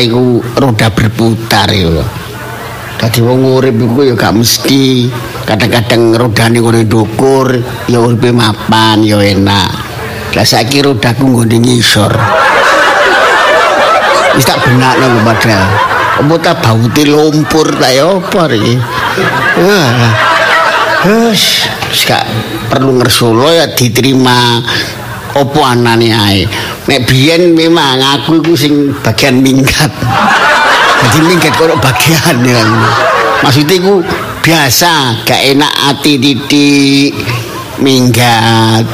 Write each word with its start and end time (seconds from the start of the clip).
iku 0.00 0.40
roda 0.56 0.88
berputar 0.88 1.68
ya. 1.70 2.00
Dadi 3.00 3.20
wong 3.24 3.60
urip 3.60 3.76
iku 3.76 4.04
ya 4.04 4.14
gak 4.16 4.36
mesti 4.36 5.08
kadang-kadang 5.48 6.16
rodane 6.16 6.60
ngene 6.60 6.84
ndukur 6.84 7.48
ya 7.88 7.98
uripe 8.00 8.32
mapan 8.32 9.00
ya 9.04 9.20
enak. 9.20 9.70
Lah 10.36 10.46
saiki 10.46 10.84
rodaku 10.84 11.24
nggone 11.24 11.56
ngisor. 11.60 12.12
Wis 14.36 14.44
tak 14.46 14.60
benakno 14.64 15.20
padahal. 15.26 15.68
Apa 16.20 16.34
ta 16.36 16.52
bauti 16.52 17.08
lumpur 17.08 17.66
ta 17.80 17.88
ya 17.88 18.20
apa 18.20 18.52
iki? 18.52 18.76
Wah. 19.64 20.12
Wes, 21.00 21.64
gak 22.04 22.28
perlu 22.68 23.00
ngersolo 23.00 23.48
ya 23.48 23.64
diterima 23.72 24.60
opo 25.32 25.64
anane 25.64 26.12
ae. 26.12 26.44
Nek 26.88 27.04
biyen 27.04 27.52
memang 27.52 28.00
aku 28.00 28.40
iku 28.40 28.56
sing 28.56 28.96
bagian 29.04 29.44
minggat. 29.44 29.92
Jadi 31.00 31.18
minggat 31.28 31.52
kok 31.52 31.76
bagian 31.76 32.36
ya. 32.40 32.62
Maksudnya 33.44 33.76
iku 33.76 34.00
biasa, 34.40 35.24
gak 35.28 35.40
enak 35.56 35.72
ati 35.92 36.16
titik 36.16 37.12
minggat. 37.80 38.84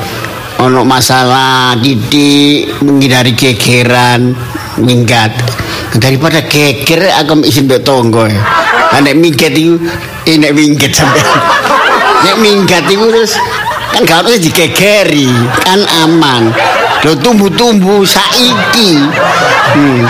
Ono 0.62 0.82
masalah 0.82 1.78
titik 1.78 2.74
menghindari 2.82 3.38
gegeran 3.38 4.34
minggat. 4.82 5.30
Daripada 5.94 6.42
geger 6.42 7.06
aku 7.22 7.46
isin 7.46 7.70
mbek 7.70 7.86
tonggo. 7.86 8.26
Lah 8.26 9.00
nek 9.02 9.14
minggat 9.14 9.54
iku 9.54 9.78
eh 10.26 10.36
nek 10.42 10.52
minggat 10.54 10.90
sampe. 10.90 11.22
Nek 12.26 12.42
minggat 12.42 12.88
iku 12.90 13.12
terus 13.12 13.38
kan 13.92 14.02
gak 14.02 14.26
harus 14.26 14.42
digegeri, 14.42 15.30
kan 15.62 15.78
aman. 16.04 16.50
Lho 17.06 17.14
tumbuh-tumbuh 17.22 18.02
saiki. 18.02 18.98
Hmm. 19.78 20.02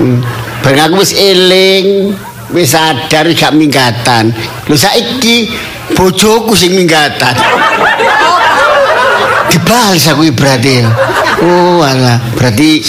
hmm. 0.00 0.16
Bareng 0.64 0.88
aku 0.88 1.04
wis 1.04 1.12
eling, 1.12 2.16
wis 2.56 2.72
sadar 2.72 3.28
gak 3.36 3.52
minggatan. 3.52 4.32
Lho 4.64 4.72
saiki 4.72 5.52
bojoku 5.92 6.56
sing 6.56 6.72
minggatan. 6.72 7.36
Dibales 9.52 10.08
aku 10.08 10.24
berarti. 10.32 10.80
Oh, 11.44 11.84
alah, 11.84 12.16
berarti 12.32 12.80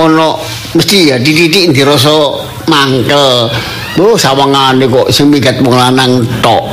ono 0.00 0.40
mesti 0.72 1.12
ya 1.12 1.20
dididik 1.20 1.76
dirasa 1.76 2.40
mangkel. 2.72 3.52
Oh, 4.00 4.16
sawangane 4.16 4.88
kok 4.88 5.12
sing 5.12 5.28
minggat 5.28 5.60
wong 5.60 5.76
lanang 5.76 6.24
tok. 6.40 6.72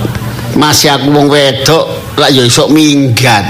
Masih 0.55 0.95
aku 0.95 1.11
wong 1.11 1.27
wedok 1.27 2.15
lak 2.15 2.31
ya 2.31 2.47
iso 2.47 2.71
minggat. 2.71 3.43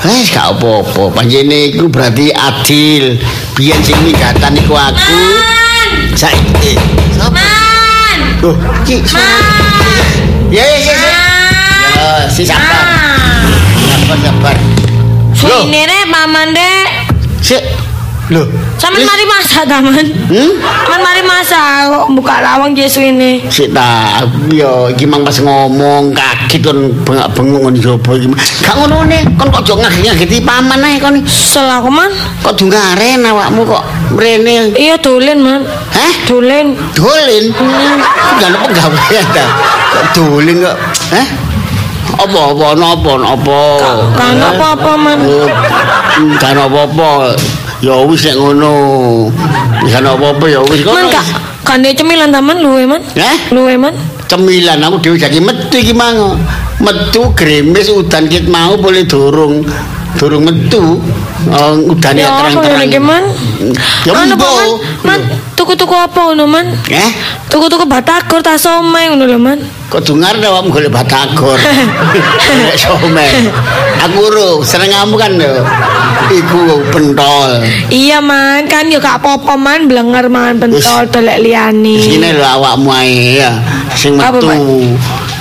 Eh, 0.00 0.24
gak 0.32 0.56
apa-apa. 0.56 1.12
Panjene 1.12 1.68
iku 1.68 1.92
berarti 1.92 2.32
adil. 2.32 3.20
Biyen 3.52 3.80
sing 3.84 4.00
minggatan 4.00 4.56
iku 4.56 4.72
aku. 4.72 5.20
Saiki. 6.16 6.80
Sapa? 7.12 7.36
Man! 7.36 8.18
Loh, 8.40 8.56
Ki. 8.88 9.04
Ya, 10.48 10.64
ya, 10.64 10.78
ya. 10.80 10.94
ya. 10.96 12.10
Si 12.32 12.48
sabar. 12.48 12.84
Sabar, 13.76 14.18
sabar. 14.24 14.56
Loh. 15.44 15.68
Ini 15.68 15.82
re 15.84 16.00
paman 16.08 16.48
dek. 16.56 16.86
Sik. 17.44 17.79
Loh. 18.30 18.46
Sampe 18.78 19.02
Wis. 19.02 19.06
mari 19.10 19.24
masak 19.26 19.64
taman. 19.66 20.06
Hmm? 20.30 20.50
Man 20.86 21.00
mari 21.02 21.22
masak 21.26 21.90
kok 21.90 22.06
buka 22.14 22.38
lawang 22.38 22.78
Yesu 22.78 23.02
ini. 23.02 23.42
Sik 23.50 23.74
ta, 23.74 24.22
ya 24.54 24.86
iki 24.86 25.02
mang 25.02 25.26
pas 25.26 25.34
ngomong 25.42 26.14
kaget 26.14 26.62
kon 26.62 26.94
bengak-bengok 27.02 27.58
ngono 27.66 27.78
jopo 27.82 28.14
iki. 28.14 28.30
Gak 28.62 28.78
ngono 28.78 29.02
ne, 29.10 29.26
kon 29.34 29.50
kok 29.50 29.66
jok 29.66 29.82
ngageti 29.82 30.38
paman 30.46 30.78
ae 30.78 31.02
kon. 31.02 31.18
Salah 31.26 31.82
aku 31.82 31.90
man. 31.90 32.14
Kok 32.46 32.54
dungaren 32.54 33.26
awakmu 33.26 33.66
kok 33.66 33.82
mrene. 34.14 34.78
Iya 34.78 34.94
dolen 35.02 35.42
man. 35.42 35.66
Hah? 35.90 36.12
Dolen. 36.30 36.78
Dolin. 36.94 37.44
Gak 38.38 38.46
ada 38.46 38.58
penggawean 38.62 39.26
ta. 39.34 39.46
Kok 39.90 40.04
dolin 40.14 40.56
kok. 40.62 40.76
Hah? 41.10 41.28
Apa 42.10 42.40
apa 42.52 42.66
napa 42.78 43.12
napa? 43.22 43.62
Kan 44.14 44.38
apa-apa 44.38 44.92
man. 44.98 45.18
Oh, 45.24 45.46
Kan 46.38 46.58
apa-apa. 46.58 47.34
Ya 47.80 47.96
wis 48.04 48.22
nek 48.22 48.36
ngono. 48.36 48.72
Wis 49.80 49.94
ana 49.94 50.12
apa-apa 50.12 50.44
ya 50.46 50.60
wis 50.62 50.84
Man 50.84 51.08
kono. 51.08 51.08
kak 51.10 51.26
kan 51.60 51.80
dia 51.80 51.92
cemilan 51.92 52.28
taman 52.28 52.60
luwe 52.60 52.84
man. 52.84 53.00
Hah? 53.14 53.38
Luwe 53.50 53.76
man. 53.76 53.94
cemilan 54.26 54.78
aku 54.78 54.96
dhewe 55.00 55.16
jadi 55.16 55.38
metu 55.40 55.76
iki 55.76 55.90
mang. 55.90 56.36
Metu 56.78 57.32
gremes 57.32 57.88
udan 57.88 58.26
kit 58.26 58.46
mau 58.46 58.76
boleh 58.76 59.02
durung 59.02 59.64
durung 60.16 60.44
metu. 60.44 61.00
Oh, 61.48 61.72
udan 61.88 62.14
ya 62.14 62.20
Ya 62.20 62.28
apa 62.28 62.38
terang-terang. 62.52 62.76
ngene 62.76 62.84
iki 62.84 63.00
man? 63.00 63.22
Ya 64.04 64.12
Anu, 64.12 64.36
man. 64.36 64.68
Man, 65.00 65.20
tuku-tuku 65.56 65.96
apa 65.96 66.20
ngono 66.20 66.44
man? 66.44 66.68
Eh, 66.86 67.10
Tuku-tuku 67.48 67.88
batagor 67.88 68.38
ta 68.38 68.54
somai 68.54 69.08
ngono 69.08 69.24
lho 69.24 69.40
man. 69.40 69.56
kok 69.88 70.04
dengar 70.04 70.36
dah 70.36 70.52
awakmu 70.52 70.70
golek 70.70 70.92
batagor. 70.92 71.56
Somai. 72.78 73.26
Aku 74.00 74.22
ro 74.28 74.48
seneng 74.62 74.92
kamu 74.92 75.14
kan 75.16 75.32
lho. 75.34 75.64
Iku 76.30 76.86
pentol. 76.94 77.58
Iya 77.90 78.22
man, 78.22 78.70
kan 78.70 78.86
ya 78.86 79.02
gak 79.02 79.18
apa-apa 79.18 79.58
man, 79.58 79.90
blenger 79.90 80.30
man 80.30 80.62
pentol 80.62 81.10
telek 81.10 81.42
liyane. 81.42 81.98
Sini 81.98 82.30
lho 82.30 82.46
awakmu 82.46 82.88
ae 82.94 83.42
ya. 83.42 83.50
Sing 83.98 84.14
metu. 84.14 84.46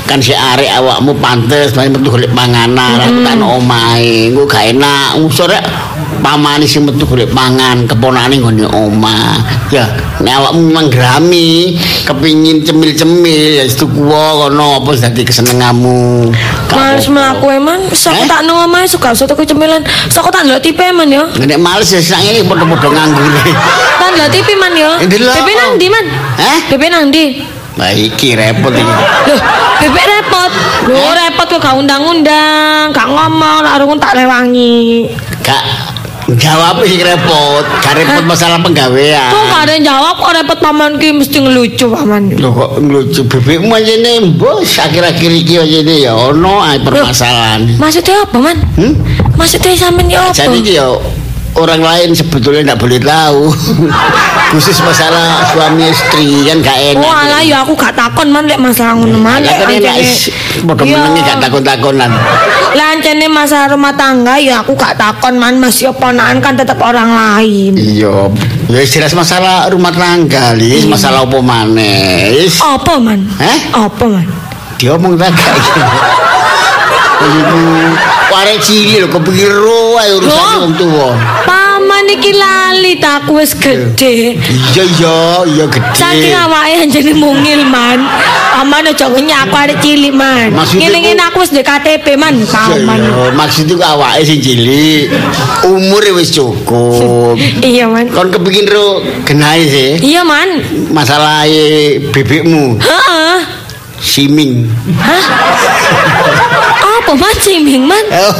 Kan 0.10 0.18
si 0.18 0.34
arek 0.34 0.74
awakmu 0.82 1.14
pantes 1.22 1.70
paling 1.78 1.94
metu 1.94 2.10
golek 2.10 2.34
panganan 2.34 2.98
tak 3.22 3.38
nang 3.38 3.62
omahe. 3.62 4.34
Engko 4.34 4.50
gak 4.50 4.74
enak 4.74 5.22
ngusur 5.22 5.46
rek 5.46 5.62
pamane 6.19 6.68
sing 6.68 6.85
metu 6.85 7.03
golek 7.07 7.31
pangan 7.31 7.88
keponakane 7.88 8.40
nggone 8.40 8.66
omah. 8.68 9.40
Ya, 9.74 9.85
nek 10.19 10.34
awakmu 10.40 10.59
memang 10.69 10.88
grami 10.91 11.78
kepingin 12.06 12.66
cemil-cemil 12.66 13.62
ya 13.62 13.63
tuku 13.69 14.02
kono 14.03 14.84
apa 14.84 14.90
dadi 14.97 15.22
kesenenganmu. 15.24 16.31
Gak 16.69 16.78
Males 16.78 17.08
mlaku 17.09 17.47
eman, 17.56 17.79
sok 17.94 18.13
Eh? 18.13 18.28
tak 18.28 18.46
nang 18.46 18.85
suka 18.85 19.16
sok 19.16 19.34
tuku 19.35 19.44
cemilan. 19.50 19.81
Sok 20.09 20.29
tak 20.29 20.46
ndelok 20.46 20.61
TV 20.61 20.79
man 20.91 21.09
ya. 21.09 21.23
Nek 21.38 21.59
males 21.59 21.90
ya 21.90 22.02
sak 22.02 22.20
ngene 22.22 22.46
padha-padha 22.46 22.88
nganggure. 22.91 23.53
Tak 23.99 24.08
ndelok 24.14 24.29
TV 24.34 24.47
man 24.59 24.73
ya. 24.76 24.91
Eh. 24.99 25.08
Bebek 25.09 25.55
nang 25.55 25.72
ndi 25.78 25.88
man? 25.88 26.05
Hah? 26.38 26.59
Bebek 26.70 26.90
nang 26.90 27.03
ndi? 27.09 27.26
Lah 27.79 27.96
iki 27.96 28.35
repot 28.35 28.76
iki. 28.76 28.84
Loh, 28.84 29.40
bebek 29.79 30.05
repot. 30.05 30.52
Loh, 30.91 31.11
repot 31.16 31.47
kok 31.47 31.59
gak 31.64 31.76
undang-undang, 31.79 32.91
gak 32.91 33.08
ngomong, 33.08 33.64
lak 33.64 33.79
tak 34.03 34.20
lewangi. 34.20 35.08
Gak 35.40 35.64
jawab 36.35 36.84
sing 36.85 37.02
repot, 37.02 37.64
gak 37.81 37.93
repot 37.97 38.23
masalah 38.28 38.59
penggawean. 38.61 39.31
Kok 39.31 39.43
gak 39.49 39.61
ada 39.66 39.72
yang 39.73 39.85
jawab, 39.87 40.16
kok 40.20 40.31
repot 40.35 40.59
paman 40.59 40.91
ki 40.99 41.09
mesti 41.16 41.37
ngelucu 41.40 41.85
paman. 41.90 42.35
Lho 42.35 42.49
kok 42.52 42.72
ngelucu 42.84 43.22
bebekmu 43.26 43.72
aja 43.73 43.96
nih 43.97 44.17
bos 44.35 44.70
akhir-akhir 44.78 45.31
iki 45.31 45.55
aja 45.58 45.79
nih 45.81 45.97
ya 46.05 46.14
ono 46.14 46.61
ae 46.61 46.78
permasalahan. 46.84 47.79
Maksudnya 47.79 48.28
apa 48.28 48.37
man? 48.37 48.58
Hmm? 48.76 48.93
Maksudnya 49.40 49.73
sampean 49.79 50.11
ya 50.11 50.29
apa? 50.29 50.35
Jadi 50.35 50.58
iki 50.59 50.73
ya 50.76 50.87
orang 51.55 51.81
lain 51.81 52.09
sebetulnya 52.13 52.61
tidak 52.61 52.79
boleh 52.81 52.99
tahu. 53.01 53.49
Khusus 54.53 54.81
masalah 54.81 55.46
suami 55.53 55.93
istri 55.93 56.41
kan 56.49 56.57
gak 56.66 56.78
enak. 56.97 57.05
Oh 57.05 57.13
alah 57.13 57.41
ya 57.46 57.61
aku 57.61 57.78
gak 57.78 57.93
takon 57.93 58.34
man 58.34 58.49
lek 58.49 58.57
masalah 58.57 58.97
ngono 58.97 59.22
man. 59.22 59.46
Lah 59.46 59.61
Lek 59.61 59.78
padha 60.66 60.84
menengi 60.90 61.22
gak 61.22 61.37
takon-takonan. 61.37 62.09
Lah 62.73 62.87
ancene 62.97 63.29
masalah 63.29 63.69
rumah 63.69 63.93
tangga 63.93 64.41
ya 64.41 64.66
aku 64.66 64.73
gak 64.73 64.97
takon 64.97 65.37
man 65.37 65.61
masih 65.61 65.93
ponakan 65.93 66.41
kan 66.41 66.57
tetap 66.57 66.81
orang 66.81 67.13
lain. 67.13 67.78
Iya, 67.78 68.34
ya 68.73 68.81
jelas 68.90 69.13
masalah 69.13 69.69
rumah 69.69 69.93
tangga, 69.93 70.57
Lis, 70.57 70.90
masalah 70.90 71.29
apa 71.29 71.37
maneh. 71.46 72.49
Is 72.49 72.57
Apa 72.57 72.97
man? 72.97 73.29
Hah? 73.37 73.85
Apa 73.85 74.05
man? 74.09 74.25
diomong 74.79 75.19
tak 75.19 75.35
Iku 77.20 77.62
warek 78.32 78.60
cilik 78.64 79.04
lho 79.04 79.08
kepikir 79.12 79.52
ro 79.52 80.00
ae 80.00 80.16
urusan 80.16 80.56
wong 80.64 80.74
tuwa. 80.76 81.10
Paman 81.44 82.08
iki 82.08 82.32
lali 82.32 82.96
tak 82.96 83.28
wis 83.28 83.52
gede. 83.54 84.40
Iya 84.40 84.84
iya 84.88 85.18
iya 85.46 85.66
gede. 85.68 85.92
Saking 85.92 86.36
awake 86.38 86.76
anjene 86.80 87.12
mungil 87.14 87.68
man. 87.68 88.00
Paman 88.56 88.88
aja 88.88 89.12
aku 89.12 89.20
arek 89.56 89.80
cilik 89.80 90.16
man. 90.16 90.52
Ngene-ngene 90.52 91.20
ku- 91.20 91.28
aku 91.28 91.38
wis 91.44 91.52
KTP 91.52 92.16
man, 92.16 92.40
paman. 92.48 93.00
Iya, 93.04 93.32
maksudnya 93.36 93.76
ku 93.76 93.84
awake 93.84 94.24
sing 94.24 94.40
cilik, 94.40 95.12
umure 95.68 96.12
wis 96.16 96.32
cukup. 96.32 97.36
Iya 97.68 97.88
man. 97.88 98.08
Kon 98.12 98.32
kepingin 98.32 98.68
ro 98.68 99.04
genahe 99.28 99.64
sih 99.68 99.90
Iya 100.00 100.24
man. 100.24 100.48
masalah 100.92 101.44
bebekmu 102.12 102.80
Heeh. 102.80 103.38
siming. 104.00 104.68
Hah? 104.96 105.24
Apa 107.09 107.26
man 107.26 107.34
ciming 107.41 107.90
man? 107.90 108.06
Oh, 108.14 108.38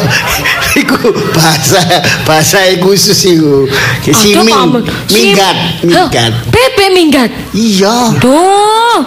iku 0.78 1.10
bahasa 1.34 1.82
bahasa 2.22 2.70
khusus 2.78 3.18
iku. 3.26 3.66
Siming, 4.06 4.46
Aduh, 4.46 4.46
paman. 4.46 4.82
Sim- 5.10 5.34
minggat, 5.34 5.58
minggat. 5.82 6.30
Hah, 6.38 6.54
Bebek 6.54 6.90
minggat. 6.94 7.30
Iya. 7.50 8.14
Duh, 8.22 9.02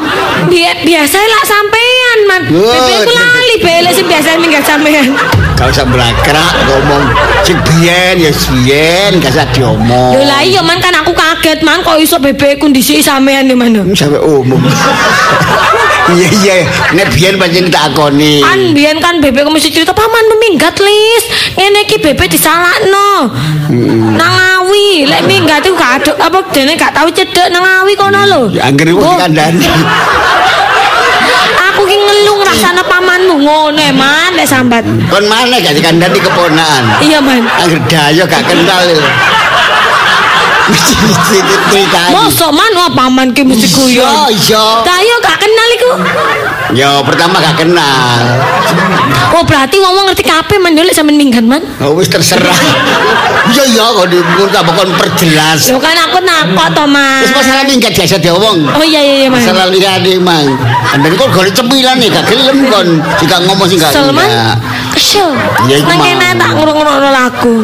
bi 0.50 0.66
biasa 0.66 1.14
lah 1.14 1.42
sampean 1.46 2.18
man. 2.26 2.42
Duh, 2.50 2.74
Bebek 2.74 3.06
ku 3.06 3.12
lali 3.14 3.54
bele 3.62 3.90
sing 3.94 4.10
biasa 4.10 4.34
minggat 4.42 4.66
sampean. 4.66 5.14
gak 5.54 5.70
usah 5.70 5.86
blakrak 5.86 6.50
ngomong 6.66 7.06
sing 7.46 7.54
biyen 7.62 8.18
ya 8.18 8.34
biyen 8.34 9.22
gak 9.22 9.30
usah 9.30 9.46
diomong. 9.54 10.18
Yo 10.18 10.26
lah 10.26 10.42
iya 10.42 10.58
man 10.58 10.82
kan 10.82 10.90
aku 10.90 11.14
kaget 11.14 11.62
man 11.62 11.86
kok 11.86 12.02
iso 12.02 12.18
bebek 12.18 12.58
kondisi 12.58 12.98
sampean 12.98 13.46
di 13.46 13.54
mana. 13.54 13.86
sampai 13.94 14.18
umum. 14.26 14.58
Iya 16.10 16.28
iya, 16.42 16.54
nek 16.98 17.14
biyen 17.14 17.38
pancen 17.38 17.70
tak 17.70 17.94
akoni. 17.94 18.42
Kan 18.42 18.74
biyen 18.74 18.98
kan 18.98 19.22
bebek 19.22 19.46
mesti 19.46 19.70
cerita 19.70 19.94
paman 19.94 20.26
minggat 20.42 20.74
lis. 20.82 21.24
Ngene 21.54 21.86
iki 21.86 22.02
bebek 22.02 22.26
disalakno. 22.26 23.30
Nang 24.18 24.34
awi, 24.58 25.06
lek 25.06 25.22
minggat 25.30 25.62
iku 25.62 25.78
gak 25.78 26.02
aduk 26.02 26.16
apa 26.18 26.42
dene 26.50 26.74
gak 26.74 26.90
tau 26.90 27.06
cedek 27.06 27.54
nang 27.54 27.62
awi 27.62 27.94
kono 27.94 28.18
lho. 28.26 28.42
Ya 28.50 28.66
anggere 28.66 28.90
wong 28.92 29.14
kandhani. 29.14 29.62
Aku 31.72 31.86
ki 31.88 31.96
ngeluh 31.96 32.36
ngrasane 32.42 32.82
pamanmu 32.84 33.34
ngono 33.38 33.86
man 33.94 34.34
lek 34.34 34.50
sambat. 34.50 34.82
Kon 35.06 35.24
mana 35.30 35.56
gak 35.62 35.78
dikandani 35.78 36.18
keponakan. 36.18 36.84
Iya 36.98 37.22
man. 37.22 37.46
Angger 37.62 37.80
dayo 37.86 38.26
gak 38.26 38.42
kenal. 38.50 38.82
lho. 38.90 38.98
Mesti. 40.72 40.94
Mosok 42.14 42.50
man 42.54 42.70
paman 42.94 43.28
ki 43.34 43.42
mesti 43.42 43.66
Iya, 43.66 44.06
guyon. 44.06 44.14
iya. 44.30 44.64
Gak 44.86 45.00
kenal 45.02 45.16
iku. 45.18 45.31
Ya 46.72 47.04
pertama 47.04 47.36
gak 47.36 47.60
kenal. 47.60 48.20
Oh 49.36 49.44
berarti 49.44 49.76
ngomong 49.76 50.08
ngerti 50.08 50.24
kabeh 50.24 50.56
man 50.56 50.72
yo 50.72 50.84
lek 50.84 50.96
sampean 50.96 51.20
minggat 51.20 51.44
man. 51.44 51.60
Oh 51.84 51.92
wis 51.96 52.08
terserah. 52.08 52.56
Iya 53.52 53.64
iya 53.68 53.84
kok 53.92 54.08
diminta 54.08 54.60
kon 54.64 54.90
perjelas. 54.96 55.68
Yo 55.68 55.76
kan 55.76 55.92
aku 55.98 56.24
nakok 56.24 56.68
to 56.72 56.84
man. 56.88 57.20
Wis 57.20 57.32
masalah 57.36 57.62
minggat 57.68 57.92
biasa 57.92 58.16
diomong. 58.16 58.58
Oh 58.72 58.84
iya 58.84 59.00
iya 59.04 59.14
iya 59.24 59.28
man. 59.28 59.44
Masalah 59.44 59.68
liyane 59.68 60.12
mang. 60.22 60.46
Andane 60.96 61.14
kok 61.16 61.28
golek 61.32 61.52
cemilan 61.52 61.96
nih 62.00 62.08
gak 62.08 62.24
gelem 62.32 62.58
kon. 62.72 62.88
Jika 63.20 63.36
ngomong 63.44 63.66
sing 63.68 63.76
gak 63.76 63.92
enggak. 63.92 64.56
kesel. 64.96 65.28
Ya, 65.68 65.76
iku 65.80 65.88
Nang 65.88 65.98
mau. 66.00 66.06
kene 66.08 66.28
tak 66.36 66.50
ngurung-ngurung 66.56 67.00
lagu. 67.12 67.54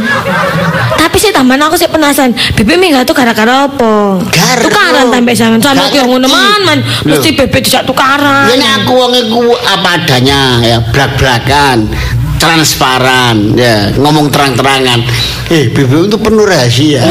Tapi 1.08 1.24
sih 1.24 1.32
tambahan 1.32 1.64
aku 1.64 1.80
sih 1.80 1.88
penasaran. 1.88 2.36
Bebek 2.52 2.76
minggat 2.76 3.08
tuh 3.08 3.16
gara-gara 3.16 3.64
apa? 3.64 4.20
Gara. 4.28 4.60
Tukaran 4.60 5.08
sampai 5.08 5.32
sampean. 5.32 5.72
Aku 5.88 5.96
yang 5.96 6.12
ngono 6.12 6.28
man 6.28 6.60
man. 6.68 6.78
Mesti 7.08 7.32
bebek 7.32 7.64
dijak 7.64 7.88
tukaran. 7.88 8.52
Ya 8.52 8.60
nek 8.60 8.84
aku 8.84 8.92
wong 8.92 9.16
iku 9.16 9.56
apa 9.56 10.04
adanya 10.04 10.60
ya 10.60 10.84
blak-blakan 10.92 11.88
transparan 12.38 13.58
ya 13.58 13.90
ngomong 13.98 14.30
terang-terangan 14.30 15.02
eh 15.50 15.74
BBM 15.74 16.06
itu 16.06 16.18
penuh 16.22 16.46
rahasia 16.46 17.02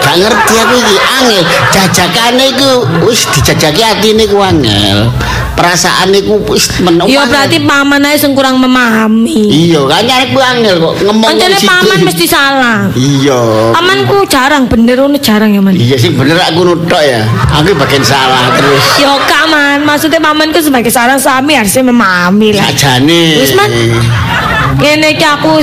gak 0.00 0.16
ngerti 0.16 0.54
aku 0.64 0.74
iki 0.80 0.96
angel 0.96 1.42
jajakane 1.70 2.44
iku 2.56 2.70
wis 3.04 3.28
dijajaki 3.36 3.82
atine 3.84 4.24
ku 4.26 4.40
angel 4.40 5.12
perasaan 5.56 6.12
iku 6.12 6.36
wis 6.46 6.68
meneng 6.78 7.08
Ya 7.08 7.24
berarti 7.24 7.58
paman 7.58 8.04
aja 8.04 8.18
sing 8.18 8.32
kurang 8.32 8.56
memahami. 8.56 9.48
iya 9.48 9.80
kan 9.82 10.04
nyarek 10.04 10.28
ku 10.30 10.38
angel 10.38 10.76
kok 10.76 10.92
ngomong 11.02 11.26
Pancene 11.26 11.56
situ. 11.56 11.66
paman 11.66 11.98
mesti 12.02 12.24
salah. 12.24 12.78
iya 12.92 13.40
Pamanku 13.72 14.22
jarang 14.26 14.64
bener 14.66 14.96
ngono 14.98 15.16
jarang 15.18 15.50
ya 15.50 15.60
man. 15.60 15.72
iya 15.72 15.96
sih 15.96 16.12
bener 16.12 16.36
aku 16.38 16.60
nutok 16.62 17.00
ya 17.00 17.24
aku 17.50 17.72
bagian 17.74 18.04
salah 18.04 18.52
terus 18.52 18.84
Yo 18.98 19.16
kaman, 19.22 19.82
maksudnya 19.82 20.20
pamanku 20.20 20.60
sebagai 20.60 20.88
seorang 20.88 21.16
suami 21.16 21.52
harusnya 21.54 21.82
memahami 21.82 22.48
lah. 22.52 22.68
sajane 22.68 23.22
Wis 23.38 23.52
man. 23.52 23.70
Ngene 24.76 25.08
iki 25.10 25.24
aku 25.24 25.56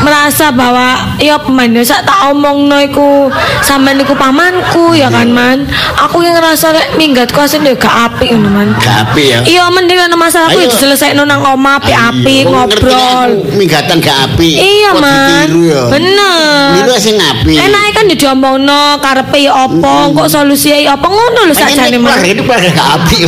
merasa 0.00 0.48
bahwa 0.52 1.16
ya 1.20 1.36
pemain 1.36 1.68
ya 1.70 1.84
sak 1.84 2.08
tak 2.08 2.18
omongno 2.32 2.80
iku 2.80 3.28
sampean 3.60 4.00
iku 4.00 4.16
pamanku 4.16 4.96
ya 4.96 5.12
kan 5.12 5.28
man. 5.30 5.68
Aku 6.08 6.24
yang 6.24 6.36
ngerasa 6.36 6.72
lek 6.72 6.96
minggatku 6.96 7.36
asline 7.36 7.70
ya 7.70 7.74
gak 7.76 7.94
apik 8.08 8.32
ngono 8.32 8.48
man. 8.48 8.68
gak 8.80 9.12
apik 9.12 9.26
ya 9.28 9.38
Iya 9.44 9.64
mending 9.68 10.00
ana 10.00 10.16
masalah 10.16 10.48
ya 10.52 10.64
diselesaikan 10.64 11.20
nang 11.28 11.44
omah 11.44 11.76
apik-apik 11.80 12.48
ngobrol. 12.48 12.92
aku 12.96 13.52
Mingatan 13.56 14.00
gak 14.00 14.18
api. 14.32 14.50
Iya 14.56 14.90
man. 14.96 15.46
Bener. 15.92 16.80
Niru 16.80 16.96
sing 16.96 17.20
api. 17.20 17.60
Enake 17.60 17.90
kan 17.92 18.04
ya 18.08 18.16
diomongno 18.16 18.96
karepe 19.04 19.38
ya 19.44 19.52
apa, 19.68 20.08
kok 20.16 20.28
solusinya 20.32 20.78
ya 20.80 20.90
apa 20.96 21.06
ngono 21.06 21.40
lho 21.50 21.54
sakjane 21.54 21.98
man. 22.00 22.20
Ini 22.24 22.40
keluarga 22.40 22.70
gak 22.72 22.88
api 23.00 23.18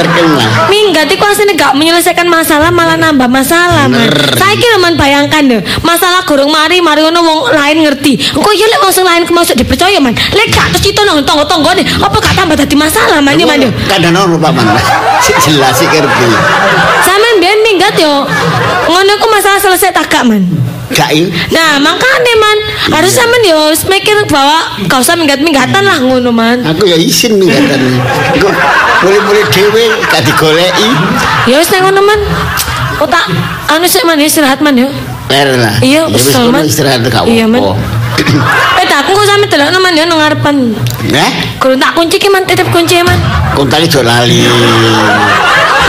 kok. 0.00 0.08
Terkenal. 0.08 0.48
Minggat 0.72 1.06
iku 1.12 1.24
asline 1.28 1.54
gak 1.56 1.72
menyelesaikan 1.76 2.26
masalah 2.26 2.72
malah 2.72 2.96
nambah 2.96 3.28
masalah 3.28 3.86
man. 3.86 4.08
Saiki 4.36 4.66
lho 4.66 4.78
man 4.80 4.94
bayangkan 4.96 5.42
deh, 5.44 5.60
masalah 5.84 6.24
gorong 6.24 6.48
mari 6.48 6.80
mari 6.80 7.04
ngono 7.04 7.20
wong 7.20 7.40
lain 7.52 7.84
ngerti. 7.84 8.16
Engko 8.36 8.50
ya 8.56 8.66
lek 8.70 8.80
wong 8.80 9.04
lain 9.04 9.22
kemasuk 9.28 9.54
dipercaya 9.58 9.98
man. 10.00 10.16
Lek 10.16 10.48
gak 10.52 10.72
terus 10.76 10.82
cito 10.90 11.02
nang 11.04 11.20
tangga-tanggane, 11.22 11.82
apa 11.84 12.16
gak 12.16 12.34
tambah 12.36 12.56
dadi 12.56 12.76
masalah 12.76 13.20
man 13.20 13.36
ya 13.36 13.46
man 13.46 13.60
yo. 13.60 13.70
Kadang 13.88 14.16
ono 14.16 14.36
paman. 14.40 14.64
Sik 15.24 15.36
jelas 15.44 15.76
sik 15.76 15.92
ngerti. 15.92 16.26
Sampeyan 17.04 17.36
biyen 17.44 17.60
minggat 17.60 17.94
yo. 18.00 18.24
Ngono 18.88 19.10
iku 19.20 19.26
masalah 19.28 19.60
selesai 19.60 19.92
tak 19.92 20.08
gak 20.08 20.24
man. 20.24 20.59
Gak 20.90 21.14
yuk. 21.14 21.30
Nah, 21.54 21.78
makanya 21.78 22.34
man, 22.42 22.58
harus 22.98 23.14
sampean 23.14 23.46
yo 23.46 23.70
wis 23.70 23.86
mikir 23.86 24.26
bahwa 24.26 24.82
gak 24.90 24.98
usah 24.98 25.14
minggat-minggatan 25.14 25.86
lah 25.86 26.02
ngono 26.02 26.34
man. 26.34 26.66
Aku 26.66 26.82
ya 26.82 26.98
isin 26.98 27.38
mingatan. 27.38 27.78
Iku 28.34 28.50
mulai-mulai 29.06 29.46
dhewe 29.54 29.84
gak 30.10 30.26
digoleki. 30.26 30.88
Ya 31.46 31.62
wis 31.62 31.70
nang 31.70 31.86
ngono 31.86 32.02
man. 32.02 32.20
Kok 32.98 33.08
tak 33.08 33.24
anu 33.70 33.86
sik 33.86 34.02
man 34.02 34.18
istirahat 34.18 34.58
man 34.58 34.74
yo. 34.74 34.90
Per 35.30 35.48
lah. 35.54 35.78
Iya, 35.78 36.10
wis 36.10 36.34
Man. 36.34 36.66
istirahat 36.66 37.06
gak 37.06 37.22
Iya, 37.22 37.46
Man. 37.46 37.62
Eh 38.80 38.86
aku 38.90 39.10
kok 39.10 39.24
sampe 39.24 39.46
delokno 39.46 39.78
man 39.78 39.94
yo 39.94 40.04
nang 40.04 40.18
ngarepan. 40.18 40.56
Nah, 41.08 41.30
Kurang 41.56 41.78
tak 41.78 41.92
kunci 41.94 42.16
ki 42.16 42.28
man 42.28 42.44
titip 42.44 42.68
kunci 42.68 43.00
man. 43.00 43.16
kontake 43.54 43.86
jo 43.86 44.00
lali. 44.00 44.44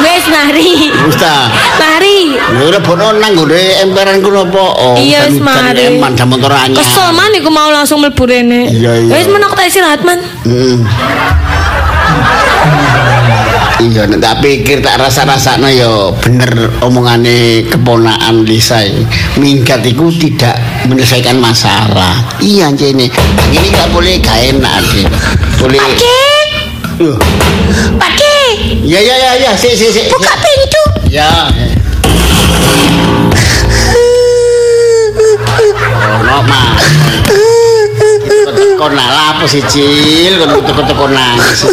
Wes 0.01 0.25
mari. 0.27 0.89
Wis 1.05 1.15
ta. 1.15 1.51
Mari. 1.77 2.33
Ya 2.33 2.61
ora 2.63 2.79
bono 2.79 3.11
nang 3.13 3.35
gone 3.35 3.59
emperan 3.79 4.19
ku 4.19 4.29
napa? 4.29 4.63
Oh, 4.73 4.95
Iya, 4.95 5.27
wis 5.27 5.37
hujan-hujan 5.37 5.67
mari. 5.67 5.85
Eman 5.93 6.11
dah 6.13 6.25
motor 6.25 6.51
anyar. 6.51 6.79
Kesel 6.79 7.09
man 7.11 7.31
iku 7.31 7.49
mau 7.49 7.69
langsung 7.69 7.99
mlebu 7.99 8.23
rene. 8.23 8.69
Iya, 8.69 8.91
iya. 8.97 9.11
Wes 9.11 9.27
men 9.27 9.41
aku 9.41 9.53
tak 9.53 9.67
istirahat 9.67 10.01
man. 10.01 10.19
Hmm. 10.41 10.87
Iya, 13.81 14.05
nek 14.05 14.21
tak 14.21 14.45
pikir 14.45 14.77
tak 14.79 15.01
rasa-rasakno 15.01 15.65
ya 15.65 15.89
bener 16.15 16.53
omongane 16.79 17.65
keponakan 17.65 18.45
Lisa. 18.45 18.77
iki. 18.79 19.01
Minggat 19.37 19.81
iku 19.83 20.13
tidak 20.13 20.53
menyelesaikan 20.88 21.38
masalah. 21.38 22.21
Iya 22.41 22.73
jene. 22.73 23.11
Ini 23.51 23.67
gak 23.73 23.89
boleh 23.93 24.17
gak 24.21 24.39
enak 24.55 24.81
sih. 24.89 25.05
Boleh. 25.61 25.81
Loh. 27.01 27.17
pakek. 27.97 28.81
Ya 28.85 29.00
ya 29.01 29.15
ya 29.17 29.31
ya, 29.38 29.51
sik 29.57 29.73
sik 29.73 29.89
sik. 29.89 30.05
Buka 30.13 30.33
pintu. 30.38 30.83
Ya. 31.09 31.50
Oh, 36.01 36.19
no, 36.25 36.38
Mas. 36.45 36.83
Kon 38.77 38.93
lapo 38.97 39.45
sih 39.45 39.61
Cil, 39.69 40.41
kon 40.41 40.61
teko-teko 40.65 41.05
nangis. 41.09 41.69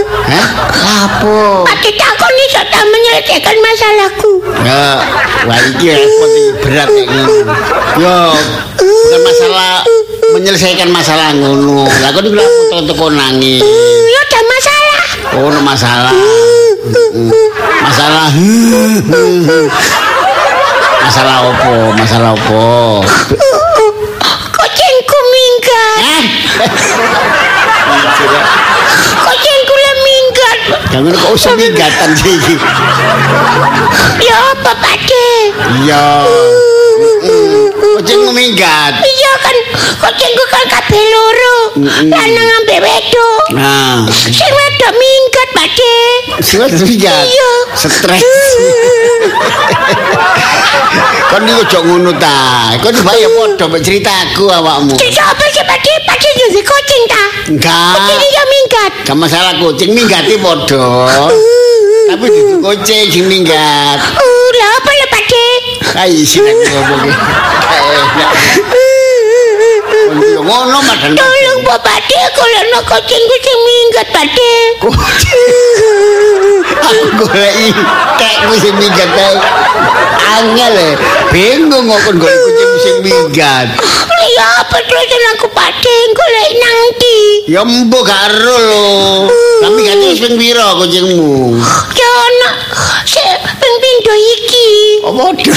Hah? 0.00 0.46
Lapo? 0.82 1.68
Pakek 1.68 1.94
takon 2.00 2.34
iso 2.48 2.62
tak 2.72 2.84
menyelesaikan 2.88 3.56
masalahku. 3.60 4.32
Ya, 4.64 5.04
wah 5.44 5.58
iki 5.68 5.86
repot 5.92 6.30
iki 6.32 6.52
berat 6.64 6.88
kayak 6.88 7.06
ngono. 7.12 7.54
Yo, 8.00 8.18
bukan 8.80 9.20
masalah 9.26 9.84
menyelesaikan 10.32 10.88
masalah 10.88 11.28
ngono. 11.36 11.84
Lah 12.00 12.08
kok 12.10 12.24
iki 12.24 12.32
lapo 12.32 12.60
teko-teko 12.72 13.06
nangis. 13.12 13.60
Ya 14.08 14.20
ada 14.24 14.40
masalah. 14.48 15.04
Oh, 15.32 15.48
no 15.52 15.60
masalah. 15.60 16.14
Masalah. 17.84 18.28
Masalah 21.02 21.36
opo? 21.52 21.74
Masalah 21.92 22.30
opo? 22.32 23.04
Kucingku 24.56 25.18
minggat. 25.32 25.98
Eh? 26.00 26.24
Jangan 30.92 31.12
kok 31.16 31.32
usah 31.32 31.56
mingatan 31.56 32.10
sih. 32.20 32.36
Ya 34.20 34.36
apa 34.52 34.72
pakek? 34.76 35.44
Iya. 35.82 36.04
Kucing 37.72 38.28
minggat. 38.36 39.00
Iya 39.00 39.32
kan 39.40 39.56
kucingku 40.04 40.44
kan 40.52 40.64
kabeh 40.68 41.00
loro. 41.00 41.56
Lanang 42.12 42.48
ambek 42.60 42.84
wedok. 42.84 43.44
Nah, 43.56 44.04
Sing 44.12 44.36
wedok 44.52 44.92
minggat, 44.92 45.48
Pakek. 45.56 46.20
sing 46.44 46.60
minggat. 46.60 47.24
Iya. 47.24 47.50
Stres. 47.72 48.24
Kon 51.32 51.48
iki 51.48 51.56
ojo 51.56 51.78
ngono 51.88 52.12
ta. 52.20 52.36
Kon 52.84 52.92
bahaya 53.00 53.28
padha 53.32 53.64
mek 53.64 53.80
ceritaku 53.80 54.44
awakmu. 54.52 54.92
Cerita 55.00 55.24
apa 55.32 55.44
sih, 55.48 55.64
Pakek? 55.64 55.96
Pakek 56.04 56.32
jadi 56.36 56.60
kucing 56.60 57.02
ta? 57.08 57.24
Enggak. 57.48 57.96
Kucing. 57.96 58.20
Gak 59.02 59.16
masalah 59.18 59.56
kucing 59.58 59.96
minggati 59.96 60.36
padha. 60.38 61.08
Tapi 62.12 62.26
itu 62.28 62.54
kucing 62.60 63.08
sing 63.08 63.24
minggat. 63.24 63.98
Uh, 63.98 64.48
lah 64.60 64.70
apa 64.78 64.90
lah, 64.92 65.08
Pakek? 65.08 65.60
Ayo 65.96 66.20
sih 66.22 66.40
ngomong. 66.44 67.08
Eh, 70.12 70.36
ngono 70.38 70.78
madan. 70.84 71.16
Tolong, 71.16 71.60
apa 71.64 71.74
Pakde 71.80 72.20
golekno 72.36 72.80
kucing-kucing 72.84 73.58
minggat 73.64 74.06
Pakde? 74.12 74.52
Aku 76.82 77.00
goleki 77.16 77.68
kekku 78.20 78.54
sing 78.60 78.74
minggat 78.76 79.08
kae. 79.08 79.36
Angel 80.36 80.74
e. 80.76 80.90
Bingung 81.32 81.88
kok 81.88 82.12
golek 82.20 82.38
kucing 82.44 82.72
sing 82.82 82.96
minggat. 83.00 83.72
Ya 84.32 84.64
apa 84.64 84.80
terusan 84.80 85.22
aku 85.36 85.46
Pakde 85.52 85.94
golek 86.16 86.50
nang 86.56 86.78
ndi? 86.96 87.20
Ya 87.52 87.60
mbok 87.68 88.00
gak 88.00 88.32
ero 88.32 88.56
lho. 88.56 88.86
Tapi 89.60 89.78
gak 89.84 89.96
wis 90.00 90.24
ping 90.24 90.40
pira 90.40 90.72
kucingmu? 90.80 91.60
Ya 91.92 92.08
ana 92.08 92.50
se 93.04 93.20
ping 93.60 93.74
pindho 93.76 94.14
iki. 94.16 94.68
Padha. 95.04 95.56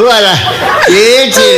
Walah, 0.00 0.38
iki. 0.90 1.50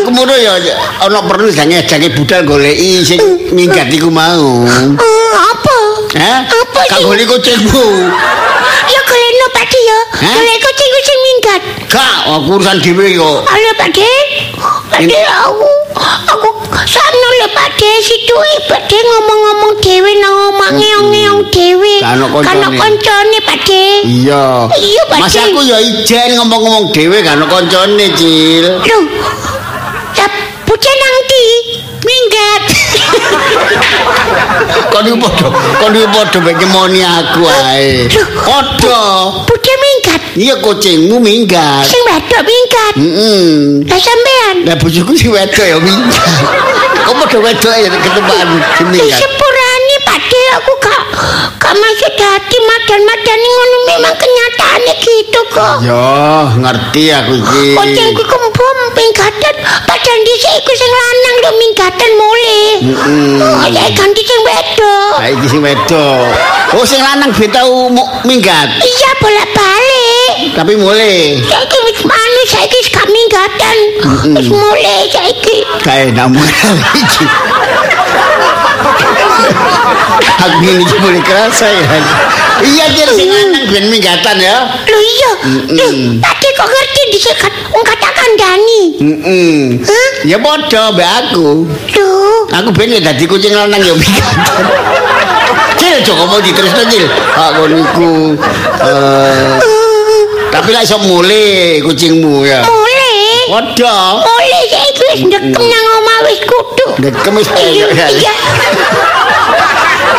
Aku 0.00 0.08
muru 0.08 0.32
ya 0.40 0.56
ana 1.04 1.20
perlu 1.28 1.52
jange 1.52 1.84
jange 1.84 2.08
budal 2.16 2.46
goleki 2.48 3.04
sing 3.04 3.20
minggat 3.52 3.92
iku 3.92 4.08
mau. 4.08 4.64
Eh, 4.96 5.32
apa? 5.36 5.78
Hah? 6.16 6.40
Apa 6.48 6.80
Kak 6.88 7.00
golek 7.04 7.28
kucingmu. 7.28 7.86
Ya 8.88 9.00
golekno 9.04 9.46
Pakde 9.52 9.78
ya. 9.84 9.98
Golek 10.24 10.58
minggat. 10.64 10.89
Gak, 11.90 12.22
aku 12.22 12.54
urusan 12.54 12.78
dhewe 12.78 13.18
kok. 13.18 13.50
Halo 13.50 13.70
Pakde. 13.74 14.06
Pakde 14.94 15.18
aku 15.26 15.66
aku 16.06 16.48
sakno 16.86 17.28
lho 17.42 17.48
Pakde 17.50 17.90
situ 17.98 18.34
Pakde 18.70 18.94
ngomong-ngomong 18.94 19.74
dhewe 19.82 20.10
nang 20.22 20.54
omah 20.54 20.70
ngeong-ngeong 20.70 21.50
dhewe. 21.50 21.98
Gak 21.98 22.14
ana 22.14 22.30
koncone. 22.30 22.46
Kan 22.46 22.78
koncone 22.78 23.38
Pakde. 23.42 24.06
Iya. 24.06 24.70
Iya, 24.78 25.02
Pak 25.10 25.18
Mas 25.18 25.34
Cil. 25.34 25.50
aku 25.50 25.60
ya 25.66 25.78
ijen 25.82 26.38
ngomong-ngomong 26.38 26.94
dhewe 26.94 27.16
gak 27.26 27.34
ono 27.42 27.50
koncone, 27.50 28.06
Cil. 28.14 28.66
Lho. 28.86 28.98
Ya 30.14 30.26
bocah 30.62 30.94
nang 30.94 31.16
ndi? 31.26 31.46
Minggat. 32.06 32.64
Kon 34.94 35.06
iki 35.06 35.18
padha, 35.22 35.48
kon 35.78 35.94
iki 35.94 36.08
padha 36.10 36.38
mek 36.42 36.54
nyemoni 36.58 37.02
aku 37.02 37.42
ae. 37.46 38.06
Padha. 38.46 39.02
Bocah 39.46 39.76
minggat. 40.00 40.20
Iya 40.36 40.54
kucingmu 40.64 41.16
minggat. 41.20 41.84
Sing 41.84 42.00
wedok 42.08 42.42
minggat. 42.44 42.94
Heeh. 42.96 43.84
Lah 43.84 44.00
sampean. 44.00 44.56
Lah 44.64 44.76
bojoku 44.80 45.12
sing 45.12 45.30
wedok 45.32 45.66
ya 45.66 45.76
minggat. 45.76 46.32
Kok 47.06 47.14
padha 47.16 47.38
wedok 47.40 47.74
ya 47.76 47.88
ketepaan 47.92 48.48
sing 48.80 48.86
minggat. 48.88 49.18
sepurane 49.20 49.96
Pakde 50.08 50.40
aku 50.56 50.72
gak 51.56 51.74
masuk 51.74 52.14
hati 52.16 52.56
madan-madani 52.60 53.48
ngono 53.48 53.76
memang 53.86 54.14
kenyataannya 54.16 54.94
gitu 54.98 55.40
kok. 55.50 55.76
Ya, 55.82 56.08
ngerti 56.56 57.02
aku 57.10 57.32
iki. 57.36 57.66
Kucingku 57.74 58.22
kembom 58.24 58.78
pinggatan 58.92 59.54
padahal 59.84 60.20
dhisik 60.22 60.52
iku 60.56 60.72
sing 60.72 60.90
lanang 60.90 61.36
lho 61.38 61.50
minggatan 61.56 62.10
mulai. 62.16 62.64
Mm-mm. 62.80 63.40
Oh, 63.40 63.66
saya 63.66 63.90
ganti 63.92 64.22
sing 64.22 64.40
wedok. 64.42 65.14
Saiki 65.20 65.46
sing 65.46 65.60
wedok. 65.60 66.24
Oh, 66.72 66.84
sing 66.84 67.00
lanang 67.00 67.30
ben 67.34 67.50
tau 67.50 67.88
mu- 67.88 68.10
minggat. 68.24 68.68
Iya 68.78 69.10
bolak-balik. 69.18 70.32
Tapi 70.54 70.72
mulai 70.74 71.36
Saiki 71.42 71.78
wis 71.84 72.00
manu 72.02 72.40
saiki 72.46 72.76
wis 72.78 72.88
gak 72.88 73.08
minggatan. 73.08 73.76
Wis 74.32 74.48
mulai 74.48 75.04
saiki. 75.06 75.56
kayak 75.82 76.16
namun 76.16 76.40
iki. 76.96 77.24
Aku 80.40 80.56
ini 80.64 80.84
boleh 81.00 81.22
kerasa 81.24 81.68
ya. 81.68 81.86
Iya 82.60 82.84
jadi 82.92 83.12
sing 83.16 83.28
lanang 83.32 83.64
ben 83.72 83.84
minggatan 83.88 84.36
ya. 84.36 84.56
Lho 84.84 84.98
iya. 85.00 85.30
Lho, 85.72 85.88
tadi 86.20 86.46
kok 86.52 86.68
ngerti 86.68 87.00
dhisik 87.12 87.36
kan 87.40 87.52
wong 87.72 87.84
katakan 87.84 88.28
Dani. 88.36 88.82
Heeh. 89.00 89.60
Ya 90.28 90.36
padha 90.36 90.92
mbak 90.92 91.08
aku. 91.28 91.64
Lho, 91.68 92.08
Aku 92.52 92.68
ben 92.76 92.92
ya 92.92 93.00
dadi 93.00 93.24
kucing 93.24 93.56
lanang 93.56 93.80
ya 93.80 93.92
minggatan. 93.96 94.64
Cil, 95.80 96.04
Joko 96.04 96.28
mau 96.28 96.40
diterusno 96.44 96.84
Cil. 96.92 97.08
Aku 97.36 97.64
niku 97.72 98.36
eh 98.84 99.56
tapi 100.50 100.74
lah 100.74 100.82
iso 100.82 100.98
mulai 101.06 101.78
kucingmu 101.80 102.42
ya. 102.42 102.60
mulai. 102.66 103.48
Padha. 103.50 103.96
Mulai 104.22 104.62
saiki 104.66 105.02
wis 105.08 105.20
ndekem 105.30 105.62
nang 105.62 105.86
omah 106.02 106.18
wis 106.26 106.40
kudu. 106.42 106.86
Dekem 106.98 107.32
wis 107.38 107.48
iya. 107.54 108.34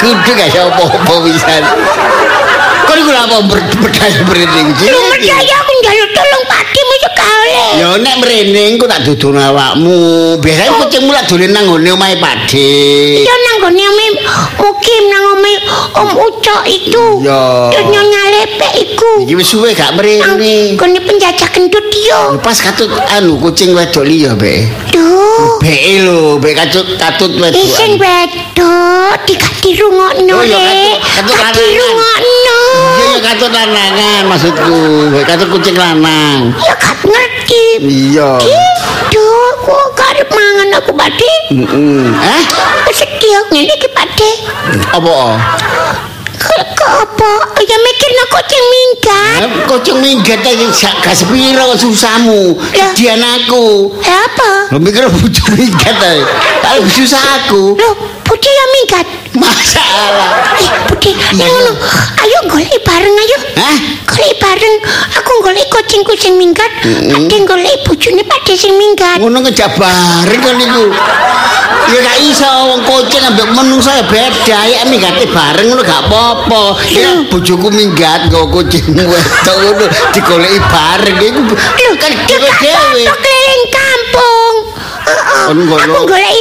Kudu 0.02 0.32
gak 0.34 0.48
iso 0.50 0.66
apa-apa 0.68 1.14
pisan. 1.26 1.64
Kok 2.88 2.96
niku 2.98 3.12
lha 3.14 3.22
apa 3.30 3.38
berdaya 3.46 4.62
iki? 4.66 4.86
Lu 4.90 5.00
percaya 5.14 5.56
aku 5.62 5.72
njaluk 5.80 6.10
tolong 6.12 6.44
kaole. 6.50 6.81
Ya 7.52 7.98
nek 7.98 8.16
mrene 8.20 8.62
engko 8.76 8.86
tak 8.88 9.04
dudono 9.08 9.40
awakmu. 9.42 10.38
Biasane 10.40 10.70
kucingmu 10.80 11.12
lak 11.12 11.26
dolen 11.28 11.52
nang 11.52 11.68
ngone 11.68 11.90
omahe 11.92 12.16
Pakde. 12.20 12.70
Iya 13.24 13.34
nang 13.34 13.56
gone 13.64 13.84
ome 13.84 14.06
mukim 14.60 15.04
nang 15.10 15.24
ome 15.38 15.52
Om 15.92 16.10
Ucok 16.20 16.62
itu. 16.68 17.06
Iya. 17.24 17.72
Terus 17.74 17.88
nyonya 17.92 18.22
lepek 18.40 18.72
iku. 18.88 19.12
Iki 19.24 19.34
wis 19.36 19.48
suwe 19.48 19.72
gak 19.74 19.96
mrene. 19.96 20.76
gone 20.80 21.00
penjajah 21.04 21.50
gendut 21.52 21.88
yo. 21.92 22.38
Pas 22.40 22.56
katut 22.60 22.92
anu 23.16 23.40
kucing 23.40 23.76
wedok 23.76 24.04
liya, 24.08 24.36
Be. 24.36 24.68
Duh. 24.92 25.60
Be 25.60 26.04
lho, 26.04 26.38
be 26.40 26.52
katut 26.56 26.86
katut 27.00 27.36
wedok. 27.40 27.58
Isen 27.60 27.96
wedok 28.00 29.16
dikati 29.28 29.70
rungokno 29.76 30.34
Oh, 30.40 30.44
iya, 30.44 30.58
katut- 31.04 31.36
katut 31.36 31.68
katut 33.22 33.52
lanangan 33.54 34.22
maksudku. 34.28 34.82
Katut 35.24 35.48
kucing 35.54 35.78
lanang. 35.78 36.52
Ya 36.66 36.74
gak 36.76 36.98
ngerti. 37.06 37.66
Iya. 37.82 38.42
Duh, 39.12 39.52
kok 39.62 39.86
karep 39.94 40.30
mangan 40.32 40.68
aku 40.82 40.92
Pakde. 40.98 41.34
Heeh. 41.54 42.06
Eh? 42.10 42.42
Sedih 42.92 43.46
ngene 43.54 43.74
iki 43.78 43.90
Pakde. 43.94 44.30
Apa? 44.92 45.38
Kok 46.42 46.62
kok 46.74 46.92
apa? 47.06 47.32
Ya 47.62 47.78
mikirno 47.78 48.24
kucing 48.34 48.66
minggat. 48.68 49.40
Eh, 49.46 49.50
Kucing 49.70 49.98
minggat 50.02 50.42
aja 50.42 50.66
gak 50.74 50.94
gak 51.06 51.16
sepiro 51.16 51.78
susahmu. 51.78 52.58
Lah. 52.58 52.92
Dian 52.98 53.22
aku. 53.22 53.94
Eh 54.02 54.18
apa? 54.18 54.74
Lo 54.74 54.78
mikir 54.82 55.06
bujuk 55.14 55.54
minggat 55.54 55.96
aja. 56.02 56.26
Kalau 56.66 56.84
susah 56.90 57.22
aku. 57.44 57.78
Loh, 57.78 57.94
Budi 58.26 58.50
ya 58.50 58.66
minggat. 58.74 59.06
Masalah. 59.32 60.44
Eh, 60.60 60.70
Budi, 60.92 61.12
Iya, 61.16 61.48
ngono. 61.48 61.72
Ayo 62.20 62.38
golek 62.52 62.84
bareng 62.84 63.16
ayo. 63.16 63.38
Hah? 63.56 63.78
Golek 64.04 64.36
bareng. 64.44 64.76
Aku 65.24 65.32
golek 65.40 65.68
kucing-kucing 65.72 66.36
minggat. 66.36 66.68
Ade 66.84 67.38
golek 67.48 67.80
bojone 67.88 68.24
pada 68.28 68.54
sing 68.54 68.76
minggat. 68.76 69.18
Ngono 69.24 69.40
ngejak 69.48 69.72
bareng 69.80 70.42
kan 70.44 70.56
niku. 70.60 70.92
Ya 71.92 72.00
gak 72.04 72.18
iso 72.24 72.48
wong 72.72 72.84
kucing 72.84 73.24
ambek 73.24 73.48
menungsa 73.56 73.96
ya 73.96 74.04
beda. 74.04 74.60
Ya 74.68 74.84
minggate 74.88 75.24
bareng 75.32 75.72
ngono 75.72 75.84
gak 75.88 76.12
apa-apa. 76.12 76.64
Ya 76.92 77.24
bojoku 77.32 77.72
minggat 77.72 78.28
nggo 78.28 78.52
kucing 78.52 78.84
wedok 79.00 79.56
ngono 79.64 79.86
digoleki 80.12 80.60
bareng 80.68 81.18
iku 81.24 81.42
kan 81.96 82.12
dhewe-dhewe. 82.28 83.04
Kon 85.48 85.58
golek- 85.68 85.90
Aku 85.90 86.06
golek 86.06 86.38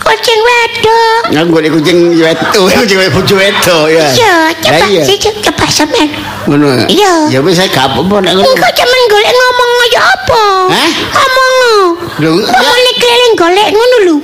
kucing 0.00 0.40
wedok. 0.40 1.20
Aku 1.34 1.50
golek 1.50 1.70
kucing 1.74 1.98
wedok, 2.14 2.64
kucing 2.80 2.98
wedok 2.98 3.14
bojo 3.16 3.34
wedok 3.36 3.84
ya. 3.90 4.06
Iya, 4.12 4.34
iya. 4.88 5.02
sih 5.04 5.16
coba 5.18 5.66
sampean. 5.68 6.08
Ngono. 6.46 6.86
Iya. 6.86 7.28
Ya 7.30 7.38
wis 7.42 7.58
saya 7.58 7.68
gak 7.68 7.90
apa-apa 7.90 8.22
nek 8.22 8.32
ngono. 8.38 8.46
Engkau 8.46 8.70
cuman 8.72 9.00
golek 9.10 9.32
ngomong 9.32 9.70
aja 9.84 10.00
apa? 10.04 10.44
Hah? 10.72 10.90
Ngomong. 11.12 11.86
Lho, 12.22 12.30
ya. 12.40 12.46
Ngomong 12.48 12.94
keliling 12.96 13.34
golek 13.34 13.68
ngono 13.74 13.96
lho. 14.06 14.16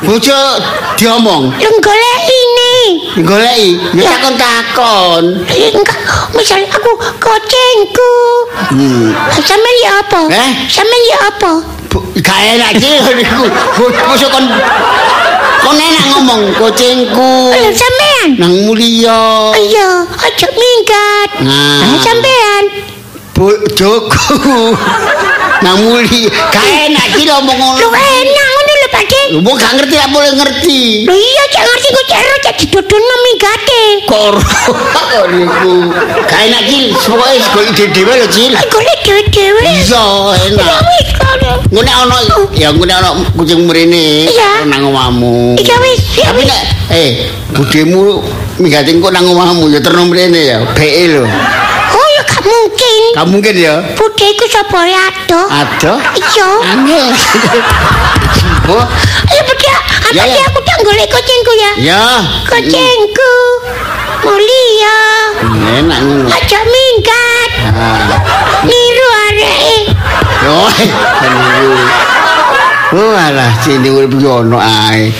Bojo 0.00 0.38
diomong, 0.96 1.52
Lho 1.60 1.70
golek 1.84 2.18
ini. 2.24 2.59
Goleki, 3.20 3.68
ya 3.94 4.02
Ya. 4.02 4.10
takon-takon. 4.16 5.24
Enggak, 5.46 5.98
misal 6.34 6.60
aku 6.66 6.90
kucingku. 7.18 8.12
Hmm. 8.70 9.12
Sampeyan 9.40 9.76
ya 9.82 9.90
apa? 10.00 10.20
Eh? 10.28 10.50
Sampeyan 10.66 11.02
ya 11.08 11.18
apa? 11.28 11.52
Gak 12.20 12.38
enak 12.54 12.70
iki 12.78 12.90
niku. 13.18 13.44
Mosok 14.06 14.30
kon 14.30 14.46
kon 15.60 15.76
enak 15.76 16.04
ngomong 16.08 16.42
kucingku 16.54 17.32
Lho 17.50 17.70
sampeyan. 17.74 18.28
nang 18.38 18.54
mulia. 18.64 19.50
Iya, 19.56 19.88
aja 20.06 20.48
minggat. 20.54 21.28
Nah. 21.42 21.82
Ah, 21.82 21.98
sampeyan. 21.98 22.64
Bojoku 23.34 24.76
nang 25.64 25.76
muli. 25.82 26.28
Gak 26.30 26.66
enak 26.86 27.04
iki 27.10 27.26
lho 27.26 27.36
ngomong 27.40 27.56
ngono. 27.58 27.78
Lho 27.80 27.88
enak 27.90 28.49
Pakde. 29.00 29.20
Lho 29.32 29.40
mbok 29.40 29.56
gak 29.56 29.72
ngerti 29.80 29.96
apa 29.96 30.12
boleh 30.12 30.32
ngerti. 30.36 30.80
Lho 31.08 31.14
iya 31.16 31.44
cek 31.48 31.62
ngerti 31.64 31.88
kok 31.88 32.04
cero 32.04 32.34
cek 32.44 32.54
didodono 32.60 33.14
minggate. 33.24 33.82
Koro 34.04 34.40
niku. 35.32 35.74
Gak 36.30 36.40
enak 36.44 36.62
iki 36.68 36.92
pokoke 36.92 37.40
golek 37.56 37.92
dhewe 37.96 38.12
lho, 38.20 38.26
Cil. 38.28 38.52
Golek 38.52 38.98
dhewe-dhewe. 39.00 39.60
Iya, 39.64 40.04
Ya 40.36 40.44
enak. 40.52 40.80
wis 40.84 41.08
kalau. 41.16 41.54
Ngene 41.72 41.90
ana 41.90 42.16
ya 42.52 42.68
ngene 42.76 42.92
ana 42.92 43.10
kucing 43.32 43.64
mrene 43.64 44.28
Iya. 44.28 44.68
nang 44.68 44.84
omahmu. 44.92 45.56
Ya 45.56 45.76
wis, 45.80 46.02
ya 46.20 46.28
Tapi 46.28 46.44
wis. 46.44 46.50
nek 46.52 46.62
eh 46.92 47.10
budemu 47.56 48.20
minggat 48.60 48.84
engko 48.84 49.08
nang 49.08 49.24
omahmu 49.24 49.72
ya 49.72 49.80
terno 49.80 50.04
mrene 50.04 50.40
ya. 50.44 50.58
Beke 50.76 51.08
lho. 51.08 51.24
Oh 51.90 52.06
ya 52.18 52.22
gak 52.28 52.42
mungkin. 52.44 53.00
Gak 53.16 53.26
mungkin 53.32 53.54
ya. 53.56 53.74
Budhe 53.96 54.26
iku 54.28 54.44
sapa 54.46 54.84
ya 54.84 55.00
adoh? 55.08 55.46
Ada. 55.48 55.92
Iya. 56.20 56.48
Angel. 56.76 57.06
Oh, 58.70 58.84
Ayo 59.26 59.42
budhe, 59.42 59.66
apa 59.74 60.08
Ya, 60.14 60.22
ya. 60.22 60.34
sih 60.34 60.42
aku 60.46 60.58
tak 60.62 60.78
golek 60.82 61.08
kucingku 61.10 61.52
ya? 61.58 61.70
ya. 61.90 62.04
Kucingku. 62.46 63.34
Mulia. 64.22 64.98
Enak 65.80 65.98
ngono. 65.98 66.28
Aja 66.30 66.60
minggat. 66.62 67.50
Ah. 67.74 68.14
Niru 68.62 69.06
arek. 69.26 69.82
Oh, 70.46 70.70
niru. 71.22 71.72
Oh, 72.90 73.14
alah, 73.14 73.50
sini 73.62 73.86
urip 73.90 74.14
yo 74.18 74.42
ono 74.42 74.58
ae. 74.58 75.10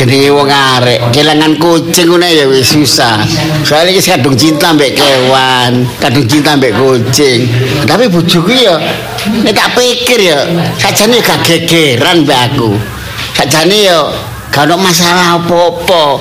Jenenge 0.00 0.32
wong 0.32 0.48
arek, 0.48 1.12
kelangan 1.12 1.60
kucing 1.60 2.08
ngono 2.08 2.24
ya 2.24 2.48
wis 2.48 2.72
susah. 2.72 3.20
Soalnya 3.60 3.92
iki 3.92 4.08
kadung 4.08 4.32
cinta 4.32 4.72
mbek 4.72 4.96
kewan, 4.96 5.84
kadung 6.00 6.24
cinta 6.24 6.56
mbek 6.56 6.72
kucing. 6.72 7.44
Tapi 7.84 8.08
bojoku 8.08 8.48
ya 8.48 8.80
nek 9.44 9.52
tak 9.52 9.76
pikir 9.76 10.24
ya, 10.24 10.48
sajane 10.80 11.20
gak 11.20 11.44
gegeran 11.44 12.24
mbek 12.24 12.40
aku. 12.48 12.80
Sajane 13.36 13.76
ya 13.92 14.08
gak 14.48 14.72
ono 14.72 14.80
masalah 14.80 15.36
apa-apa. 15.36 16.16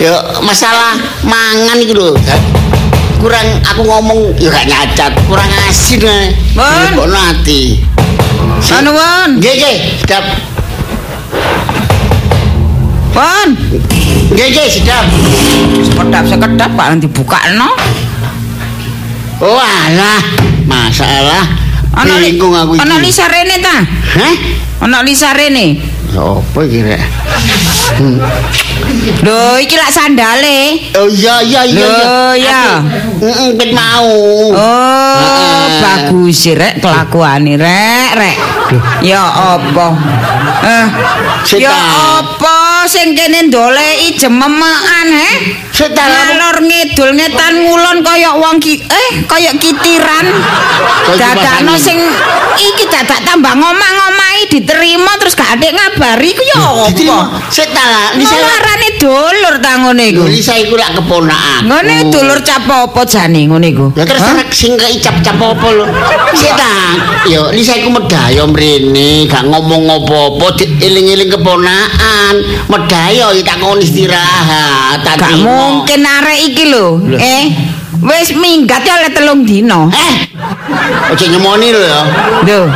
Ya 0.00 0.16
masalah 0.40 0.96
mangan 1.20 1.84
iki 1.84 1.92
lho. 1.92 2.16
Kurang 3.20 3.60
aku 3.60 3.92
ngomong 3.92 4.40
ya 4.40 4.48
gak 4.48 4.72
nyacat, 4.72 5.12
kurang 5.28 5.52
asin 5.68 6.00
ae. 6.00 6.32
Bon. 6.56 7.04
Kok 7.04 7.12
ati. 7.12 7.76
Sanuwun. 8.64 9.36
Nggih, 9.36 9.52
nggih, 9.52 9.76
sedap. 10.00 10.24
Nggih, 14.32 14.46
nggih, 14.48 14.66
sedap. 14.68 15.04
Sekedap 15.84 16.24
sekedap 16.28 16.70
kok 16.72 16.88
dibukakno. 16.98 17.70
Oh, 19.42 19.58
alah, 19.58 20.22
masalah. 20.64 21.44
Ana 21.92 22.16
li- 22.24 22.32
Bingung 22.40 22.56
aku 22.56 22.72
Ana 22.80 22.96
iki. 22.96 23.04
Lisa 23.04 23.28
rene 23.28 23.56
ta? 23.60 23.76
Hah? 24.16 24.34
Ana 24.80 25.04
Lisa 25.04 25.36
rene. 25.36 25.76
Apa 26.12 26.58
iki 26.64 26.80
rek? 26.80 27.02
Lho, 29.20 29.60
iki 29.60 29.76
lak 29.76 29.92
sandale. 29.92 30.80
Oh 30.96 31.08
iya 31.08 31.44
iya 31.44 31.62
iya 31.68 31.84
Loh, 31.84 32.32
ya. 32.32 32.64
Heeh, 33.20 33.48
ket 33.60 33.70
mau. 33.76 34.08
Oh, 34.56 35.64
bagus 35.84 36.48
rek 36.52 36.80
kelakuane 36.80 37.60
rek, 37.60 38.10
rek. 38.16 38.36
Ya 39.04 39.20
apa? 39.20 39.86
Eh, 40.64 40.86
ya 41.60 41.68
ta. 41.68 41.82
Sing 42.88 43.14
kene 43.16 43.48
ndoleki 43.48 44.18
jememekan 44.18 45.08
he? 45.10 45.30
Ta, 45.82 46.06
Ngalor 46.06 46.62
ngidul 46.62 47.10
ngetan 47.18 47.66
ngulon 47.66 48.06
kaya 48.06 48.38
wong 48.38 48.62
ki 48.62 48.86
eh 48.86 49.10
kaya 49.26 49.50
kitiran. 49.58 50.30
Dadakno 51.18 51.74
sing 51.74 51.98
iki 52.54 52.86
dadak 52.86 53.26
tambah 53.26 53.50
ngomong-ngomahi 53.58 54.46
diterima 54.46 55.18
terus 55.18 55.34
gak 55.34 55.58
adek 55.58 55.74
ngabari 55.74 56.30
ku 56.38 56.42
ya 56.46 56.86
Diterima. 56.86 57.18
apa? 57.34 57.50
Sik 57.50 57.68
ta 57.74 57.82
lah, 57.82 58.06
Lisa. 58.14 58.30
Ngelarane 58.30 58.88
dulur 59.02 59.54
ta 59.58 59.72
ngene 59.82 60.04
iku. 60.14 60.22
Lho, 60.22 60.30
Lisa 60.30 60.54
iku 60.54 60.74
lak 60.78 60.90
keponakan. 60.94 61.60
Ngene 61.66 61.94
dulur 62.14 62.38
cap 62.46 62.62
apa 62.70 63.00
jane 63.02 63.40
ngene 63.50 63.66
iku? 63.74 63.86
Ya 63.98 64.04
terus 64.06 64.22
sing 64.54 64.78
keicap-cap 64.78 65.34
apa 65.34 65.66
lho. 65.72 65.86
Sik 66.38 66.52
ta. 66.54 66.74
Yo 67.26 67.50
Lisa 67.50 67.74
iku 67.74 67.90
medayo 67.90 68.46
mrene, 68.46 69.26
gak 69.26 69.50
ngomong 69.50 69.82
apa-apa, 69.90 70.62
eling-eling 70.78 71.26
keponakan. 71.32 72.34
Medayo 72.72 73.36
ya 73.36 73.42
tak 73.44 73.60
kon 73.60 73.76
istirahat. 73.76 75.04
tak 75.04 75.20
Gak 75.20 75.44
mungkin 75.44 76.00
arek 76.08 76.38
iki 76.40 76.72
lho. 76.72 77.04
Eh, 77.20 77.52
wis 78.00 78.32
minggat 78.32 78.80
ya 78.80 78.96
oleh 78.96 79.12
telung 79.12 79.44
dino. 79.44 79.92
Eh. 79.92 80.14
Ojo 81.12 81.24
nyemoni 81.28 81.68
lho 81.68 81.84
ya. 81.84 82.00
Lho, 82.48 82.72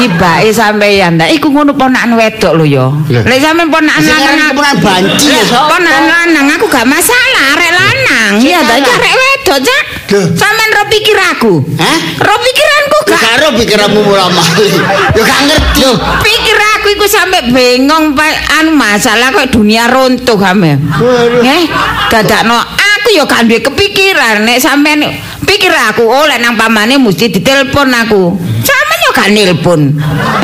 tibake 0.00 0.48
sampeyan 0.48 1.20
ta. 1.20 1.28
Iku 1.28 1.52
ngono 1.52 1.76
ponakan 1.76 2.16
wedok 2.16 2.56
lho 2.56 2.64
ya. 2.64 2.88
Lek 3.28 3.38
sampean 3.44 3.68
ponakan 3.68 4.00
lanang 4.00 4.48
keponakan 4.56 4.80
banci 4.80 5.28
ya? 5.28 5.60
Ponakan 5.60 6.04
lanang 6.08 6.46
aku 6.56 6.64
gak 6.72 6.88
masalah 6.88 7.44
arek 7.52 7.72
lanang. 7.76 8.32
Iya 8.40 8.64
ta 8.64 8.80
iki 8.80 8.88
arek 8.88 9.12
wedok, 9.12 9.37
Cak. 9.56 9.84
Lho. 10.12 10.20
Sampeyan 10.36 10.70
ro 10.76 10.82
pikir 10.92 11.16
aku. 11.16 11.52
Hah? 11.80 11.98
Ro 12.20 12.34
pikiranku 12.40 12.98
gak. 13.08 13.22
Karo 13.24 13.48
pikiranmu 13.56 14.00
murah 14.04 14.28
mali. 14.28 14.68
Yo 15.16 15.22
gak 15.24 15.40
ngerti. 15.48 15.88
Pikir 16.24 16.58
aku 16.76 16.86
iku 16.92 17.06
sampe 17.08 17.38
bengong 17.48 18.12
pa, 18.12 18.28
anu 18.60 18.76
masalah 18.76 19.32
kok 19.32 19.52
dunia 19.52 19.88
runtuh 19.88 20.36
ame. 20.44 20.76
Waduh. 20.80 21.44
Eh, 21.44 21.64
dadakno 22.12 22.56
aku 22.56 23.08
ya 23.16 23.24
gak 23.24 23.48
duwe 23.48 23.60
kepikiran 23.64 24.44
nek 24.44 24.60
sampean 24.60 25.04
pikir 25.44 25.72
aku 25.72 26.04
oh 26.04 26.28
lek 26.28 26.44
nang 26.44 26.56
pamane 26.60 27.00
mesti 27.00 27.32
ditelepon 27.32 27.88
aku. 27.92 28.36
Sampeyan 28.64 29.04
yo 29.04 29.10
gak 29.12 29.28
nelpon. 29.32 29.80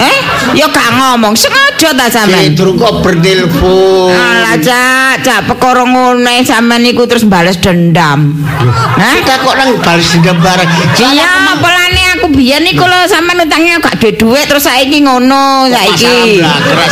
Eh, 0.01 0.14
yo 0.55 0.67
gak 0.71 0.89
ngomong 0.95 1.35
sengaja 1.35 1.91
ta 1.99 2.07
sampean. 2.07 2.55
durung 2.55 2.79
kok 2.79 3.03
bertelepon. 3.03 4.15
Alah, 4.15 4.57
Cak, 4.63 5.27
Cak 5.27 5.41
perkara 5.51 5.83
ngono 5.83 6.31
sampean 6.47 6.87
iku 6.87 7.05
terus 7.11 7.27
bales 7.27 7.59
dendam. 7.59 8.39
Hah? 8.97 9.15
Kita 9.19 9.43
kok 9.43 9.55
nang 9.59 9.75
balas 9.83 10.07
dendam 10.15 10.39
bareng. 10.39 10.71
Iya, 10.95 11.59
apalane 11.95 12.19
aku 12.19 12.27
biyen 12.35 12.65
iku 12.67 12.83
lho 12.83 13.01
sampean 13.07 13.47
utangnya 13.47 13.79
gak 13.79 13.97
duwe 14.03 14.13
duit 14.19 14.47
terus 14.51 14.67
saiki 14.67 14.99
ngono 15.07 15.71
saiki. 15.71 16.43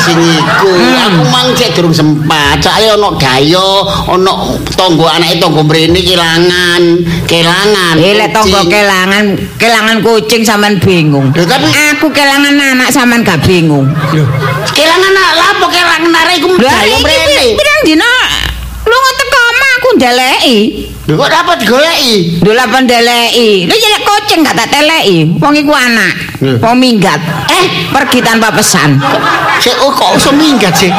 Sing 0.03 0.19
iku. 0.19 0.71
Hmm. 0.71 1.05
Aku 1.11 1.23
mang 1.31 1.47
cek 1.55 1.75
durung 1.75 1.95
sempat. 1.95 2.63
Soale 2.63 2.95
ono 2.95 3.19
dayo, 3.19 3.87
ono 4.07 4.59
tonggo 4.79 5.07
anake 5.11 5.43
tonggo 5.43 5.67
mrene 5.67 6.01
kelangan, 6.03 6.83
kelangan. 7.27 7.95
Eh 7.99 8.15
lek 8.15 8.31
tonggo 8.31 8.63
kelangan, 8.67 9.35
kelangan 9.59 9.97
kucing 10.03 10.43
sampean 10.47 10.79
bingung. 10.79 11.35
Lho, 11.35 11.43
tapi- 11.47 11.75
aku 11.99 12.11
kelangan 12.15 12.55
anak 12.55 12.91
sampean 12.95 13.27
gak 13.27 13.43
bingung. 13.43 13.91
Kelangan 14.73 15.13
lapo 15.35 15.67
kelangan 15.67 16.13
arek 16.27 16.39
iku 16.39 16.49
dayo 16.59 16.95
iki 16.99 17.03
mrene. 17.03 17.45
pirang 17.59 17.81
dina 17.83 18.13
lu 18.83 18.99
teko 19.15 19.39
omah 19.39 19.73
aku 19.79 19.89
ndeleki. 20.03 20.59
Lho 21.07 21.15
kok 21.19 21.31
dapat 21.31 21.57
digoleki? 21.63 22.43
Lho 22.43 22.53
lah 22.55 22.67
pendeleki. 22.67 23.71
Lho 23.71 23.75
ya 23.75 23.99
kucing 24.03 24.43
gak 24.43 24.59
tak 24.59 24.69
teleki. 24.75 25.39
Wong 25.39 25.55
iku 25.55 25.73
anak. 25.75 26.13
Wong 26.59 26.77
minggat. 26.83 27.23
Eh, 27.47 27.91
pergi 27.95 28.19
tanpa 28.19 28.51
pesan. 28.51 28.99
Sik 29.63 29.79
oh, 29.79 29.95
kok 29.95 30.19
iso 30.19 30.35
minggat 30.35 30.75
sih? 30.75 30.91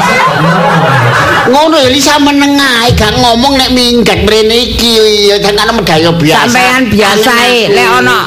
Ngono 1.51 1.75
ya 1.75 1.91
Lisa 1.91 2.15
menengae 2.23 2.95
gak 2.95 3.19
ngomong 3.19 3.59
nek 3.59 3.75
minggat 3.75 4.23
mrene 4.23 4.71
iki 4.71 5.27
ya 5.27 5.35
jangan 5.43 5.75
medayo 5.75 6.15
biasa. 6.15 6.47
Sampean 6.47 6.83
biasae 6.87 7.67
Alun-alun. 7.67 7.75
lek 7.75 7.89
ono 7.99 8.19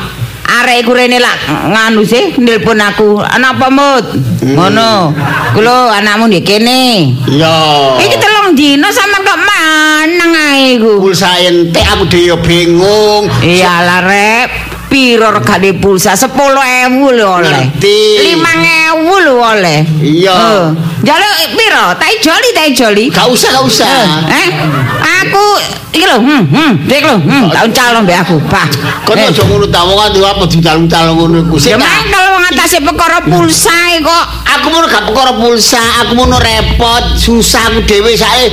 arek 0.47 0.87
iku 0.87 0.95
rene 0.95 1.19
lak 1.19 1.37
nganu 1.49 2.05
sih 2.07 2.37
nelpon 2.39 2.79
aku. 2.79 3.25
Anak 3.25 3.59
apa 3.59 3.67
mut? 3.73 4.05
Ngono. 4.45 5.17
Kulo 5.57 5.91
anakmu 5.91 6.29
ndek 6.29 6.45
kene. 6.45 7.17
Iya. 7.27 7.57
Iki 7.99 8.17
dino 8.57 8.89
sampean 8.89 9.21
kok 9.21 9.41
maneng 9.45 10.33
ae 10.33 10.81
iku. 10.81 10.97
pulsa 11.05 11.29
ente 11.45 11.85
aku 11.85 12.09
dhewe 12.09 12.41
bingung. 12.41 13.29
Iyalah 13.45 14.01
rep, 14.09 14.51
piro 14.89 15.29
regane 15.35 15.75
pulsa 15.77 16.15
10.000 16.15 16.33
lho 16.95 17.27
oleh. 17.27 17.65
Ngerti. 17.75 17.99
5.000 18.39 19.25
lho 19.27 19.35
oleh. 19.39 19.81
Iya. 20.03 20.39
Jaluk 21.03 21.33
eh, 21.43 21.51
piro? 21.55 21.85
Tak 21.99 22.13
joli, 22.23 22.49
tak 22.57 22.69
joli. 22.73 23.05
Gak 23.13 23.27
usah, 23.29 23.51
gak 23.55 23.65
usah. 23.67 23.89
Eh, 24.31 24.49
aku 25.23 25.45
iki 25.93 26.07
lho, 26.07 26.19
hmm, 26.19 26.43
hmm, 26.49 26.73
iki 26.89 27.05
lho, 27.05 27.17
hmm, 27.19 27.45
tak 27.53 27.71
calon 27.77 28.03
mbek 28.05 28.19
aku, 28.25 28.37
Pak. 28.49 28.69
Kon 29.07 29.17
Eh, 29.19 29.29
aja 29.31 29.43
ngono 29.47 29.67
ta 29.71 29.87
wong 29.87 29.99
ati 30.01 30.19
apa 30.23 30.45
dicalon-calon 30.49 31.13
ngono 31.15 31.37
iku. 31.47 31.55
Ya 31.63 31.77
mang 31.79 32.07
kalau 32.11 32.39
ngatasi 32.43 32.79
perkara 32.83 33.19
pulsa 33.27 33.75
kok 34.03 34.25
Aku 34.57 34.73
mau 34.73 34.87
gak 34.87 35.05
perkara 35.05 35.33
pulsa, 35.37 35.83
aku 36.01 36.17
mau 36.17 36.39
repot, 36.39 37.05
susah 37.19 37.69
aku 37.71 37.85
dhewe 37.85 38.17
sae. 38.17 38.49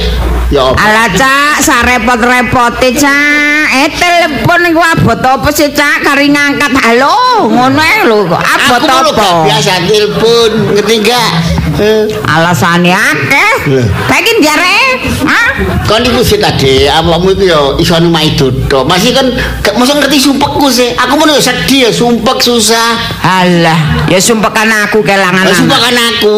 Ya 0.51 0.69
apa? 0.69 0.77
Alah 0.77 1.09
cak, 1.15 1.65
sarepot-repote 1.65 2.93
cak 2.93 3.65
Eh 3.73 3.89
telepon 3.97 4.61
iku 4.69 4.85
abot 4.85 5.17
apa 5.17 5.49
sih 5.49 5.73
cak 5.73 6.05
Kari 6.05 6.22
ngangkat 6.29 6.73
halo 6.79 7.49
Ngono 7.49 7.79
ae 7.79 8.07
lho 8.07 8.23
kok 8.27 8.39
abot 8.39 8.81
mau 8.87 9.03
apa 9.03 9.27
biasa 9.43 9.83
telepon, 9.83 10.51
ngerti 10.77 10.95
gak? 11.03 11.31
Eh, 11.73 12.05
Alasane 12.29 12.93
akeh. 12.93 13.53
Lah. 13.73 13.87
Saiki 14.05 14.31
njare, 14.37 14.77
Hah? 15.25 15.47
Kon 15.89 16.05
iku 16.05 16.21
sih 16.21 16.37
tadi, 16.37 16.85
awakmu 16.85 17.33
iku 17.33 17.43
ya 17.49 17.59
iso 17.81 17.97
numai 17.97 18.37
dodo. 18.37 18.85
Masih 18.85 19.09
kan 19.11 19.25
gak 19.59 19.73
mosok 19.75 19.99
ngerti 19.99 20.21
sumpekku 20.21 20.69
sih. 20.69 20.93
Aku 20.93 21.17
mau 21.17 21.25
sedih 21.35 21.89
ya 21.89 21.91
sumpek 21.91 22.37
susah. 22.39 22.93
Alah, 23.25 24.05
ya 24.05 24.21
sumpekan 24.21 24.69
aku 24.85 25.01
kelangan 25.01 25.49
Lah 25.49 25.55
sumpek 25.57 25.79
anak. 25.81 25.89
kan 25.89 25.95
aku. 26.13 26.37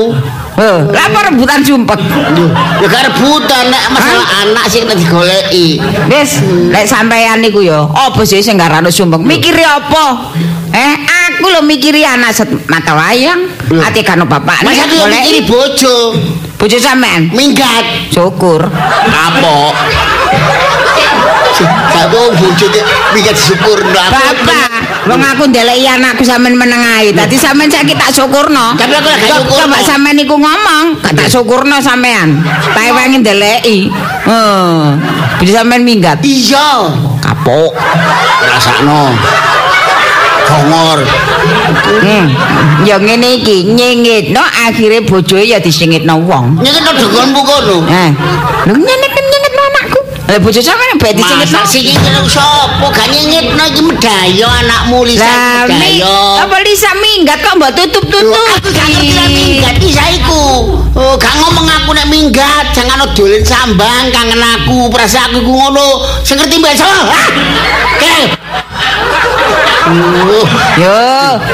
Lah 0.56 1.04
apa 1.12 1.20
rebutan 1.28 1.60
sumpek? 1.60 2.00
Duh, 2.32 2.48
Ya 2.80 2.88
gak 2.88 3.12
rebutan 3.12 3.68
nek 3.68 3.92
masalah 3.92 4.28
anak 4.42 4.66
sih 4.66 4.80
kena 4.82 4.96
digoleki. 4.96 5.68
Wis, 6.08 6.40
lek 6.72 6.88
sampean 6.88 7.44
niku 7.44 7.60
ya, 7.60 7.84
apa 7.86 8.24
sih 8.24 8.40
sing 8.40 8.56
garane 8.56 8.88
sumpek? 8.88 9.20
Mikiri 9.20 9.68
apa? 9.68 10.32
Eh, 10.72 10.94
aku 11.04 11.52
lho 11.52 11.60
mikiri 11.60 12.04
anak 12.04 12.32
set 12.32 12.48
mata 12.68 12.96
wayang, 12.96 13.48
ati 13.80 14.04
kan 14.04 14.24
bapak 14.24 14.64
Mas 14.64 14.76
aku 14.76 14.96
yang 14.96 15.12
mikiri 15.12 15.42
bojo. 15.44 15.96
bojo 16.56 16.78
sampean. 16.80 17.32
Minggat. 17.32 18.12
Syukur. 18.12 18.64
Apa? 19.12 19.56
Mau 21.96 22.06
bojo 22.12 22.68
minggat 23.16 23.36
syukurno 23.36 23.96
aku. 23.96 24.12
Bapak, 24.12 24.70
wong 25.06 25.22
aku 25.22 25.44
ndeleki 25.50 25.86
anakku 25.86 26.24
sampean 26.26 26.58
meneng 26.58 26.82
ae. 26.82 27.14
Dadi 27.14 27.38
sampean 27.38 27.70
saiki 27.70 27.94
tak 27.94 28.10
syukurno. 28.10 28.74
Tapi 28.74 28.94
aku 28.98 29.08
lagi 29.10 29.26
Kok- 29.30 29.38
syukurno. 29.46 29.62
Coba 29.66 29.78
sampean 29.86 30.18
iku 30.18 30.36
ngomong, 30.38 30.86
gak 31.02 31.14
tak 31.14 31.28
syukurno 31.30 31.78
sampean. 31.80 32.42
Tak 32.74 32.90
wengi 32.92 33.18
ndeleki. 33.22 33.78
Heeh. 34.26 34.82
Bisa 35.42 35.62
sampean 35.62 35.86
minggat. 35.86 36.18
Iya. 36.26 36.90
Kapok. 37.22 37.74
Rasakno. 38.50 39.14
Gongor. 40.46 41.02
Hmm. 42.06 42.30
Ya 42.86 43.02
ngene 43.02 43.42
iki, 43.42 43.66
nyengitno 43.74 44.42
akhire 44.42 45.02
bojoe 45.02 45.42
ya 45.42 45.58
disengitno 45.58 46.22
wong. 46.22 46.62
Nyekno 46.62 46.90
dengonmu 46.94 47.42
kono. 47.42 47.78
Eh, 47.90 48.10
lho 48.70 48.74
nyengit 48.78 48.86
nyengitno 48.86 48.94
anakku. 48.94 49.05
Lah 50.36 50.44
bojo 50.44 50.60
sampean 50.60 51.00
mbek 51.00 51.16
disengitno. 51.16 51.48
Masa 51.48 51.64
sih 51.64 51.80
iki 51.80 51.96
sapa 52.28 52.92
gak 52.92 53.08
nyengitno 53.08 53.64
iki 53.72 53.82
medayo 53.88 54.52
anakmu 54.52 55.08
Lisa 55.08 55.24
Lah, 55.24 55.64
medayo. 55.64 56.44
apa 56.44 56.60
Lisa 56.60 56.92
minggat 57.00 57.40
kok 57.40 57.56
mbok 57.56 57.72
tutup-tutup? 57.72 58.36
aku 58.60 58.68
gak 58.76 58.84
ngerti 58.84 59.16
lah 59.16 59.28
minggat 59.32 59.80
iki 59.80 59.96
saiku. 59.96 60.76
Oh, 60.92 61.16
gak 61.16 61.32
ngomong 61.40 61.64
aku 61.72 61.96
nek 61.96 62.12
minggat, 62.12 62.68
jangan 62.76 63.08
dolen 63.16 63.48
sambang 63.48 64.12
kangen 64.12 64.44
aku, 64.60 64.92
perasa 64.92 65.24
aku 65.32 65.40
ku 65.40 65.56
ngono. 65.56 66.04
Sing 66.28 66.36
ngerti 66.36 66.60
mbak 66.60 66.76
sapa? 66.76 67.16
Oke. 67.96 68.16
Yo, 70.84 71.00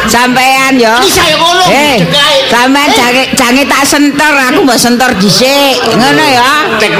sampean 0.10 0.82
yo. 0.82 0.90
Lisa 1.06 1.22
ya 1.30 1.38
ngono. 1.38 1.64
Eh, 1.70 2.02
cekai. 2.02 2.31
Sampean 2.52 2.92
jange 2.92 3.24
jange 3.34 3.64
tak 3.64 3.88
sentor, 3.88 4.34
aku 4.36 4.68
mbok 4.68 4.76
sentor 4.76 5.16
dhisik. 5.16 5.80
Ngono 5.96 6.26
ya. 6.28 6.52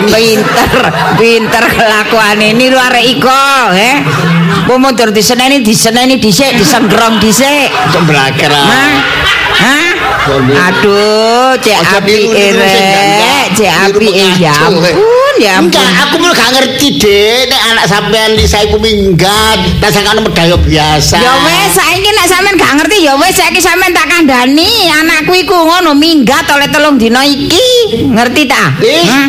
Pinter, 0.08 0.72
pinter 1.20 1.66
kelakuane 1.76 2.56
niru 2.56 2.80
arek 2.80 3.06
iko, 3.20 3.44
eh. 3.76 4.00
Mau 4.72 4.80
mundur 4.80 5.12
diseneni 5.12 5.60
diseneni 5.60 6.16
dhisik, 6.16 6.56
disendrong 6.56 7.20
dhisik. 7.20 7.68
Cemblakar. 7.92 8.56
Hah? 8.56 8.92
Hah? 9.62 9.92
Aduh, 10.70 11.58
cek 11.60 11.82
api 11.82 12.30
niru-niru 12.30 12.62
sing 12.62 12.86
rek, 12.86 12.94
gangga. 12.94 13.38
cek 13.58 13.74
api 13.90 14.08
ya 14.38 14.54
mengacu, 14.54 14.70
ampun, 14.70 14.96
ya 15.42 15.58
Enggak, 15.58 15.82
aku 16.06 16.22
malah 16.22 16.38
gak 16.38 16.52
ngerti 16.54 17.02
deh 17.02 17.50
nek 17.50 17.62
anak 17.74 17.86
sampean 17.90 18.38
Lisa 18.38 18.62
iku 18.62 18.78
minggat, 18.78 19.58
tak 19.82 19.90
sangkane 19.90 20.22
medayo 20.22 20.54
biasa. 20.62 21.18
Ya 21.18 21.34
wes, 21.42 21.74
saiki 21.74 22.10
nek 22.14 22.28
sampean 22.30 22.56
gak 22.62 22.74
ngerti 22.78 22.98
ya 23.10 23.18
wes 23.18 23.34
saiki 23.34 23.58
sampean 23.58 23.90
tak 23.90 24.06
kandhani, 24.06 24.94
anakku 24.94 25.34
iku 25.34 25.58
ngono 25.66 25.98
minggat 25.98 26.46
oleh 26.54 26.70
telung 26.70 27.02
dina 27.02 27.26
iki. 27.26 28.06
Ngerti 28.14 28.42
ta? 28.46 28.78
Ih. 28.86 29.06
Hmm? 29.10 29.28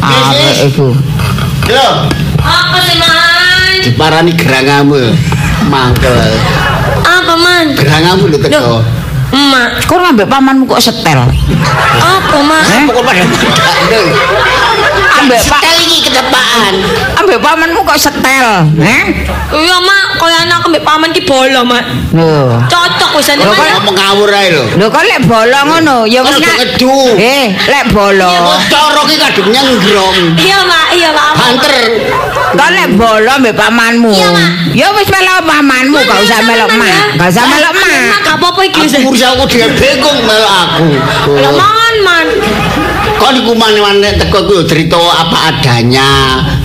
Arek 0.00 0.56
iku. 0.68 0.92
Lho, 1.70 1.88
Apa 2.40 2.76
sih 2.84 2.96
man? 3.00 3.72
diparani 3.84 4.32
gerangamu. 4.36 5.16
Mangkel. 5.72 6.12
Apa 7.04 7.34
man? 7.40 7.72
Gerangamu 7.72 8.28
lho 8.28 8.38
teko. 8.40 8.84
Emak. 9.30 9.86
Kok 9.86 9.98
ngambek 10.02 10.26
pamanmu 10.26 10.64
kok 10.66 10.82
setel? 10.82 11.22
Apa 12.02 12.36
mak? 12.42 12.62
Eh? 12.66 12.82
Pokok 12.90 13.04
pada. 13.06 13.22
Ambek 15.20 15.40
pak, 15.46 15.60
Sekali 15.62 15.84
iki 15.86 16.08
ketepaan. 16.10 16.74
ambek 17.14 17.38
pamanmu 17.38 17.80
kok 17.86 17.98
setel? 18.00 18.66
Eh? 18.80 19.02
Iya 19.50 19.76
mak, 19.82 20.18
kaya 20.18 20.46
anak 20.46 20.66
ambek 20.66 20.82
paman 20.82 21.14
ki 21.14 21.22
bolo 21.22 21.62
mak. 21.62 21.84
Lho. 22.10 22.58
Cocok 22.66 23.10
wis 23.18 23.30
ane 23.30 23.42
Kok 23.46 23.54
ngomong 23.54 23.94
ngawur 23.94 24.30
ae 24.34 24.48
lho. 24.50 24.64
Lho 24.78 24.86
kok 24.90 25.04
lek 25.06 25.20
bolong 25.26 25.66
ngono, 25.68 25.96
ya 26.10 26.20
wis 26.26 26.34
Kok 26.34 26.42
nak. 26.42 26.58
Eh, 27.18 27.46
lek 27.70 27.84
bolong. 27.94 28.42
Kok 28.42 28.60
coro 28.66 29.02
ki 29.06 29.16
kadung 29.18 29.48
nyenggrong. 29.54 30.16
Iya 30.38 30.58
mak, 30.66 30.86
iya 30.96 31.08
mak. 31.14 31.28
Mak? 31.34 31.38
Banter. 31.38 31.76
Kok 32.50 32.68
lek 32.74 32.88
bolong 32.98 33.38
mbek 33.42 33.54
pamanmu. 33.54 34.10
Iya, 34.10 34.28
Mak. 34.34 34.50
Ya 34.74 34.86
wis 34.94 35.08
melok 35.10 35.46
pamanmu, 35.46 35.98
gak 36.02 36.18
usah 36.22 36.40
melok 36.42 36.70
mak. 36.74 37.14
Gak 37.18 37.28
usah 37.30 37.44
melok 37.46 37.72
mak. 37.78 38.00
Gak 38.26 38.36
apa-apa 38.38 38.60
iki 38.66 38.78
wis. 38.82 38.94
Aku 38.98 39.14
urus 39.14 39.22
aku 39.22 39.44
dhewe 39.46 39.68
bingung 39.78 40.18
mel 40.26 40.44
aku. 40.44 40.86
Ya 41.38 41.50
man 41.54 41.94
man. 42.02 42.26
Kok 43.20 43.30
niku 43.36 43.52
maneh 43.54 44.12
teko 44.18 44.48
ku 44.48 44.66
cerita 44.66 44.98
apa 44.98 45.54
adanya. 45.54 46.10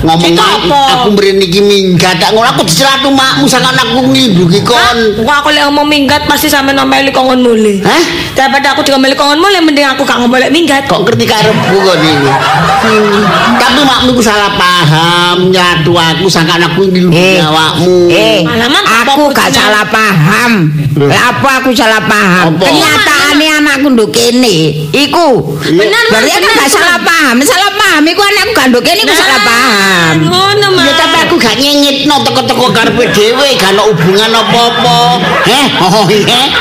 Ngomong 0.05 0.37
aku, 0.37 0.69
apa? 0.69 0.79
aku 1.01 1.07
mrene 1.17 1.43
iki 1.49 1.61
minggat. 1.65 2.21
Tak 2.21 2.37
ngono 2.37 2.45
aku 2.45 2.61
dicelatu 2.69 3.09
makmu 3.09 3.49
sangan 3.49 3.73
aku 3.73 4.05
nglindungi 4.05 4.61
kon. 4.61 4.97
Kok 5.25 5.35
aku 5.41 5.49
lek 5.49 5.65
ngomong 5.65 5.87
minggat 5.89 6.29
pasti 6.29 6.45
sampe 6.45 6.71
nomeli 6.77 7.09
kongon 7.09 7.41
mule. 7.41 7.81
Hah? 7.81 8.03
Daripada 8.37 8.77
aku 8.77 8.85
diomeli 8.85 9.17
kongon 9.17 9.41
mule 9.41 9.57
mending 9.65 9.89
aku 9.89 10.05
gak 10.05 10.21
ngomong 10.21 10.53
minggat. 10.53 10.85
Kok 10.85 11.01
ngerti 11.01 11.25
karepku 11.25 11.75
kok 11.81 11.97
niku. 11.99 12.29
Hmm. 12.85 13.21
Tapi 13.57 13.81
makmu 13.81 14.09
ku 14.13 14.21
salah 14.21 14.53
paham, 14.53 15.49
nyatu 15.49 15.91
aku 15.97 16.29
sangan 16.29 16.61
aku 16.61 16.85
nglindungi 16.85 17.17
Eh, 17.17 17.41
awakmu. 17.41 17.95
Eh, 18.13 18.39
aku 18.45 19.33
gak 19.33 19.49
salah 19.49 19.87
paham. 19.89 20.69
Apa 21.09 21.49
aku 21.63 21.73
salah 21.73 22.03
paham? 22.05 22.55
Kenyataane 22.59 23.45
anakku 23.59 23.87
nduk 23.91 24.09
kene 24.13 24.87
iku. 24.93 25.57
Bener, 25.63 26.03
Berarti 26.11 26.39
bener, 26.39 26.51
gak 26.55 26.69
salah 26.71 26.99
paham. 27.01 27.35
Salah 27.41 27.71
paham 27.73 28.03
iku 28.05 28.21
anakku 28.21 28.51
gak 28.53 28.67
nduk 28.71 28.83
kene 28.83 29.01
iku 29.03 29.15
salah 29.15 29.39
paham. 29.41 29.94
Ngono 30.21 30.67
mak. 30.75 30.85
Ya 30.85 30.93
tapi 30.95 31.17
aku 31.25 31.35
gak 31.39 31.55
nyengitno 31.59 32.15
teko-teko 32.23 32.67
karepe 32.71 33.03
dhewe, 33.11 33.47
gak 33.59 33.75
ono 33.75 33.91
hubungan 33.91 34.31
apa-apa. 34.31 34.97
Heh, 35.47 35.67
oh 35.85 36.05
iya. 36.11 36.51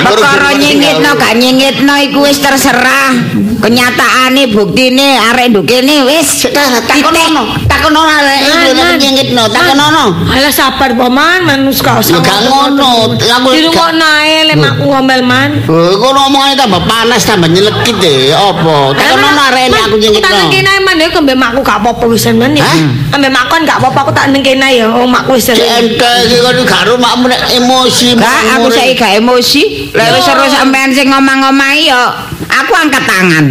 Perkara 0.00 0.50
nyengitno 0.56 1.10
gak 1.16 1.32
nyengitno 1.36 1.94
iku 2.08 2.24
wis 2.24 2.40
terserah. 2.40 3.12
Kenyataane 3.60 4.48
buktine 4.56 5.20
arek 5.20 5.52
nduk 5.52 5.68
kene 5.68 6.08
wis 6.08 6.48
Takonono, 6.48 7.60
takonono 7.68 8.08
arek 8.08 8.40
Man, 8.40 8.72
man. 8.72 8.96
nyengitno, 8.96 9.42
takonono. 9.52 10.04
Alah 10.32 10.48
sabar 10.48 10.96
paman, 10.96 11.44
manus 11.44 11.84
gak 11.84 12.00
usah. 12.00 12.16
Ya 12.16 12.24
gak 12.24 12.40
ngono, 12.48 13.20
aku 13.20 13.48
Di 13.52 13.60
rumah 13.68 13.92
nae 13.92 14.48
lek 14.48 14.56
aku 14.64 14.84
ngomel 14.88 15.20
man. 15.20 15.60
Oh, 15.68 15.92
kok 16.00 16.10
omongane 16.16 16.56
tambah 16.56 16.80
panas, 16.88 17.20
tambah 17.28 17.52
nyelekit 17.52 18.00
deh. 18.00 18.32
Apa? 18.32 18.96
Takonono 18.96 19.42
arek 19.52 19.68
aku 19.76 19.96
nyengitno. 20.00 20.24
Tak 20.24 20.32
nengkene 20.32 20.72
man 20.80 20.96
ya 20.96 21.06
kembek 21.12 21.36
makku 21.36 21.60
gak 21.60 21.84
apa-apa 21.84 22.04
wisan 22.08 22.40
man 22.40 22.56
ya. 22.56 22.64
Hah? 22.64 23.16
Ambek 23.20 23.28
makku 23.28 23.60
gak 23.68 23.76
apa-apa 23.76 23.98
aku 24.08 24.12
tak 24.16 24.32
nengkene 24.32 24.68
ya 24.72 24.88
oh 24.88 25.04
makku 25.04 25.36
wis. 25.36 25.52
Cek 25.52 25.60
iki 25.60 26.36
kok 26.40 26.56
gak 26.64 26.88
rumahmu 26.88 27.28
nek 27.28 27.40
emosi. 27.52 28.16
Gak, 28.16 28.56
aku 28.56 28.72
saiki 28.72 28.96
gak 28.96 29.20
emosi. 29.20 29.89
Lah 29.94 30.06
wis 30.14 30.22
seru 30.22 30.46
sampean 30.46 30.94
sing 30.94 31.10
ngomong-ngomahi 31.10 31.90
yo. 31.90 32.04
Aku 32.50 32.72
angkat 32.74 33.02
tangan. 33.06 33.46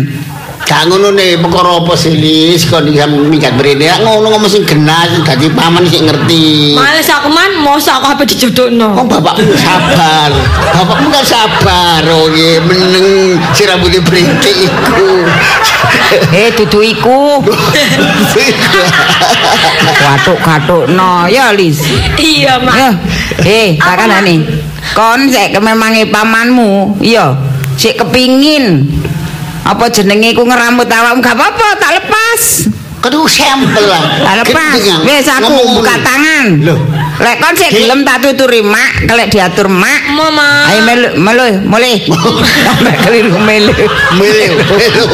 Gak 0.69 0.85
ngono 0.85 1.09
nih, 1.17 1.41
perkara 1.41 1.81
apa 1.81 1.97
sih 1.97 2.13
Lis? 2.13 2.69
Kok 2.69 2.85
dia 2.85 3.09
minggat 3.09 3.57
berene 3.57 3.89
ngono 4.05 4.29
ngomong 4.29 4.45
sing 4.45 4.61
genah, 4.61 5.01
sing 5.09 5.25
dadi 5.25 5.49
paman 5.49 5.81
sing 5.89 6.05
ngerti. 6.05 6.77
Males 6.77 7.09
aku 7.09 7.25
man, 7.33 7.57
mosok 7.57 7.97
aku 7.97 8.05
apa 8.13 8.23
dijodokno. 8.29 8.93
Oh 8.93 9.01
bapakmu 9.01 9.49
sabar, 9.57 10.29
bapakmu 10.69 11.09
kan 11.09 11.25
sabar, 11.25 12.05
oh 12.13 12.29
iya 12.29 12.61
meneng 12.61 13.41
si 13.57 13.65
rambutnya 13.65 13.97
berintik 14.05 14.69
iku. 14.69 15.25
Eh 16.37 16.53
dudu 16.53 16.85
iku. 16.85 17.41
Katuk-katuk 19.99 20.85
no 20.93 21.25
ya 21.25 21.49
Lis. 21.49 21.81
Iya 22.13 22.61
mak. 22.61 22.75
Ya. 22.77 22.91
Eh, 23.41 23.69
Apa, 23.81 23.97
takkan 23.97 24.09
Mak? 24.11 24.21
nih. 24.21 24.39
Kon 24.97 25.29
sik 25.29 25.55
kememange 25.55 26.09
pamanmu. 26.09 26.97
Iya. 27.03 27.37
Sik 27.77 27.99
kepingin. 28.01 28.89
Apa 29.63 29.91
jenenge 29.91 30.33
iku 30.33 30.47
ngeramut 30.47 30.89
awakmu 30.89 31.21
gak 31.21 31.37
apa-apa, 31.37 31.67
tak 31.77 31.91
lepas. 32.01 32.41
Aduh 32.99 33.23
sampel 33.31 33.87
lah. 33.87 34.03
Tak 34.21 34.35
lepas. 34.43 34.75
Wis 35.07 35.27
aku 35.31 35.79
buka 35.79 35.95
tangan. 36.03 36.59
Loh. 36.67 36.79
Lek 37.19 37.39
kon 37.39 37.55
sik 37.55 37.71
gelem 37.71 38.03
tak 38.03 38.23
tuturi 38.23 38.59
mak, 38.59 39.07
kelek 39.07 39.31
diatur 39.31 39.71
mak. 39.71 40.03
Mama. 40.11 40.67
Ayo 40.67 40.83
melu, 40.83 41.07
melu, 41.15 41.43
mulai. 41.63 41.99
Sampai 42.63 42.95
keliru 42.99 43.39
melu. 43.39 43.71
Melu, 44.19 44.47
melu, 44.67 45.05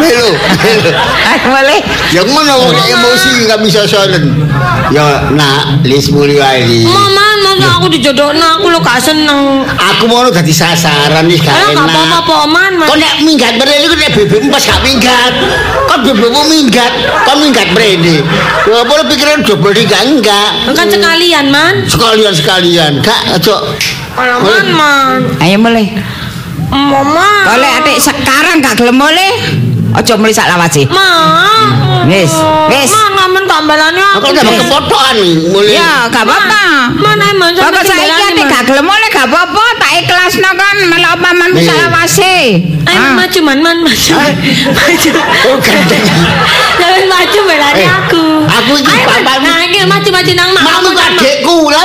melu, 0.00 0.28
melu. 0.64 0.90
Ayo 1.28 1.38
mulai. 1.52 1.78
Ya 2.16 2.24
ngono 2.24 2.52
wong 2.64 2.72
nek 2.72 2.86
emosi 2.96 3.30
gak 3.44 3.60
bisa 3.60 3.84
solen. 3.84 4.48
Ya 4.88 5.28
nak, 5.32 5.84
Lis 5.84 6.08
Lis. 6.08 6.88
Mama, 6.88 7.28
masa 7.42 7.66
aku 7.78 7.86
dijodokno 7.90 8.46
aku 8.58 8.66
lo 8.70 8.78
gak 8.82 8.98
seneng. 9.02 9.64
Aku 9.66 10.10
mau 10.10 10.26
dadi 10.28 10.54
sasaran 10.54 11.24
wis 11.26 11.42
gak 11.42 11.54
gak 11.54 11.74
enak. 11.74 11.86
apa-apa 11.88 12.18
paman. 12.24 12.72
Man. 12.78 12.86
Kok 12.88 12.96
nek 12.98 13.14
minggat 13.22 13.52
mrene 13.58 13.84
iku 13.86 13.96
nek 13.96 14.10
bebekmu 14.14 14.48
pas 14.50 14.64
gak 14.64 14.80
minggat. 14.82 15.32
Kok 15.88 15.98
bebekmu 16.04 16.42
minggat, 16.50 16.92
kok 17.26 17.36
minggat 17.38 17.68
mrene. 17.74 18.16
Ya 18.68 18.76
apa 18.82 18.92
pikiran 19.08 19.38
double 19.46 19.74
enggak 19.74 20.02
enggak. 20.04 20.50
Kan 20.74 20.86
sekalian 20.90 21.46
man. 21.52 21.74
Sekalian 21.86 22.32
sekalian, 22.34 22.92
gak 23.02 23.20
aja. 23.36 23.56
Alah 24.18 24.38
man 24.42 24.66
man. 24.74 25.20
Ayo 25.42 25.56
mulai. 25.60 25.94
Mama. 26.68 27.48
Kalau 27.48 27.68
adik 27.80 27.98
sekarang 28.02 28.60
gak 28.60 28.76
gelem 28.76 28.96
mulai. 28.98 29.32
Ojo 29.88 30.12
mulai 30.16 30.34
sak 30.34 30.48
lawase. 30.48 30.84
Ma. 30.88 31.08
Wis, 32.04 32.32
wis. 32.68 32.90
Man, 32.92 33.12
ngamen 33.16 33.44
aku. 33.44 34.28
udah 34.28 34.42
Wis. 34.44 34.60
kepotokan 34.60 35.16
mulai. 35.48 35.76
Ya, 35.76 36.06
gak 36.08 36.24
apa-apa. 36.24 36.64
Mana 36.94 37.24
emang 37.28 37.52
Pokok 37.52 37.82
saiki 37.82 38.22
adik 38.28 38.44
gak 38.46 38.62
gelem 38.64 38.84
mulai 38.84 39.08
gak 39.08 39.28
apa-apa, 39.28 39.64
tak 39.76 39.90
ikhlasno 39.98 40.50
kan 40.52 40.76
melok 40.86 41.14
pamanmu 41.18 41.56
Nih. 41.56 41.64
sak 41.64 41.76
lawase. 41.78 42.36
Ayo 42.84 42.98
Ah. 42.98 43.12
maju 43.14 43.40
man 43.42 43.58
man 43.60 43.76
maju. 43.80 44.14
Maju. 44.78 45.10
Oh, 45.44 45.56
ganteng. 45.60 46.04
Jangan 46.78 47.04
maju 47.04 47.38
belanya 47.44 47.84
Eh, 47.84 47.88
aku. 47.90 48.24
Aku 48.48 48.72
iki 48.78 48.96
bapakmu. 49.04 49.44
Nah, 49.44 49.60
ini 49.62 49.78
maju-maju 49.84 50.32
nang 50.32 50.48
mak. 50.52 50.62
Mamu 50.64 50.90
Kamu 50.90 50.90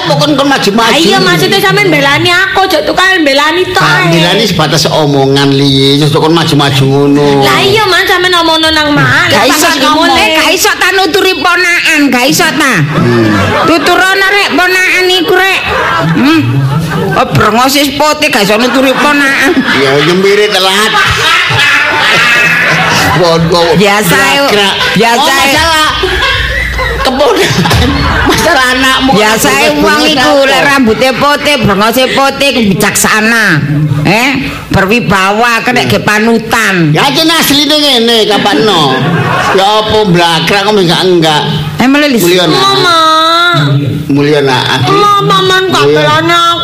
lah 0.04 0.12
pokoknya 0.12 0.36
kon 0.36 0.48
maju-maju. 0.52 0.92
Ayo 1.00 1.18
maksudnya 1.24 1.60
sampean 1.64 1.88
belani 1.88 2.28
aku, 2.28 2.68
jek 2.68 2.84
tukang 2.84 3.24
belani 3.24 3.64
tok. 3.72 3.80
ae. 3.80 4.12
Panggilan 4.12 4.36
sebatas 4.44 4.84
omongan 4.92 5.50
li, 5.56 5.96
terus 5.96 6.12
kon 6.12 6.36
maju-maju 6.36 6.84
ngono. 6.84 7.24
Lah 7.40 7.60
iya 7.64 7.88
man 7.88 8.04
sampean 8.04 8.36
ngomongno 8.36 8.68
nang 8.76 8.92
mak. 8.92 9.32
Gak 9.32 9.48
Lah, 9.48 9.56
iso 9.56 9.68
ngomong, 9.80 10.12
gak 10.12 10.52
iso 10.52 10.72
ta 10.76 10.92
nuturi 10.92 11.34
ponakan, 11.40 12.12
gak 12.12 12.26
iso 12.28 12.44
ta. 12.44 12.74
Tuturana 13.64 14.28
rek 14.28 14.50
ponakan 14.60 15.06
iku 15.08 15.34
rek. 15.40 15.62
Hmm. 16.20 16.42
Oh, 17.16 17.28
brengosis 17.32 17.96
putih 17.96 18.28
gak 18.28 18.44
iso 18.44 18.60
nuturi 18.60 18.92
ponakan. 18.92 19.52
Ya 19.80 19.92
nyembiri 20.04 20.52
telat. 20.52 20.92
Bodoh. 23.24 23.78
Biasa. 23.80 24.20
Biasa, 24.98 25.22
Oh, 25.24 25.38
masalah 25.38 25.90
kemudian 27.04 27.52
masalah 28.28 28.66
anakmu. 28.76 29.12
Biasae 29.16 29.68
wong 29.80 30.02
iku 30.08 30.32
lek 30.48 30.62
rambutnya 30.64 31.12
putih, 31.16 31.56
brengose 31.64 32.04
putih 32.12 32.50
bijaksana. 32.74 33.46
Eh, 34.04 34.30
berwibawa 34.74 35.64
kena 35.64 35.88
ge 35.88 36.04
panutan. 36.04 36.92
Ya 36.92 37.08
jen 37.14 37.32
asline 37.32 37.78
ngene 37.80 38.28
kapan 38.28 38.68
no. 38.68 38.92
Ya 39.56 39.86
apa 39.86 40.00
blakrak 40.10 40.62
kok 40.68 40.74
enggak 40.76 41.02
enggak. 41.08 41.42
Eh 41.80 41.88
melelis. 41.88 42.24
Nak. 42.24 42.50
Mama. 42.52 43.00
Nak. 44.10 44.64
Aku. 44.82 44.92
Mama 44.92 45.38
man 45.46 45.64
gak 45.72 45.88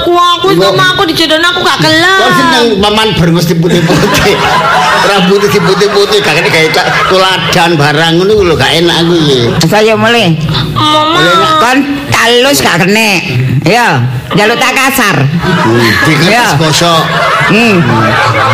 Gelane 0.10 0.36
aku. 0.42 0.48
Sama 0.58 0.86
aku 0.98 1.02
dijodohin 1.06 1.46
aku 1.46 1.60
gak 1.62 1.80
gelem. 1.86 2.20
Kau 2.20 2.32
seneng 2.34 2.66
paman 2.82 3.08
berengus 3.16 3.46
di 3.46 3.56
putih-putih. 3.56 4.36
Rambut 5.10 5.42
di 5.46 5.60
putih-putih 5.62 6.18
gak 6.26 6.34
kena 6.42 6.50
kayak 6.50 6.86
tuladan 7.08 7.70
barang 7.78 8.12
ngono 8.18 8.34
lho 8.46 8.56
gak 8.58 8.72
enak 8.82 8.96
aku 9.06 9.14
iki. 9.16 9.40
Saya 9.70 9.94
mulai. 9.94 10.34
Mama. 10.74 11.62
Kon 11.62 11.78
talus 12.20 12.60
gak 12.60 12.84
kena. 12.84 13.10
Ya, 13.64 14.04
jaluk 14.36 14.60
tak 14.60 14.76
kasar. 14.76 15.16
Ya. 16.28 16.52
gosok. 16.60 17.04
Hmm. 17.50 17.80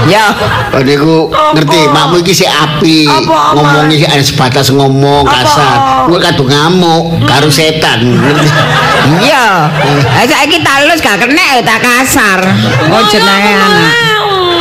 Ya. 0.06 0.32
Adekku 0.70 1.34
ngerti, 1.58 1.80
makmu 1.90 2.22
iki 2.22 2.34
sik 2.36 2.50
api. 2.52 3.10
Ngomongi 3.58 4.06
sik 4.06 4.10
ada 4.12 4.24
sebatas 4.24 4.70
ngomong 4.70 5.26
kasar. 5.26 6.06
Kowe 6.06 6.22
kadung 6.22 6.50
ngamuk 6.54 7.26
karo 7.26 7.50
setan. 7.50 8.06
Iya. 9.22 9.70
Lah 10.14 10.26
saiki 10.30 10.62
talus 10.62 11.02
gak 11.02 11.26
kena 11.26 11.62
tak 11.66 11.82
kasar. 11.82 12.40
Oh 12.94 13.02
jenenge 13.10 13.54
anak. 13.58 13.94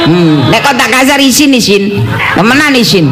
Hmm, 0.04 0.52
nek 0.52 0.60
kok 0.60 0.76
tak 0.76 0.92
kasar 0.92 1.16
isin 1.20 1.52
isin. 1.56 2.04
Temenan 2.36 2.76
isin. 2.76 3.08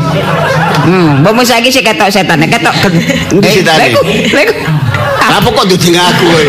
Hmm, 0.83 1.20
mbok 1.22 1.44
saiki 1.44 1.68
sik 1.72 1.85
ketok 1.85 2.09
setan, 2.12 2.42
ketok 2.48 2.74
gen- 2.83 3.00
Endi 3.38 3.48
setane? 3.62 3.78
lha 3.78 3.87
iku, 3.92 4.02
lha 4.35 4.40
iku. 4.44 4.55
Apa 5.42 5.50
kok 5.50 5.66
duding 5.66 5.98
aku 5.98 6.22
kowe? 6.22 6.44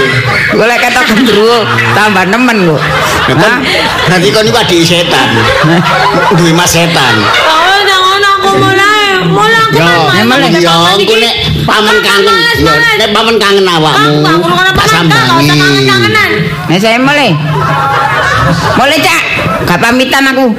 Golek 0.53 0.77
ketok 0.86 1.03
gendruwo, 1.10 1.65
tambah 1.97 2.29
nemen 2.29 2.58
kok. 2.69 2.82
Ya, 3.25 3.34
Berarti 4.06 4.29
kon 4.29 4.45
iku 4.45 4.58
adik 4.62 4.86
setan. 4.86 5.34
Duwe 6.38 6.53
mas 6.53 6.69
setan. 6.69 7.13
Oh, 7.25 7.73
aku 8.21 8.49
mulai. 8.62 9.17
Mulai 9.34 9.65
aku 9.65 10.62
yo 10.62 11.17
nek 11.17 11.34
paman 11.65 11.97
kangen, 12.06 12.38
yo 12.62 12.73
nek 12.77 13.10
paman 13.10 13.36
kangen 13.41 13.65
awakmu. 13.65 14.21
Tak 14.21 14.38
usah 14.45 14.86
sambangi. 14.86 15.49
kangen-kangenan. 15.58 16.32
Nek 16.69 16.77
saya 16.77 17.01
mulai. 17.01 17.34
Mulai 18.77 18.99
cak, 19.01 19.21
gak 19.65 19.79
pamitan 19.82 20.29
aku. 20.29 20.53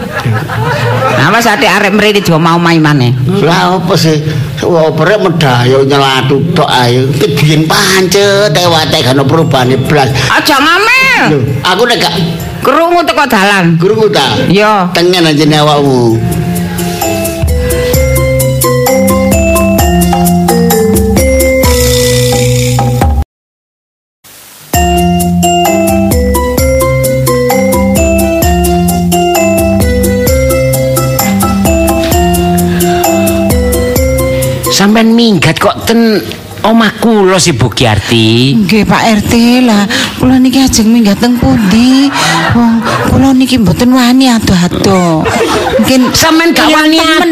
Awas 1.25 1.47
ate 1.49 1.71
arek 1.71 1.95
mrene 1.95 2.21
jo 2.21 2.37
mau 2.37 2.59
main 2.59 2.83
maneh. 2.83 3.15
Lah 3.47 3.79
apa 3.79 3.95
sih? 3.95 4.19
Wah, 4.65 4.89
perek 4.97 5.21
medayo 5.21 5.85
nyelatu 5.85 6.41
tok 6.57 6.69
ayo. 6.69 7.05
Ki 7.13 7.37
biyen 7.37 7.69
pancet 7.69 8.51
tewate 8.57 8.97
gak 9.05 9.13
ono 9.13 9.25
perubahane 9.29 9.77
blas. 9.85 10.09
Aja 10.33 10.57
ngamel. 10.57 11.45
Aku 11.61 11.85
nek 11.85 12.01
gak 12.01 12.15
Krungu 12.65 13.05
teko 13.05 13.29
dalan. 13.29 13.77
krungu 13.77 14.09
ta. 14.09 14.25
Yo. 14.49 14.89
Tengen 14.97 15.29
aja 15.29 15.45
nih 15.45 15.61
awakmu. 15.61 16.17
Minggat 35.85 35.93
kok 35.93 35.93
ten 35.93 36.01
omah 36.65 36.97
kula 36.97 37.37
sih 37.37 37.53
Bu 37.53 37.69
Kiarti. 37.69 38.57
Nggih 38.57 38.89
Pak 38.89 39.03
RT 39.21 39.33
lah, 39.69 39.85
kula 40.17 40.41
niki 40.41 40.65
ajeng 40.65 40.89
minggat 40.89 41.21
teng 41.21 41.37
pundi? 41.37 42.09
Wong 42.57 42.81
kula 43.13 43.37
niki 43.37 43.61
mboten 43.61 43.93
wani 43.93 44.33
ado-ado. 44.33 45.29
Mungkin 45.77 46.09
Sampeyan 46.17 46.57
gak 46.57 46.69
wani 46.73 46.97
temen. 46.97 47.31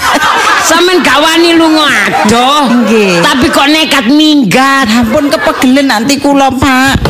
Sampeyan 0.68 0.98
gak 1.06 1.18
wani 1.22 1.54
lunga 1.54 1.86
adoh. 1.86 2.66
Nggih. 2.82 3.22
Tapi 3.22 3.46
kok 3.54 3.68
nekat 3.70 4.06
minggat. 4.10 4.90
Ampun 4.90 5.30
kepegelen 5.30 5.86
nanti 5.86 6.18
kula 6.18 6.50
Pak. 6.50 7.06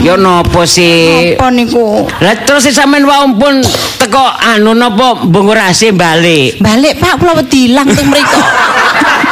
Ya 0.00 0.16
napa 0.16 0.64
sih? 0.64 1.36
Apa 1.36 1.52
niku? 1.52 2.08
Lah 2.24 2.34
terus 2.48 2.64
sampeyan 2.72 3.04
wae 3.04 3.28
pun 3.36 3.60
teko 4.00 4.24
anu 4.40 4.72
napa 4.72 5.20
bungurase 5.28 5.92
balik. 5.92 6.64
Balik 6.64 6.96
Pak 6.96 7.20
kula 7.20 7.44
wedi 7.44 7.68
ilang 7.68 7.92
teng 7.92 8.08
mriku. 8.08 8.40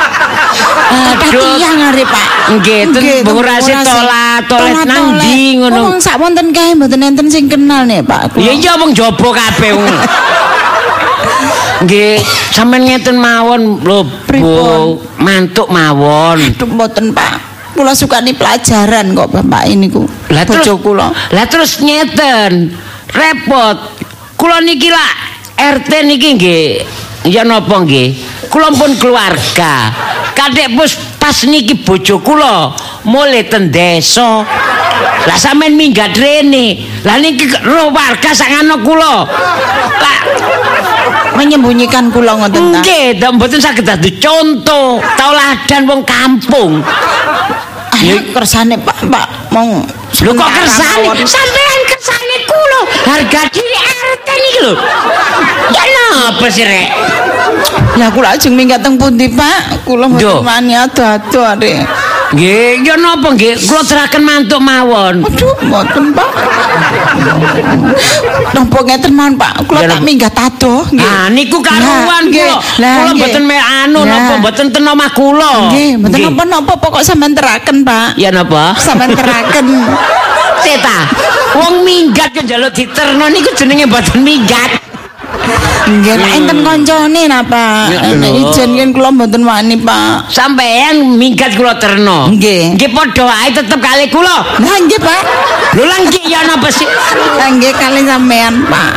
Aduh. 0.93 1.57
Tiyang 1.57 1.79
arep 1.93 2.09
Pak. 2.09 2.29
Nggih, 2.59 2.81
ten 2.93 3.03
bungurase 3.25 3.73
Bungurase. 3.73 3.89
tolat, 3.89 4.43
tolet 4.51 4.77
nang 4.85 5.17
ndi 5.17 5.57
ngono. 5.57 5.81
Wong 5.89 5.99
sak 6.03 6.21
wonten 6.21 6.53
kae 6.53 6.77
mboten 6.77 7.01
enten 7.01 7.27
sing 7.33 7.49
kenal 7.49 7.89
nih 7.89 8.05
Pak. 8.05 8.37
Ya 8.37 8.53
iya 8.53 8.77
wong 8.77 8.93
jaba 8.93 9.29
kabeh 9.33 9.73
wong. 9.73 9.89
Nggih, 11.89 12.21
sampeyan 12.53 12.87
ngeten 12.87 13.17
mawon 13.19 13.81
lho, 13.83 14.07
Bu. 14.29 15.01
Mantuk 15.19 15.73
mawon. 15.73 16.39
Aduh, 16.39 16.69
mboten 16.69 17.11
Pak. 17.17 17.35
Kula 17.73 17.97
sukani 17.97 18.37
pelajaran 18.37 19.17
kok 19.17 19.33
Bapak 19.33 19.65
ini 19.65 19.89
ku. 19.89 20.05
Lah 20.29 20.45
terus 20.45 20.69
kula. 20.85 21.09
Lah 21.33 21.47
terus 21.49 21.81
nyeten. 21.81 22.77
Repot. 23.09 23.77
Kula 24.37 24.61
niki 24.61 24.93
lah 24.93 25.13
RT 25.57 25.91
niki 26.05 26.29
nggih 26.37 27.02
ya 27.27 27.43
napa 27.47 27.83
nggih? 27.83 28.15
Kula 28.51 28.75
pun 28.75 28.93
keluarga. 28.99 29.93
Kadek 30.33 30.75
bos 30.77 30.97
pas 31.21 31.37
niki 31.47 31.81
bojo 31.85 32.21
kula 32.21 32.75
mulai 33.07 33.47
ten 33.47 33.71
desa. 33.71 34.45
Lah 35.23 35.39
sampean 35.39 35.79
minggat 35.79 36.17
rene. 36.19 36.83
Lah 37.07 37.17
niki 37.19 37.47
roh 37.63 37.95
warga 37.95 38.31
sangano 38.35 38.83
kula. 38.83 39.15
Lah 40.03 40.19
menyembunyikan 41.39 42.13
kula 42.13 42.37
ngoten 42.37 42.77
ta. 42.77 42.81
nggih, 42.85 43.17
mboten 43.33 43.61
saged 43.61 43.89
dadi 43.89 44.21
contoh 44.21 45.01
tauladan 45.17 45.83
wong 45.89 46.01
kampung. 46.05 46.85
Ayo 47.93 48.19
kersane 48.35 48.77
Pak, 48.83 48.99
Pak 49.09 49.29
mong 49.55 50.02
Lho 50.21 50.33
kok 50.37 50.51
kersane? 50.53 51.09
Sampean 51.25 51.81
kersane 51.89 52.37
kula. 52.45 52.81
Harga 53.09 53.41
diri 53.49 53.79
RT 53.81 54.29
niki 54.29 54.61
lho. 54.61 54.73
Ya 55.73 55.85
napa 55.89 56.47
sih 56.53 56.69
rek? 56.69 56.89
Lah 57.97 58.09
kula 58.13 58.37
ajeng 58.37 58.53
minggat 58.53 58.85
teng 58.85 59.01
pundi, 59.01 59.33
Pak? 59.33 59.89
Kula 59.89 60.13
mboten 60.13 60.45
wani 60.45 60.77
ado-ado 60.77 61.41
arek. 61.41 61.81
Nggih, 62.33 62.81
ya 62.85 62.97
napa 62.97 63.33
nggih? 63.37 63.57
Kula 63.61 63.83
teraken 63.85 64.23
mantuk 64.25 64.61
mawon. 64.61 65.21
Aduh, 65.21 65.53
mboten, 65.69 66.17
Pak. 66.17 66.31
Napa 68.57 68.79
ngeten 68.85 69.13
mawon, 69.13 69.35
Pak? 69.37 69.53
Kula 69.69 69.81
tak 69.85 70.01
minggat 70.01 70.33
ado 70.37 70.85
nggih. 70.93 71.05
Ah 71.05 71.29
niku 71.33 71.61
karuan 71.61 72.29
nggih. 72.33 72.53
kula. 72.77 73.13
Mboten 73.13 73.43
me 73.45 73.57
anu 73.61 74.01
napa 74.09 74.33
mboten 74.41 74.67
ten 74.73 74.85
omah 74.89 75.11
kula. 75.13 75.73
Nggih, 75.73 76.01
mboten 76.01 76.19
napa-napa 76.25 76.73
pokok 76.81 77.03
sampean 77.05 77.37
teraken, 77.37 77.85
Pak. 77.85 78.17
Ya 78.17 78.33
napa? 78.33 78.77
Sampean 78.81 79.13
teraken. 79.13 79.67
Teta. 80.63 80.99
Wong 81.59 81.85
minggat 81.85 82.33
kok 82.33 82.47
njaluk 82.47 82.73
diterno 82.73 83.27
niku 83.29 83.51
jenenge 83.59 83.85
mboten 83.91 84.23
minggat. 84.23 84.81
Nggih, 85.83 86.15
nek 86.15 86.33
enten 86.39 86.59
kancane 86.63 87.23
napa? 87.27 87.91
Nek 87.91 88.33
ijen 88.39 88.71
yen 88.79 88.95
kula 88.95 89.11
mboten 89.11 89.43
wani, 89.43 89.75
Pak. 89.83 90.31
Sampean 90.31 91.19
minggat 91.19 91.59
kula 91.59 91.75
terno. 91.77 92.31
Nggih. 92.31 92.79
Nggih 92.79 92.91
padha 92.95 93.27
wae 93.27 93.51
tetep 93.51 93.83
kali 93.83 94.07
kula. 94.07 94.63
Lah 94.63 94.77
nggih, 94.79 95.01
Pak. 95.03 95.23
Lho 95.75 95.83
lah 95.83 95.99
nggih 96.07 96.23
ya 96.31 96.47
napa 96.47 96.71
sih? 96.71 96.87
Lah 97.35 97.49
nggih 97.51 97.73
kali 97.75 98.07
sampean, 98.07 98.63
Pak. 98.71 98.93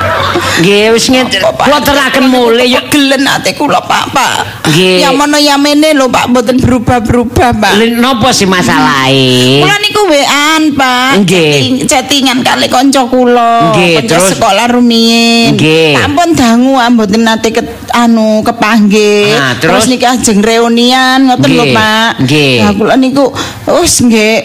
Nggih 0.61 0.93
wis 0.93 1.09
ngeten. 1.09 1.41
Kula 1.41 1.81
teraken 1.81 2.29
mulih 2.29 2.67
ya 2.69 2.85
gelen 2.85 3.25
ate 3.25 3.57
kula 3.57 3.81
Pak, 3.81 4.03
Pak. 4.13 4.35
Nggih. 4.69 5.01
Ya 5.01 5.09
mono 5.09 5.41
ya 5.41 5.57
mene 5.57 5.97
lho 5.97 6.05
Pak, 6.07 6.29
mboten 6.29 6.61
berubah-berubah, 6.61 7.49
Pak. 7.57 7.73
Lha 7.81 7.85
napa 7.97 8.29
sih 8.29 8.45
masalahe? 8.45 9.65
Kula 9.65 9.77
niku 9.95 10.11
wean, 10.11 10.61
Pak. 10.75 11.23
Nggih. 11.23 11.39
Chatting- 11.55 11.79
Chattingan 11.87 12.39
kali 12.43 12.67
kanca 12.67 13.07
kula. 13.07 13.71
Nggih, 13.71 13.95
Kanca 14.03 14.11
terus? 14.11 14.29
sekolah 14.35 14.65
rumiyin. 14.67 15.55
Nggih. 15.55 15.95
Ampun 16.03 16.35
dangu 16.35 16.75
mboten 16.91 17.23
nate 17.23 17.55
ke 17.55 17.63
anu 17.95 18.43
kepanggih. 18.43 19.31
Ah, 19.31 19.55
terus? 19.55 19.87
niki 19.87 20.03
ajeng 20.03 20.43
reunian 20.43 21.23
ngoten 21.23 21.51
lho. 21.55 21.65
Pak. 21.71 22.27
Nggih. 22.27 22.59
Lah 22.59 22.73
kula 22.75 22.95
niku 22.99 23.31
wis 23.79 24.03
nggih 24.03 24.43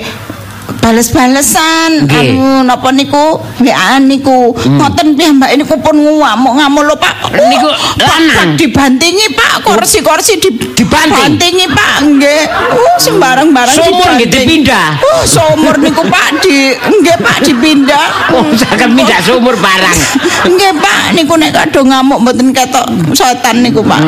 bales-balesan. 0.78 2.06
Anu 2.06 2.62
napa 2.62 2.94
niku? 2.94 3.42
WA-an 3.58 4.06
niku. 4.06 4.54
Ngoten 4.54 5.18
piyambake 5.18 5.58
niku 5.58 5.74
pun 5.82 5.96
ngamuk-ngamuk 5.98 6.82
lho 6.86 6.94
Pak. 6.94 7.14
Oh, 7.30 7.46
Niku 7.50 7.68
Pak, 7.98 8.06
lanang? 8.06 8.50
dibantingi 8.54 9.26
Pak. 9.34 9.66
Kursi-kursi 9.66 10.38
di 10.38 10.50
Dibanting? 10.78 11.36
dibantingi 11.36 11.66
Pak. 11.70 11.94
Nggih. 12.06 12.42
Uh 12.74 12.94
sembarang-barang 13.00 13.74
Sumur 13.74 14.08
nggih 14.16 14.28
dipindah? 14.28 14.88
oh 15.00 15.22
sumur 15.24 15.74
niku 15.80 16.02
Pak 16.06 16.44
di 16.44 16.74
nggih 16.76 17.16
Pak 17.18 17.36
dipindah. 17.44 18.06
Oh, 18.30 18.46
saged 18.54 18.94
mindak 18.94 19.20
sumur 19.26 19.58
barang. 19.58 19.98
nggih 20.54 20.72
Pak. 20.78 21.18
Niku 21.18 21.34
nek 21.34 21.50
kadung 21.50 21.90
ngamuk 21.90 22.22
mboten 22.22 22.54
ketok 22.54 22.86
setan 23.10 23.66
niku 23.66 23.82
Pak. 23.82 23.98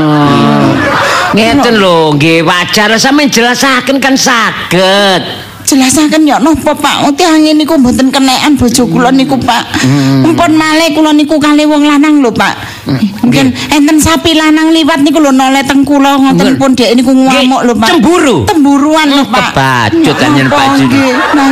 Ngeten 1.33 1.81
lho, 1.81 2.12
nggih 2.14 2.44
wajar. 2.44 2.92
Sampeyan 3.01 3.33
jelasaken 3.33 3.96
kan 3.98 4.14
saged. 4.14 5.52
Jelasaken 5.72 6.28
ya 6.28 6.37
napa 6.37 6.76
Pak 6.76 7.08
utiange 7.08 7.56
niku 7.56 7.80
mboten 7.80 8.12
kenekan 8.12 8.61
bojo 8.61 8.85
kula 8.85 9.08
niku 9.08 9.40
Pak. 9.40 9.80
Mumpun 10.20 10.52
malih 10.52 10.92
kula 10.92 11.16
niku 11.16 11.40
kali 11.40 11.64
wong 11.64 11.88
lanang 11.88 12.20
lho 12.20 12.28
Pak. 12.28 12.85
Mungkin 13.24 13.56
enten 13.72 13.96
sapi 13.96 14.37
lanang 14.37 14.68
liwat 14.76 15.00
niku 15.00 15.18
lho 15.24 15.32
noleh 15.32 15.64
teng 15.64 15.88
kula 15.88 16.20
ngoten 16.20 16.61
pun 16.61 16.76
dhek 16.76 16.92
niku 16.92 17.16
ngamuk 17.16 17.62
lho 17.64 17.74
Pak. 17.80 17.88
Cemburu? 17.96 18.37
temburuan 18.44 19.08
lho 19.08 19.24
Pak. 19.24 19.56
Kebacut 19.56 20.16
anjen 20.20 20.46
napa, 20.52 20.56
Pak 20.61 20.66
Jun. 20.76 20.90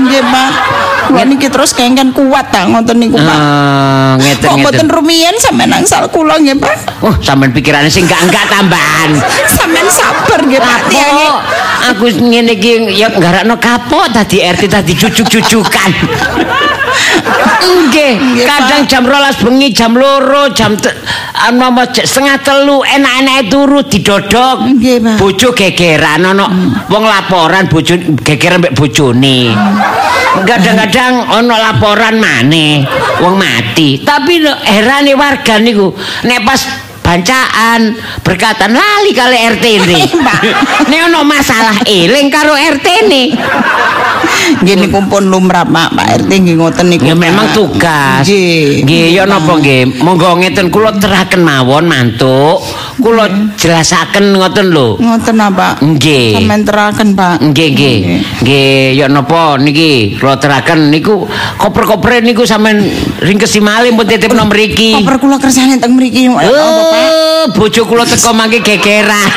nggih 0.04 0.22
Pak. 0.28 0.50
Kula 1.10 1.22
niki 1.26 1.48
terus 1.48 1.72
kengken 1.72 2.12
kuat 2.12 2.52
ta 2.52 2.68
ngoten 2.68 2.96
niku 3.00 3.16
Pak. 3.16 3.38
Eh, 3.40 4.12
ngeten 4.20 4.44
kok 4.44 4.52
ngeten. 4.52 4.60
mboten 4.60 4.88
rumiyin 4.92 5.36
sampean 5.40 5.72
angsal 5.72 6.04
kula 6.12 6.36
nggih 6.36 6.60
Pak? 6.60 7.00
Oh, 7.00 7.14
sampean 7.24 7.56
pikirane 7.56 7.88
sing 7.88 8.04
enggak-enggak 8.04 8.44
tambahan. 8.52 9.16
sampean 9.56 9.88
sabar 9.88 10.40
nggih 10.44 10.60
Pak. 10.60 10.80
Aku 11.80 12.12
ngene 12.12 12.60
iki 12.60 12.92
ya 12.92 13.08
nggarakno 13.08 13.56
kapok 13.56 14.12
tadi 14.12 14.44
RT 14.44 14.68
tadi 14.68 14.92
cucuk-cucukan. 14.92 15.90
Nggih, 17.60 18.44
kadang 18.44 18.82
jam 18.84 19.06
rolas 19.06 19.38
bengi, 19.40 19.70
jam 19.72 19.94
loro, 19.96 20.50
jam 20.52 20.74
anu 21.46 21.72
j- 21.88 22.04
setengah 22.04 22.36
telu 22.42 22.82
enak-enak 22.84 23.48
turu 23.48 23.80
didodok. 23.86 24.68
Nggih, 24.76 24.96
Pak. 25.00 25.16
Bojo 25.16 25.48
gegeran 25.56 26.20
ono 26.34 26.46
wong 26.90 27.04
laporan 27.06 27.70
bojo 27.70 27.94
gegeran 28.26 28.60
mbek 28.60 28.74
bojone. 28.76 29.54
Kadang-kadang 30.44 31.30
ono 31.40 31.54
laporan 31.56 32.20
maneh 32.20 32.84
wong 33.22 33.38
mati. 33.38 34.02
Tapi 34.02 34.42
no, 34.44 34.52
herane 34.60 35.14
warga 35.16 35.56
niku 35.62 35.94
nek 36.26 36.40
pas 36.44 36.89
bancaan 37.10 37.80
berkatan 38.22 38.70
lali 38.70 39.10
kali 39.10 39.34
RT 39.50 39.64
ini. 39.82 40.00
Pak. 40.26 40.40
Nek 40.86 41.00
ono 41.10 41.26
masalah 41.26 41.74
eling 41.82 42.30
karo 42.30 42.54
RT 42.54 42.86
ini. 43.04 43.22
nggih 44.40 44.76
niku 44.78 45.00
pun 45.06 45.26
lumrah 45.26 45.66
Pak 45.66 45.90
Pak 45.90 46.06
RT 46.22 46.30
nggih 46.32 46.56
ngoten 46.56 46.86
niku 46.86 47.02
Ya 47.04 47.14
memang 47.14 47.50
tugas. 47.50 48.22
nggih 48.22 48.86
Nggih, 48.86 49.04
ya 49.10 49.26
napa 49.26 49.58
nggih. 49.58 49.98
Monggo 49.98 50.38
ngeten 50.38 50.70
kula 50.70 50.94
teraken 50.94 51.42
mawon 51.42 51.84
mantuk. 51.84 52.62
Kula 52.96 53.26
jelasaken 53.56 54.36
ngoten 54.36 54.70
lho. 54.70 54.94
ngoten 54.96 55.36
apa 55.36 55.82
Nggih. 55.82 56.36
sampean 56.36 56.62
teraken 56.62 57.08
Pak 57.12 57.36
Nggih, 57.42 57.68
nggih. 57.74 57.96
Nggih, 58.40 58.82
ya 58.94 59.06
napa 59.08 59.58
niki 59.58 60.14
kula 60.14 60.38
teraken 60.38 60.88
niku 60.88 61.26
koper-kopere 61.56 62.22
niku 62.22 62.46
sampean 62.46 62.86
ringkesi 63.18 63.58
malih 63.58 63.90
pun 63.90 64.06
titip 64.06 64.30
nomor 64.30 64.54
iki. 64.54 64.94
koper 64.94 65.18
kula 65.18 65.36
kersane 65.36 65.74
teng 65.76 65.98
mriki 65.98 66.30
apa 66.30 66.99
Oh, 67.00 67.44
bojo 67.56 67.82
kula 67.88 68.04
teko 68.04 68.36
mangke 68.36 68.60
gegeran. 68.60 69.32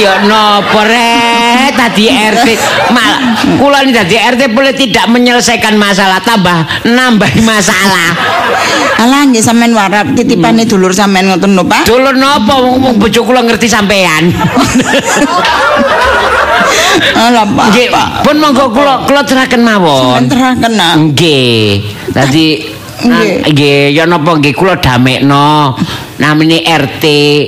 Ya 0.00 0.16
rek 0.24 1.76
tadi 1.76 2.08
RT 2.08 2.48
mal 2.88 3.36
kula 3.60 3.84
ini 3.84 3.92
tadi 3.92 4.16
RT 4.16 4.48
boleh 4.48 4.72
tidak 4.72 5.04
menyelesaikan 5.12 5.76
masalah 5.76 6.16
tambah 6.24 6.88
nambah 6.88 7.28
masalah. 7.44 8.16
alah 8.96 9.28
nggih 9.28 9.44
sampean 9.44 9.76
warap 9.76 10.12
titipane 10.16 10.64
dulur 10.64 10.92
sampean 10.92 11.28
ngoten 11.28 11.56
lho 11.56 11.64
Pak 11.64 11.88
Dulur 11.88 12.16
napa 12.16 12.60
wong 12.60 12.96
bojo 12.96 13.20
kula 13.28 13.44
ngerti 13.44 13.68
sampean. 13.68 14.32
alah 17.20 17.44
Pak 17.44 17.66
Nggih, 17.68 17.88
pun 18.24 18.36
monggo 18.40 18.72
kula 18.72 19.04
kula 19.04 19.20
teraken 19.20 19.60
mawon. 19.60 20.00
sampean 20.00 20.26
teraken 20.32 20.72
Nggih. 21.12 21.84
Dadi 22.08 22.79
Nggih. 23.00 23.96
ya 23.96 24.04
napa 24.04 24.36
nggih 24.36 24.54
kula 24.54 24.76
damekno. 24.80 25.76
Namine 26.20 26.60
RT 26.68 27.04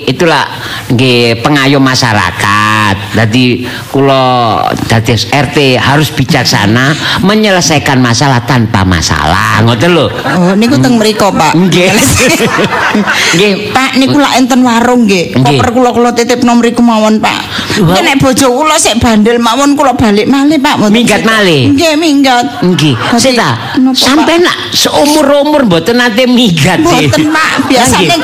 itulah 0.09 0.49
nggih 0.89 1.45
pengayom 1.45 1.83
masyarakat. 1.85 3.13
Dadi 3.13 3.69
kula 3.93 4.65
dadi 4.89 5.13
RT 5.13 5.77
harus 5.77 6.09
bijaksana 6.09 6.97
menyelesaikan 7.21 8.01
masalah 8.01 8.41
tanpa 8.49 8.81
masalah. 8.89 9.61
Ngoten 9.61 9.91
lho. 9.93 10.09
oh 10.09 10.57
niku 10.57 10.81
teng 10.81 10.97
mriko 10.97 11.29
Pak 11.37 11.53
Nggih. 11.53 11.93
Nggih. 13.37 13.53
Pak 13.77 14.01
niku 14.01 14.17
lak 14.17 14.41
enten 14.41 14.65
warung 14.65 15.05
nggih. 15.05 15.37
Koper 15.37 15.69
kula 15.77 15.91
kula 15.93 16.11
titip 16.17 16.41
nomor 16.41 16.65
iku 16.65 16.81
mawon, 16.81 17.21
Pak. 17.21 17.41
Nek 17.81 18.17
bojo 18.21 18.47
kula 18.53 18.77
sik 18.77 19.01
bandel 19.01 19.41
mawon 19.41 19.73
kula 19.73 19.97
balik 19.97 20.29
malih, 20.29 20.61
Pak. 20.61 20.77
Minggat 20.93 21.25
sik- 21.25 21.29
malih? 21.29 21.73
Nggih, 21.73 21.93
minggat. 21.97 22.45
Nggih. 22.61 22.95
Napa, 22.99 23.17
Pak? 23.17 23.97
sampai 23.97 24.37
nak 24.45 24.57
seumur-umur 24.77 25.65
mboten 25.65 25.97
nate 25.97 26.29
minggat. 26.29 26.85
Mboten, 26.85 27.33
Pak. 27.33 27.51
Biasane 27.73 28.17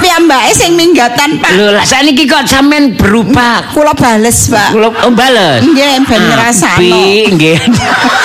piyambake 0.00 0.52
sing 0.56 0.72
minggatan, 0.78 1.36
Pak. 1.42 1.50
Lho, 1.52 1.76
lah 1.76 1.84
sakniki 1.84 2.24
kok 2.24 2.48
sampean 2.48 2.96
berubah 2.96 3.74
Kula 3.76 3.92
bales, 3.92 4.48
Pak. 4.48 4.72
Kula 4.72 4.88
oh, 4.88 5.12
bales. 5.12 5.60
Nggih, 5.60 5.92
ben 6.08 6.20
ngrasakno. 6.24 7.02
nggih. 7.36 7.58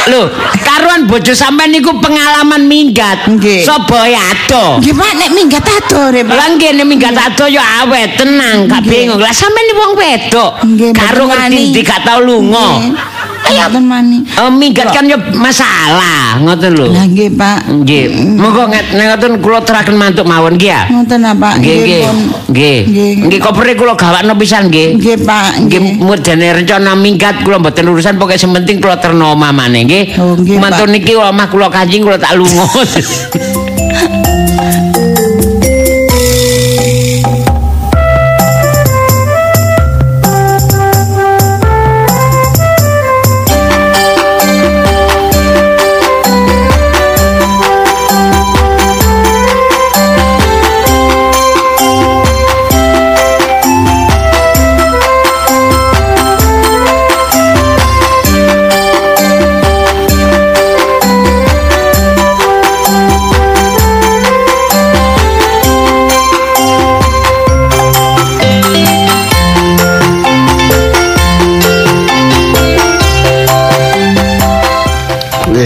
Lho, 0.08 0.22
karuan 0.80 1.12
bojo 1.12 1.36
sampean 1.36 1.76
niku 1.76 1.92
pengalaman 2.00 2.64
minggat. 2.64 3.28
Nggih. 3.28 3.68
Sobo 3.68 4.00
ado. 4.00 4.80
Nggih, 4.80 4.96
Pak, 4.96 5.12
nek 5.20 5.32
minggat 5.36 5.66
adore, 5.68 6.24
Pak. 6.24 6.36
Lah 6.40 6.48
nggih 6.56 6.72
nek 6.80 6.88
minggat 6.88 7.16
ado 7.20 7.52
ya 7.52 7.84
awet, 7.84 8.16
tenang, 8.16 8.72
gak 8.72 8.88
bingung. 8.88 9.20
Lah 9.20 9.36
sampean 9.36 9.76
wong 9.76 9.92
wedok. 10.00 10.52
Nggih, 10.64 10.96
Karo 10.96 11.28
ngerti 11.28 11.84
gak 11.84 12.08
tau 12.08 12.24
lunga. 12.24 12.96
Ayo, 13.50 13.66
Mboten 13.66 13.86
mani. 13.90 14.18
Oh, 14.38 14.50
minggat 14.54 14.94
kan 14.94 15.04
ya 15.04 15.18
masalah, 15.34 16.38
ngoten 16.38 16.72
lho. 16.78 16.86
Lah 16.94 17.06
nggih, 17.06 17.30
Pak. 17.34 17.60
Nggih. 17.82 18.04
Monggo 18.38 18.70
nget- 18.70 18.94
ngoten 18.94 19.42
kula 19.42 19.60
teraken 19.66 19.98
mantuk 19.98 20.26
mawon 20.26 20.54
nggih 20.54 20.70
ya. 20.70 20.82
Ngoten 20.86 21.20
apa? 21.26 21.50
Nggih, 21.58 21.76
nggih. 21.82 22.02
Nggih. 22.50 22.78
Nggih. 23.26 23.40
Kopere 23.42 23.74
kula 23.74 23.98
gawakno 23.98 24.38
pisan 24.38 24.70
nggih. 24.70 25.02
Nggih, 25.02 25.18
Pak. 25.26 25.66
Nggih, 25.66 25.82
mudane 25.98 26.48
rencana 26.54 26.94
minggat 26.94 27.42
kula 27.42 27.58
mboten 27.58 27.90
urusan 27.90 28.16
pokoke 28.16 28.38
sementing 28.38 28.78
kula 28.78 29.02
terno 29.02 29.34
mamane 29.34 29.84
nggih. 29.84 30.04
Oh, 30.22 30.38
nggih, 30.38 30.62
Mantu 30.62 30.86
Pak. 30.86 30.92
niki 30.94 31.14
omah 31.18 31.48
kula 31.50 31.68
kanjing 31.68 32.06
kula 32.06 32.22
tak 32.22 32.38
lunga. 32.38 32.66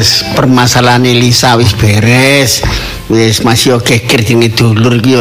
wis 0.04 0.20
permasalahan 0.36 1.08
Lisa 1.16 1.56
wis 1.56 1.72
beres. 1.80 2.60
Wis 3.08 3.40
masih 3.40 3.80
oke 3.80 4.04
geger 4.04 4.20
dene 4.20 4.52
dulur 4.52 5.00
iki 5.00 5.16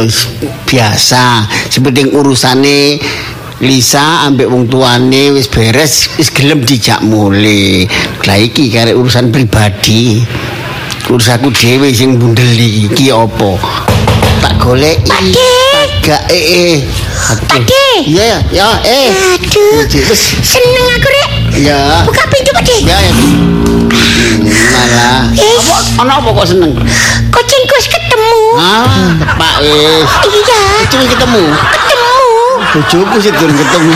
biasa. 0.67 1.47
Sepenting 1.71 2.11
urusane 2.11 2.99
Lisa 3.63 4.27
ambek 4.27 4.51
wong 4.51 4.67
tuane 4.67 5.31
wis 5.31 5.47
beres 5.47 6.11
wis 6.19 6.27
gelem 6.35 6.67
dijak 6.67 6.99
mule. 6.99 7.87
Lah 8.27 8.35
iki 8.35 8.67
karek 8.67 8.99
urusan 8.99 9.31
pribadi. 9.31 10.19
Urusanku 11.07 11.55
dhewe 11.55 11.87
sing 11.95 12.19
bundeli 12.19 12.91
iki 12.91 13.07
apa? 13.07 13.55
Tak 14.43 14.59
goleki 14.59 15.31
gak 16.03 16.27
eh 16.27 16.75
eh. 16.75 16.75
Ade. 17.31 17.87
iya 18.03 18.43
ya 18.51 18.67
ya 18.67 18.67
eh. 18.83 19.07
Aduh. 19.39 19.87
Seneng 20.43 20.87
aku, 20.99 21.07
Rek. 21.07 21.29
ya 21.63 22.03
Buka 22.03 22.27
pintu, 22.27 22.51
Pak 22.51 22.63
De. 22.67 22.75
ya 22.83 22.99
ya 25.33 26.13
apa 26.13 26.29
kok 26.29 26.47
seneng? 26.47 26.73
Kucingku 27.29 27.73
wis 27.77 27.87
ketemu. 27.89 28.41
Ah, 28.57 29.13
tepak 29.19 29.55
wis. 29.63 30.09
Iya, 30.29 30.61
Cuma 30.89 31.03
ketemu. 31.05 31.43
ketemu. 31.53 32.13
Bojoku 32.73 33.15
sih 33.21 33.31
durung 33.33 33.57
ketemu. 33.57 33.93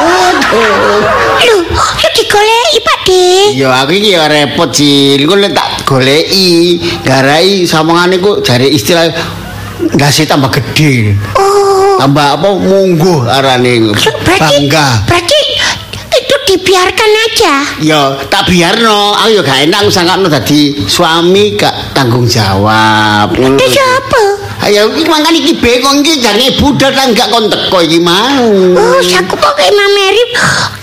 Aduh. 0.00 1.00
Lho, 1.40 1.58
yo 2.00 2.08
digoleki, 2.16 2.78
Pak 2.82 2.98
De. 3.04 3.24
Ya 3.56 3.68
aku 3.84 3.92
iki 3.96 4.16
ya 4.16 4.26
repot 4.26 4.70
sih. 4.72 5.18
Iku 5.20 5.34
tak 5.52 5.84
goleki, 5.84 6.80
garai 7.04 7.64
samangane 7.66 8.18
ku 8.20 8.40
jare 8.40 8.66
istilah 8.66 9.08
gase 9.96 10.24
tambah 10.24 10.50
gede. 10.52 11.16
Oh, 11.36 11.96
Tambah 12.00 12.40
apa 12.40 12.48
mungguh 12.56 13.28
arane. 13.28 13.92
berarti 13.92 14.68
Bangga. 14.68 15.04
berarti 15.04 15.29
dibiarkan 16.50 17.10
aja. 17.30 17.54
Ya 17.78 18.02
tak 18.26 18.50
biarno, 18.50 19.14
aku 19.14 19.38
ya 19.38 19.40
gak 19.46 19.60
enak 19.70 19.86
sangkano 19.86 20.26
dadi 20.26 20.74
suami 20.90 21.54
gak 21.54 21.94
tanggung 21.94 22.26
jawab. 22.26 23.30
Ngono. 23.38 23.54
Terus 23.54 23.78
apa? 23.78 24.24
Ayo 24.60 24.92
iki 24.92 25.08
mangkan 25.08 25.32
iki 25.32 25.56
bengong 25.56 26.04
iki 26.04 26.20
jane 26.20 26.52
budal 26.58 26.90
ta 26.92 27.06
gak 27.14 27.30
kon 27.30 27.46
teko 27.46 27.78
iki 27.86 28.02
mau. 28.02 28.50
Oh, 28.76 28.98
aku 28.98 29.34
pakai 29.38 29.70
Mama 29.70 29.94
Mary. 29.94 30.24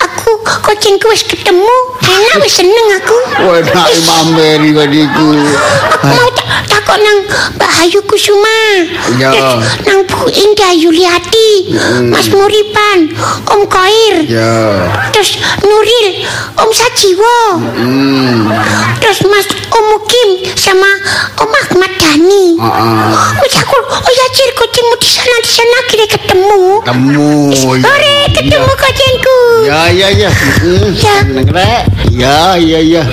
Aku 0.01 0.32
kucingku 0.72 1.11
wis 1.11 1.28
ketemu. 1.28 1.78
Enak 1.99 2.41
wis 2.41 2.63
seneng 2.63 2.88
aku. 2.97 3.18
Wah, 3.43 3.59
enak 3.59 3.88
mameri 4.07 4.70
kok 4.72 4.88
niku. 4.88 5.30
Aku 5.99 6.05
mau 6.07 6.28
takut 6.97 7.05
nang 7.05 7.19
Mbak 7.57 7.71
Ayu 7.85 7.99
Kusuma. 8.09 8.57
Ya. 9.21 9.29
Terus 9.31 9.53
nang 9.85 9.99
Bu 10.09 10.25
Indah 10.33 10.73
Yuliati, 10.73 11.49
Mas 12.09 12.27
Muripan, 12.33 13.13
Om 13.45 13.61
Koir, 13.69 14.15
Ya. 14.25 14.89
terus 15.13 15.37
Nuril, 15.61 16.25
Om 16.57 16.69
Sajiwo, 16.73 17.39
Hmm. 17.77 18.49
terus 18.97 19.21
Mas 19.29 19.45
Om 19.69 19.83
Mukim 19.93 20.29
sama 20.57 20.89
Om 21.37 21.51
Ahmad 21.53 21.91
Dhani. 22.01 22.57
Wis 23.45 23.55
aku, 23.61 23.77
oh 23.77 24.11
ya 24.11 24.27
Cir, 24.33 24.49
kucingmu 24.57 24.95
di 24.97 25.09
sana 25.09 25.37
di 25.41 25.51
sana 25.53 25.75
akhirnya 25.85 26.07
ketemu. 26.17 26.61
Temu. 26.81 27.33
ya. 27.53 27.87
Ore, 27.87 28.17
ketemu 28.33 28.71
kucingku. 28.73 29.39
Ya 29.69 29.81
ya 29.93 30.07
ya. 30.09 30.29
Heeh. 30.33 30.89
Ya. 30.97 31.15
Ya 32.17 32.37
ya 32.57 32.79
ya. 32.81 33.03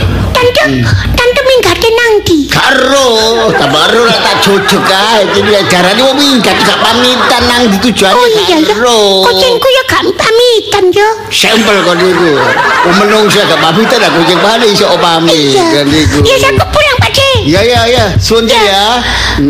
Minggate 1.64 1.88
nang 1.96 2.12
ndi? 2.20 2.38
Karo, 2.52 3.08
tak 3.56 3.68
baru 3.72 4.04
lah 4.04 4.18
tak 4.20 4.36
cocok 4.44 4.82
kae. 4.84 5.20
Jadi 5.32 5.50
jarane 5.72 6.00
wong 6.04 6.16
minggat 6.20 6.60
gak 6.60 6.76
pamitan 6.76 7.42
nang 7.48 7.62
di 7.72 7.78
tujuane. 7.80 8.12
Oh 8.12 8.28
iya 8.28 8.60
ya. 8.60 8.76
Kucingku 9.24 9.68
ya 9.72 9.82
gak 9.88 10.04
pamitan 10.12 10.84
yo. 10.92 11.08
Sampel 11.32 11.80
kok 11.80 11.96
niku. 11.96 12.36
Wong 12.84 12.96
menungso 13.00 13.40
gak 13.48 13.56
pamitan 13.56 14.04
aku 14.04 14.20
kucing 14.20 14.40
balik 14.44 14.68
iso 14.68 14.92
pamit 15.00 15.56
Iya. 15.56 15.64
kan 15.72 15.86
niku. 15.88 16.16
Ya 16.20 16.36
aku 16.52 16.66
pulang 16.68 16.98
Pak 17.00 17.10
De. 17.16 17.28
Ya 17.48 17.60
ya 17.64 17.80
ya, 17.88 18.04
suwun 18.20 18.44
Cik, 18.44 18.56
ya. 18.56 19.00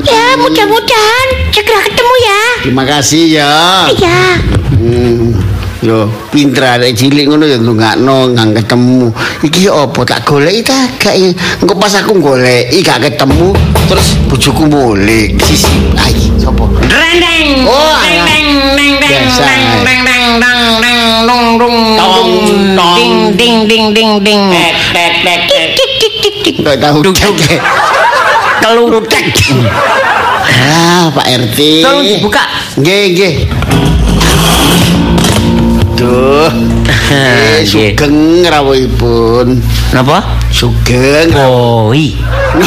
Ya 0.07 0.25
mudah-mudahan 0.39 1.27
segera 1.51 1.83
ketemu 1.83 2.15
ya. 2.23 2.43
Terima 2.63 2.85
kasih 2.87 3.23
ya. 3.27 3.55
Iya. 3.91 4.19
Hmm. 4.79 5.54
Yo, 5.85 6.09
pinter 6.33 6.65
arek 6.81 6.97
cilik 6.97 7.29
ngono 7.29 7.45
ya 7.45 7.61
ndongakno 7.61 8.33
ngang 8.33 8.57
ketemu. 8.57 9.13
Iki 9.45 9.69
apa 9.69 10.01
tak 10.09 10.25
goleki 10.25 10.65
ta 10.65 10.89
gak 10.97 11.13
engko 11.61 11.77
pas 11.77 11.93
aku 12.01 12.17
goleki 12.25 12.81
gak 12.81 13.05
ketemu 13.05 13.53
terus 13.85 14.17
bojoku 14.25 14.65
mulik. 14.65 15.37
Sisi 15.45 15.93
ayi 16.01 16.33
sapa? 16.41 16.65
Rendeng. 16.89 17.69
Oh, 17.69 18.01
Deng 18.01 18.17
alah. 18.17 18.25
deng 18.33 18.49
deng 18.81 18.93
deng 18.97 19.13
Biasa. 19.13 19.45
deng 19.45 19.65
deng 19.85 20.01
deng 20.09 20.25
deng 20.41 20.61
deng 20.81 21.01
dong 21.29 21.45
dong 21.61 21.77
Tong, 22.01 22.33
tong. 22.81 22.97
ding 22.97 23.15
ding 23.37 23.57
ding 23.69 23.85
ding 23.93 24.11
ding. 24.25 24.43
Tek 24.97 25.13
tek 25.21 25.41
tek 26.65 26.77
tahu 26.81 27.05
tek. 27.13 27.61
Ah, 30.65 31.13
Pak 31.13 31.27
RT. 31.29 31.59
Tolong 31.85 32.05
dibuka. 32.09 32.41
Nggih, 32.81 33.05
nggih. 33.13 33.35
Duh. 36.05 36.53
Eh, 37.09 37.65
sugeng 37.71 38.45
rawuhipun. 38.45 39.57
Napa? 39.97 40.37
Sugeng. 40.53 41.33
Boi. 41.33 42.13
Oh, 42.13 42.61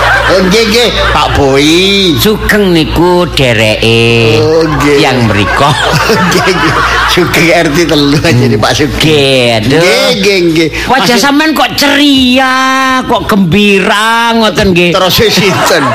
nggih, 0.26 0.64
nggih, 0.66 0.88
Pak 1.10 1.26
Boy. 1.34 1.70
Sugeng 2.16 2.70
niku 2.70 3.24
dereke 3.30 4.38
Oh, 4.38 4.66
nggih. 4.66 4.98
yang 4.98 5.22
mriko. 5.24 5.70
Nggih, 6.26 6.52
nggih. 6.52 6.74
Sugeng 7.06 7.48
RT 7.64 7.76
telu 7.86 8.18
aja 8.18 8.44
nih 8.44 8.58
Pak 8.58 8.72
Sugeng. 8.72 9.60
Nggih. 9.62 10.10
Nggih, 10.16 10.38
nggih. 10.50 10.68
Wajah 10.86 11.16
sampean 11.16 11.50
kok 11.52 11.70
ceria, 11.74 12.54
kok 13.04 13.26
gembira 13.26 14.34
ngoten 14.34 14.72
nggih. 14.72 14.90
terus 14.92 15.14
sinten? 15.16 15.84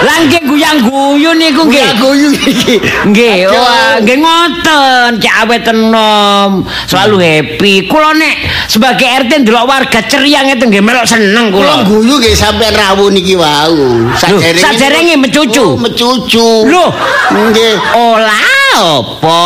Lah 0.00 0.16
nggih 0.22 0.42
guyang-guyu 0.42 1.30
niku 1.34 1.64
nggih. 1.66 1.88
Guyu 1.98 2.28
iki. 2.32 2.80
Nggih, 3.04 3.48
wah, 3.48 4.00
nggih 4.00 4.16
ngoten, 4.16 5.20
cek 5.20 5.34
awet 5.38 5.64
enom, 5.66 6.50
selalu 6.86 7.16
happy. 7.18 7.84
Kula 7.84 8.12
nek 8.12 8.36
sebagai 8.64 9.04
RT 9.04 9.44
ndelok 9.44 9.64
warga 9.66 10.00
ceria 10.02 10.40
ngeten 10.42 10.68
nggih 10.68 10.80
melok 10.80 11.04
seneng 11.04 11.52
Kula 11.52 11.84
kula. 11.84 11.86
guyu 11.86 12.14
nggih 12.16 12.32
sampean 12.32 12.72
rawuh 12.72 13.08
niki 13.08 13.36
wau. 13.70 14.10
Saderenge- 14.14 14.60
saderenge 14.60 15.14
mencucu. 15.16 15.64
Oh, 15.64 15.78
mencucu. 15.78 16.48
Loh. 16.66 16.90
Nggih. 17.30 17.74
Olah 17.94 18.48
apa? 18.70 19.38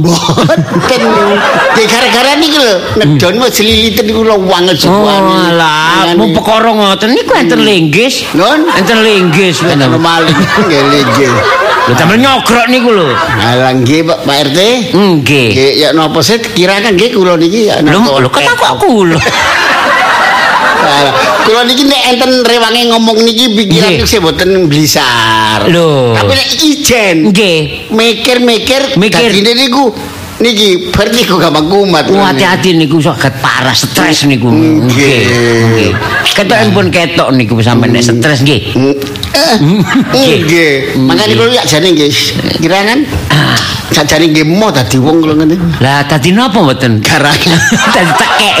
Boten. 0.00 1.02
Nggih 1.76 1.86
gara-gara 1.86 2.32
niki 2.36 2.56
lho, 2.56 2.74
nedon 2.96 3.34
mesti 3.36 3.62
liliten 3.62 4.04
niku 4.08 4.24
lho 4.24 4.36
wanget 4.42 4.80
Oh, 4.84 5.04
sebuah. 5.04 5.16
alah, 5.52 6.16
mau 6.16 6.28
perkara 6.32 6.70
ngoten 6.72 7.12
niku 7.12 7.32
enten 7.36 7.60
linggis. 7.62 8.24
Non? 8.32 8.64
Enten 8.72 9.04
linggis. 9.04 9.60
Enten 9.60 9.92
maling 10.00 10.32
nggih 10.66 10.80
nggih. 10.88 11.30
Lho 11.86 11.92
damel 11.94 12.16
nyogrok 12.18 12.66
niku 12.66 12.90
lho. 12.90 13.06
Alah 13.38 13.70
nggih 13.76 14.00
Pak 14.02 14.18
Pak 14.24 14.36
RT. 14.50 14.58
Nggih. 14.96 15.48
Nggih 15.52 15.70
ya 15.76 15.88
napa 15.92 16.18
sih 16.18 16.40
kirakan 16.40 16.96
nggih 16.96 17.12
kula 17.12 17.36
niki 17.36 17.68
ya 17.70 17.78
Lho, 17.84 18.18
lho 18.18 18.28
kok 18.28 18.40
kok 18.56 18.74
kula. 18.82 19.20
Kula 21.42 21.62
niki 21.62 21.84
nek 21.84 22.02
enten 22.10 22.32
rewange 22.42 22.82
ngomong 22.90 23.18
niki 23.22 23.54
pikiran 23.54 23.90
Nggih. 23.94 24.06
sih 24.06 24.18
mboten 24.18 24.66
blisar. 24.66 25.66
Lho. 25.66 26.12
Tapi 26.12 26.32
nek 26.32 26.48
ijen 26.58 27.16
Nggih. 27.30 27.58
mikir-mikir 27.90 28.82
Mikir. 28.94 29.30
dadine 29.30 29.52
niku 29.54 29.94
niki 30.36 30.90
berarti 30.90 31.20
kok 31.22 31.38
gampang 31.38 31.66
kumat. 31.66 32.04
Oh, 32.08 32.20
hati-hati 32.20 32.74
niku 32.74 32.98
saged 32.98 33.32
parah 33.40 33.72
stres 33.72 34.26
niku. 34.26 34.50
Nggih. 34.50 35.94
Ketok 36.28 36.58
pun 36.70 36.90
ketok 36.90 37.28
niku 37.32 37.56
sampeyan 37.58 37.94
nek 37.94 38.04
stres 38.04 38.42
nggih. 38.42 38.74
Nggih. 40.12 40.98
Makane 40.98 41.32
kula 41.34 41.50
ya 41.52 41.62
jane 41.64 41.88
nggih 41.90 42.10
kirakan 42.58 43.06
Ah. 43.30 43.56
sajane 43.86 44.28
nggih 44.28 44.44
mau 44.44 44.68
dadi 44.68 44.98
wong 44.98 45.22
kula 45.22 45.34
ngene. 45.36 45.56
Lah 45.78 46.04
tadi 46.04 46.34
napa 46.34 46.58
mboten? 46.58 47.00
Garangan. 47.00 47.60
Tadi 47.94 48.12
tekek. 48.12 48.56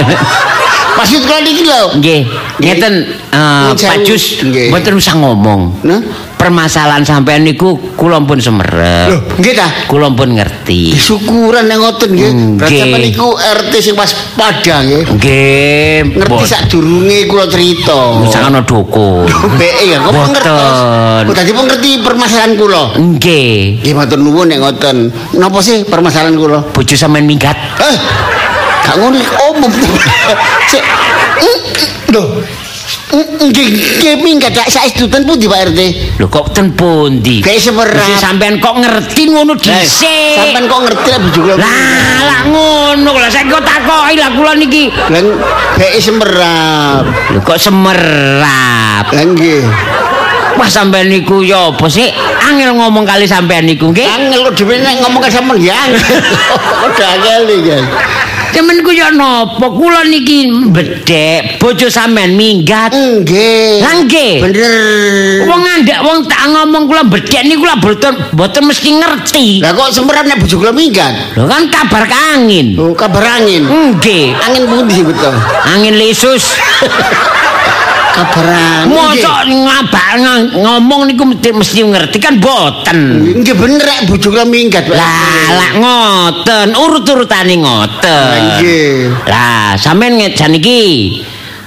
Maksud 0.96 1.20
kula 1.22 1.38
niki 1.40 1.62
lho. 1.62 1.82
Nggih, 1.94 2.20
ngeten 2.58 2.94
eh, 3.28 3.68
Nggih. 3.68 3.84
Pak 3.84 3.98
Jus 4.02 4.24
mboten 4.42 4.92
usah 4.96 5.14
ngomong. 5.14 5.84
Nah. 5.84 6.00
Permasalahan 6.36 7.02
sampean 7.02 7.42
niku 7.42 7.74
kula 7.96 8.20
pun 8.20 8.38
semerep. 8.38 9.08
Loh, 9.08 9.20
nggih 9.34 9.52
ta? 9.52 9.66
Kula 9.84 10.08
pun 10.08 10.30
ngerti. 10.30 10.94
Syukuran 10.94 11.66
nek 11.66 11.76
ngoten 11.76 12.10
nggih. 12.12 12.30
Berarti 12.54 12.60
Nggih. 12.62 12.80
sampeyan 12.82 13.02
niku 13.02 13.28
RT 13.34 13.72
sing 13.76 13.94
waspada 13.94 14.76
nggih. 14.80 15.02
Nggih, 15.10 15.96
Ngerti 16.14 16.30
mbot- 16.30 16.46
sadurunge 16.46 17.18
kula 17.26 17.44
cerita. 17.46 17.98
Jangan 18.26 18.52
ana 18.52 18.60
dukun. 18.62 19.26
Beke 19.56 19.84
ya, 19.86 19.98
kok 19.98 20.12
pengertos. 20.12 20.76
Boten. 21.18 21.24
Kok 21.26 21.34
dadi 21.34 21.52
pengerti 21.52 21.90
permasalahan 22.00 22.52
kula. 22.54 22.82
Nggih. 22.94 23.56
Nggih 23.82 23.94
matur 23.96 24.18
nuwun 24.20 24.46
nek 24.46 24.58
ngoten. 24.60 24.96
Napa 25.34 25.58
sih 25.58 25.82
permasalahan 25.82 26.36
kula? 26.36 26.62
Bojo 26.68 26.94
sampean 26.94 27.24
minggat. 27.24 27.56
Eh, 27.80 27.96
gak 28.86 28.96
ngono. 29.02 29.18
Sik. 30.70 30.82
mm, 31.42 31.58
Lho. 32.14 32.24
Nggih, 33.06 34.18
minggat 34.22 34.54
sak 34.54 34.68
saestutan 34.70 35.26
pundi 35.26 35.50
Pak 35.50 35.74
RT? 35.74 35.80
Lho 36.22 36.26
kok 36.30 36.54
ten 36.54 36.70
pundi? 36.70 37.42
Kayak 37.42 37.66
semerap. 37.66 37.98
Mesti 37.98 38.14
sampean 38.22 38.54
kok 38.62 38.74
ngerti 38.78 39.22
ngono 39.30 39.58
dhisik. 39.58 40.38
Sampeyan 40.38 40.64
kok 40.70 40.80
ngerti 40.86 41.08
lah 41.10 41.20
bojo 41.22 41.40
kula? 41.42 41.54
Lah, 41.58 42.18
lah 42.22 42.40
ngono 42.46 43.10
lah 43.18 43.30
saya 43.30 43.46
kok 43.50 43.62
takoki 43.66 44.14
lah 44.22 44.30
kula 44.34 44.52
niki. 44.54 44.84
Lah 45.10 45.22
beke 45.78 45.98
semerap. 45.98 47.02
Lho 47.34 47.38
kok 47.42 47.58
semerap. 47.58 49.04
Lah 49.10 49.24
nggih. 49.34 49.62
Wah 50.56 50.70
sampean 50.70 51.10
niku 51.10 51.42
ya 51.42 51.74
apa 51.74 51.86
sih? 51.90 52.06
Angel 52.46 52.70
ngomong 52.74 53.02
kali 53.02 53.26
sampean 53.26 53.66
niku 53.66 53.90
nggih. 53.90 54.06
Angel 54.06 54.46
kok 54.50 54.62
dhewe 54.62 54.78
nek 54.78 55.02
ngomong 55.02 55.20
ke 55.26 55.30
sampean 55.30 55.58
ya. 55.58 55.78
Kok 56.86 57.02
angel 57.02 57.42
iki, 57.50 57.76
Temen 58.54 58.82
ku 58.84 58.90
ya 58.94 59.10
napa? 59.10 59.66
Kula 59.72 60.06
niki 60.06 60.50
bedhek 60.70 61.58
bojo 61.58 61.90
sampean 61.90 62.38
minggat. 62.38 62.94
Nggih. 62.94 63.82
Lah 63.82 63.94
nggih. 64.06 64.34
Bener. 64.44 65.46
Wong 65.48 65.60
ngandak 65.64 66.00
wong 66.04 66.18
tak 66.30 66.42
ngomong 66.50 66.84
kula 66.86 67.02
bedhek 67.08 67.42
niku 67.46 67.66
kula 67.66 67.78
boten 67.80 68.14
boten 68.36 68.62
mesti 68.68 68.90
ngerti. 68.94 69.46
Lah 69.64 69.72
kok 69.74 69.90
semerap 69.90 70.24
nek 70.28 70.38
bojo 70.42 70.56
kula 70.62 70.72
minggat? 70.74 71.38
Lho 71.38 71.48
kan 71.48 71.66
kabar 71.72 72.04
angin. 72.36 72.76
Oh, 72.78 72.94
kabar 72.94 73.42
angin. 73.42 73.66
Nggih. 73.66 74.36
Angin 74.38 74.62
pundi 74.70 74.92
sih 75.00 75.04
betul? 75.06 75.34
Angin 75.66 75.94
lesus. 75.98 76.44
kabaran. 78.16 78.82
Mosok 78.88 79.38
ngabak 79.46 80.08
ng- 80.16 80.50
ngomong 80.56 81.00
niku 81.06 81.22
mesti, 81.24 81.52
mesti 81.52 81.80
ngerti 81.84 82.16
kan 82.16 82.40
boten. 82.40 83.00
Nggih 83.36 83.54
bener 83.54 83.82
rek 83.82 84.00
bojo 84.08 84.32
kula 84.32 84.44
minggat. 84.44 84.88
Lah, 84.88 85.46
lah 85.52 85.70
ngoten, 85.76 86.72
urut-urutane 86.72 87.54
ngoten. 87.56 88.08
Lah, 88.08 88.58
nggih. 88.58 88.96
Lah, 89.28 89.68
sampean 89.76 90.16
ngejan 90.16 90.56
iki 90.56 90.82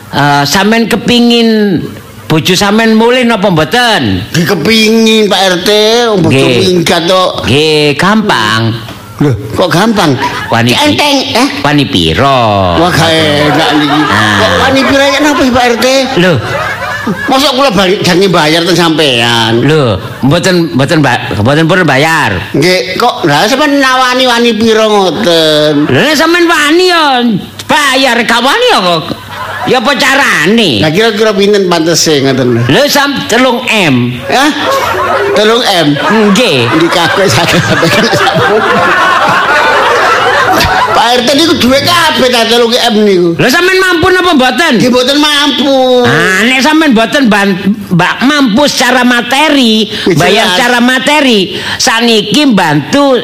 eh 0.10 0.42
sampean 0.42 0.90
kepingin 0.90 1.78
bojo 2.26 2.54
sampean 2.54 2.98
mulih 2.98 3.22
napa 3.24 3.48
mboten? 3.48 4.26
Nggih 4.34 4.46
kepingin 4.48 5.24
Pak 5.30 5.42
RT 5.62 5.70
bojo 6.18 6.34
Nggih. 6.34 6.58
minggat 6.60 7.06
tok. 7.06 7.46
Nggih, 7.46 7.94
gampang. 7.94 8.62
Loh, 9.20 9.36
kok 9.52 9.68
gampang? 9.68 10.16
Wani 10.48 10.72
Enteng, 10.72 11.18
eh? 11.36 11.48
Wani 11.60 11.84
piro? 11.84 12.40
Wah, 12.80 12.88
gak 12.88 13.12
enak 13.12 13.70
niki. 13.76 14.00
Ah. 14.08 14.40
Kok 14.40 14.52
wani 14.64 14.82
pira 14.88 15.06
ya 15.12 15.20
napa 15.20 15.44
Pak 15.44 15.66
RT? 15.76 15.86
Lho, 16.24 16.34
Mosok 17.28 17.52
kula 17.58 17.70
balik 17.74 18.00
jange 18.06 18.30
bayar 18.32 18.62
teng 18.64 18.78
sampean. 18.78 19.66
lho, 19.66 19.98
mboten 20.24 20.72
mboten 20.72 21.04
mboten 21.36 21.66
purun 21.68 21.84
bayar. 21.84 22.32
Nggih, 22.56 22.96
kok 22.96 23.28
lha 23.28 23.44
sampean 23.44 23.84
nawani 23.84 24.24
wani 24.24 24.52
pira 24.56 24.88
ngoten? 24.88 25.90
Lha 25.92 26.16
sampean 26.16 26.48
wani 26.48 26.86
ya 26.88 27.20
bayar 27.68 28.18
gak 28.24 28.40
wani 28.40 28.68
kok. 28.72 29.04
Ya 29.68 29.84
apa 29.84 29.92
carane? 29.98 30.80
Lah 30.80 30.92
kira-kira 30.94 31.36
pinten 31.36 31.68
pantese 31.68 32.24
ngoten? 32.24 32.64
Lho 32.70 32.82
sam 32.88 33.12
telung 33.28 33.60
M. 33.68 34.16
Hah? 34.32 34.52
Tolong 35.36 35.64
M. 35.64 35.88
Nggih. 35.96 36.58
Di 36.80 36.88
kabeh 36.88 37.28
saged 37.36 37.62
Pak 40.90 41.06
RT 41.22 41.28
niku 41.38 41.54
duwe 41.64 41.80
kabeh 41.80 42.28
ta 42.28 42.48
tolong 42.48 42.72
M 42.72 42.96
niku. 43.04 43.30
Lho 43.36 43.48
sampean 43.48 43.78
mampu 43.80 44.08
napa 44.12 44.32
mboten? 44.36 44.74
Nggih 44.80 44.92
mboten 44.92 45.18
mampu. 45.20 46.04
Ah, 46.08 46.40
nek 46.48 46.60
sampean 46.64 46.92
mboten 46.96 47.28
mbak 47.30 48.16
mampu 48.26 48.64
secara 48.68 49.04
materi, 49.04 49.88
bayar 50.16 50.56
secara 50.56 50.80
materi, 50.80 51.56
saniki 51.78 52.48
bantu 52.52 53.20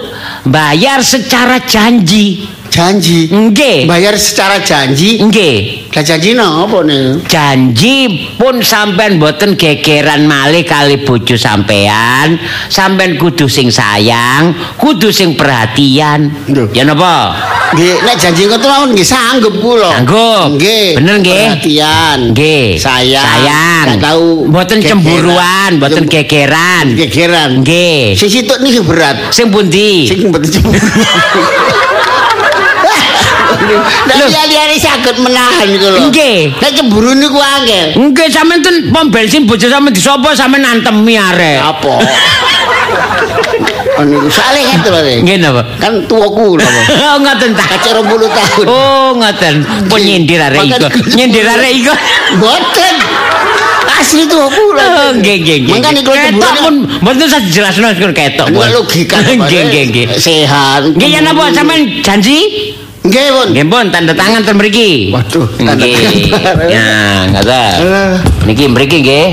bayar 0.48 1.00
secara 1.02 1.60
janji. 1.64 2.44
Janji. 2.70 3.32
Nggih. 3.32 3.88
Bayar 3.88 4.16
secara 4.20 4.60
janji. 4.60 5.22
Nggih. 5.24 5.88
Lah 5.96 6.04
janji 6.04 6.36
napa 6.36 6.84
niku? 6.84 7.24
Janji 7.24 7.96
pun 8.36 8.60
sampean 8.60 9.16
boten 9.16 9.56
gegeran 9.56 10.28
malih 10.28 10.68
kali 10.68 11.00
bojo 11.08 11.40
sampean, 11.40 12.36
sampean 12.68 13.16
kudu 13.16 13.48
sing 13.48 13.72
sayang, 13.72 14.52
kudu 14.76 15.08
sing 15.16 15.40
perhatian. 15.40 16.36
Ya 16.76 16.84
napa? 16.84 17.40
Nggih, 17.72 18.04
nek 18.04 18.16
janji 18.20 18.44
ngoten 18.44 18.68
mawon 18.68 18.90
nggih 18.92 19.08
sanggup 19.08 19.56
kula. 19.64 19.88
Sanggup. 19.96 20.60
Nggih. 20.60 21.00
Bener 21.00 21.16
nggih? 21.24 21.46
Perhatian. 21.48 22.18
Nggih. 22.36 22.68
Sayang. 22.76 23.24
Sayang. 23.24 23.86
Gak 23.96 24.04
tahu 24.04 24.52
Boten 24.52 24.80
cemburuan, 24.84 25.80
boten 25.80 26.04
Jem- 26.06 26.12
gegeran. 26.12 26.86
Gegeran. 26.92 27.64
Nggih. 27.64 28.20
Sing 28.20 28.28
situk 28.28 28.60
niki 28.60 28.84
berat. 28.84 29.32
Sing 29.32 29.48
pundi? 29.48 30.12
Sing 30.12 30.28
mboten 30.28 30.52
cemburu. 30.52 30.84
Lah 34.06 34.16
Lho. 34.20 34.28
liyane 34.28 34.76
saged 34.78 35.18
menahan 35.20 35.68
niku 35.72 35.88
lho. 35.90 35.98
Nggih. 36.10 36.54
Nek 36.62 36.72
cemburu 36.76 37.12
niku 37.16 37.40
angel. 37.40 37.88
Nggih 38.12 38.28
sampean 38.30 38.60
ten 38.62 38.76
pom 38.94 39.10
bensin 39.10 39.48
bojo 39.48 39.68
sampean 39.68 39.94
disopo 39.96 40.30
sampean 40.36 40.64
nantemi 40.64 41.16
arek. 41.18 41.60
Apa? 41.64 41.94
Niku 44.06 44.28
saleh 44.28 44.64
itu 44.76 44.90
lho. 44.92 45.02
Nggih 45.24 45.38
napa? 45.40 45.62
Kan 45.80 46.04
tuaku 46.06 46.60
lho. 46.60 46.68
Oh 47.06 47.18
ngoten 47.22 47.56
ta. 47.56 47.64
Kacek 47.64 47.96
20 48.04 48.28
tahun. 48.28 48.66
Oh 48.68 49.10
ngoten. 49.16 49.56
Pun 49.88 50.00
nyindir 50.04 50.42
arek 50.42 50.68
iku. 50.68 50.88
Nyindir 51.16 51.46
arek 51.48 51.72
iku. 51.72 51.94
Boten. 52.44 52.96
Asli 53.96 54.28
tuaku 54.28 54.64
lho. 54.76 54.84
Oh 54.84 55.10
nggih 55.16 55.36
nggih 55.42 55.58
nggih. 55.64 55.74
Mangkane 55.80 56.00
kalau 56.04 56.18
ketok 56.20 56.54
pun 56.60 56.76
mboten 57.02 57.24
usah 57.24 57.42
dijelasno 57.42 57.88
pun 57.96 58.12
ketok. 58.12 58.48
Pun. 58.52 58.68
logika 58.68 59.18
Nggih 59.24 59.62
nggih 59.72 59.84
nggih. 59.90 60.06
Sehat. 60.20 60.92
Nggih 60.92 61.10
ya 61.16 61.20
napa 61.24 61.50
sampean 61.56 62.04
janji? 62.04 62.38
Nggih, 63.06 63.28
Pun. 63.38 63.48
Nggih 63.54 63.66
pun 63.70 63.86
tanda 63.94 64.14
tangan 64.18 64.42
ten 64.42 64.56
mriki. 64.58 65.14
Waduh, 65.14 65.46
tanda 65.62 65.86
tangan. 65.86 66.14
Ya, 66.66 66.90
ngoten. 67.30 67.74
Eh. 67.86 68.16
Niki 68.50 68.66
mriki 68.66 68.98
nggih. 69.06 69.28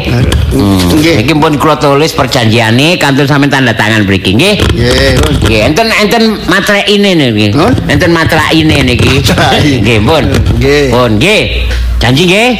Hmm. 0.52 1.00
Nggih. 1.00 1.14
Niki 1.24 1.32
pun 1.32 1.52
kula 1.56 1.80
tulis 1.80 2.12
perjanjiane 2.12 3.00
kantun 3.00 3.24
sampean 3.24 3.48
tanda 3.48 3.72
tangan 3.72 4.04
mriki 4.04 4.36
nggih. 4.36 4.60
Nggih, 4.60 5.10
Pun. 5.16 5.32
Nggih, 5.48 5.60
enten 5.72 5.86
enten 5.88 6.22
matrekine 6.44 7.10
niki. 7.16 7.48
Enten 7.88 8.10
matrekine 8.12 8.76
niki. 8.84 9.24
Nggih, 9.80 9.98
pun. 10.04 10.24
Nggih. 10.60 10.84
Pun 10.92 11.10
nggih. 11.16 11.42
Janji 11.96 12.22
nggih. 12.28 12.50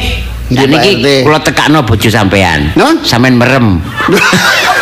Nggih, 0.49 0.65
Dan 0.65 0.67
niki 0.73 0.91
kula 1.21 1.39
tekakno 1.45 1.85
bojo 1.85 2.09
sampean. 2.09 2.73
Sampean 3.05 3.37
merem. 3.37 3.77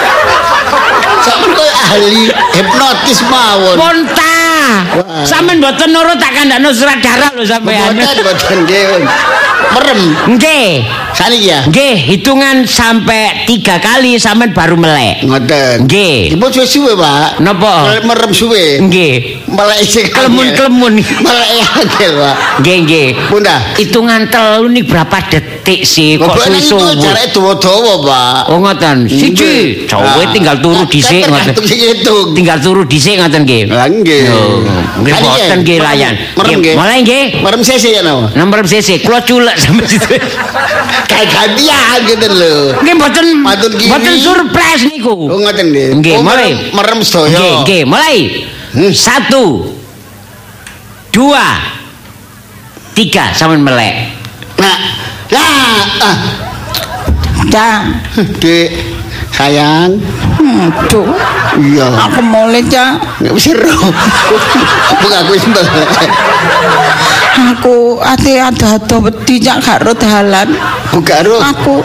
Koyo 1.52 1.74
ahli 1.92 2.32
hipnotis 2.56 3.20
mawon. 3.28 3.76
Pun 3.78 3.98
Sampean 5.28 5.62
mboten 5.62 5.90
nurut 5.94 6.18
tak 6.18 6.34
kandakno 6.34 6.74
surat 6.74 7.00
darah 7.00 7.30
lho 7.36 7.44
sampean. 7.46 7.94
Boten, 7.94 8.18
boten 8.26 8.58
nggih. 8.66 8.84
Merem. 9.72 10.02
Nggih. 10.36 10.68
Saniki 11.12 11.52
ya. 11.54 11.60
Nggih, 11.70 11.96
hitungan 12.10 12.66
sampai 12.66 13.46
tiga 13.46 13.78
kali 13.78 14.18
sampean 14.18 14.52
baru 14.52 14.76
melek. 14.80 15.22
Ngoten. 15.28 15.86
Nggih. 15.86 16.34
Ibu 16.36 16.46
suwe 16.50 16.66
suwe, 16.66 16.92
Pak. 16.98 17.40
Napa? 17.46 18.02
Merem 18.02 18.32
suwe. 18.34 18.82
Nggih. 18.82 19.46
Melek 19.52 19.82
sing 19.86 20.06
Kelemun-kelemun. 20.10 20.94
Melek 20.98 21.50
angel, 21.78 22.12
Pak. 22.18 22.36
Nggih, 22.64 22.76
nggih. 22.88 23.08
Bunda. 23.30 23.56
Hitungan 23.78 24.22
telu 24.34 24.68
nih 24.72 24.84
berapa 24.84 25.18
detik 25.30 25.61
sih 25.82 26.18
kok 26.18 26.26
Kok 26.28 26.42
itu 26.50 26.74
susu? 26.74 26.98
jarake 26.98 27.30
dawa-dawa, 27.32 27.94
Pak. 28.02 28.42
Oh 28.50 28.58
ngoten. 28.58 29.06
Siji, 29.06 29.30
Nggih. 29.32 29.86
cowe 29.86 30.02
Ah. 30.20 30.30
tinggal 30.30 30.58
turu 30.58 30.74
Kan 30.76 30.90
dhisik 30.90 31.22
ngoten. 31.24 31.54
Tinggal 32.34 32.58
turu 32.60 32.82
dhisik 32.84 33.16
ngoten 33.16 33.42
nggih. 33.46 33.64
Lah 33.70 33.86
nggih. 33.86 34.22
Nggih 35.00 35.14
boten 35.16 35.58
nggih 35.62 35.78
merem- 35.78 35.86
layan. 35.86 36.14
Merem. 36.34 36.58
Mulai 36.74 36.98
nggih. 37.02 37.24
Merem 37.40 37.62
sese 37.62 37.90
ya 37.90 38.02
napa? 38.02 38.34
Nomor 38.34 38.66
CC, 38.66 39.00
kula 39.00 39.22
culek 39.22 39.56
sampe 39.56 39.86
situ. 39.86 40.06
Kayak 41.10 41.28
gantian 41.30 41.98
gitu 42.06 42.26
lho. 42.28 42.56
Nggih 42.82 42.96
kiri. 43.72 43.88
mboten 43.88 44.14
surprise 44.18 44.84
niku. 44.84 45.14
Oh 45.28 45.38
ngoten 45.38 45.66
nggih. 45.70 45.88
Nggih, 45.96 46.16
Oh, 46.18 46.24
mulai. 46.24 46.52
merem- 46.52 46.74
Merem 46.74 47.00
sedaya. 47.02 47.30
Nggih, 47.32 47.54
nggih, 47.62 47.82
mulai. 47.86 48.18
Hmm. 48.72 48.92
Satu, 48.92 49.46
dua, 51.12 51.46
tiga, 52.94 53.30
sampean 53.32 53.62
melek. 53.62 54.16
Nah, 54.56 54.78
lah, 55.32 55.88
ah, 56.04 56.18
Cak. 57.52 57.82
Dek, 58.40 58.70
sayang. 59.32 59.98
Aduh. 60.40 61.08
Iya. 61.60 61.88
Aku 62.08 62.20
mulai, 62.24 62.64
Cak. 62.68 63.24
Wis 63.32 63.52
ero. 63.52 63.76
Bukan 65.02 65.18
aku 65.26 65.32
wis 65.36 65.46
mbel. 65.48 65.66
Aku 67.56 67.98
ati 68.04 68.38
ada-ada 68.38 68.96
wedi 69.00 69.36
Cak 69.40 69.58
gak 69.64 69.80
ro 69.88 69.96
dalan. 69.96 70.52
Bukan 70.92 71.16
ero. 71.24 71.38
Aku 71.40 71.84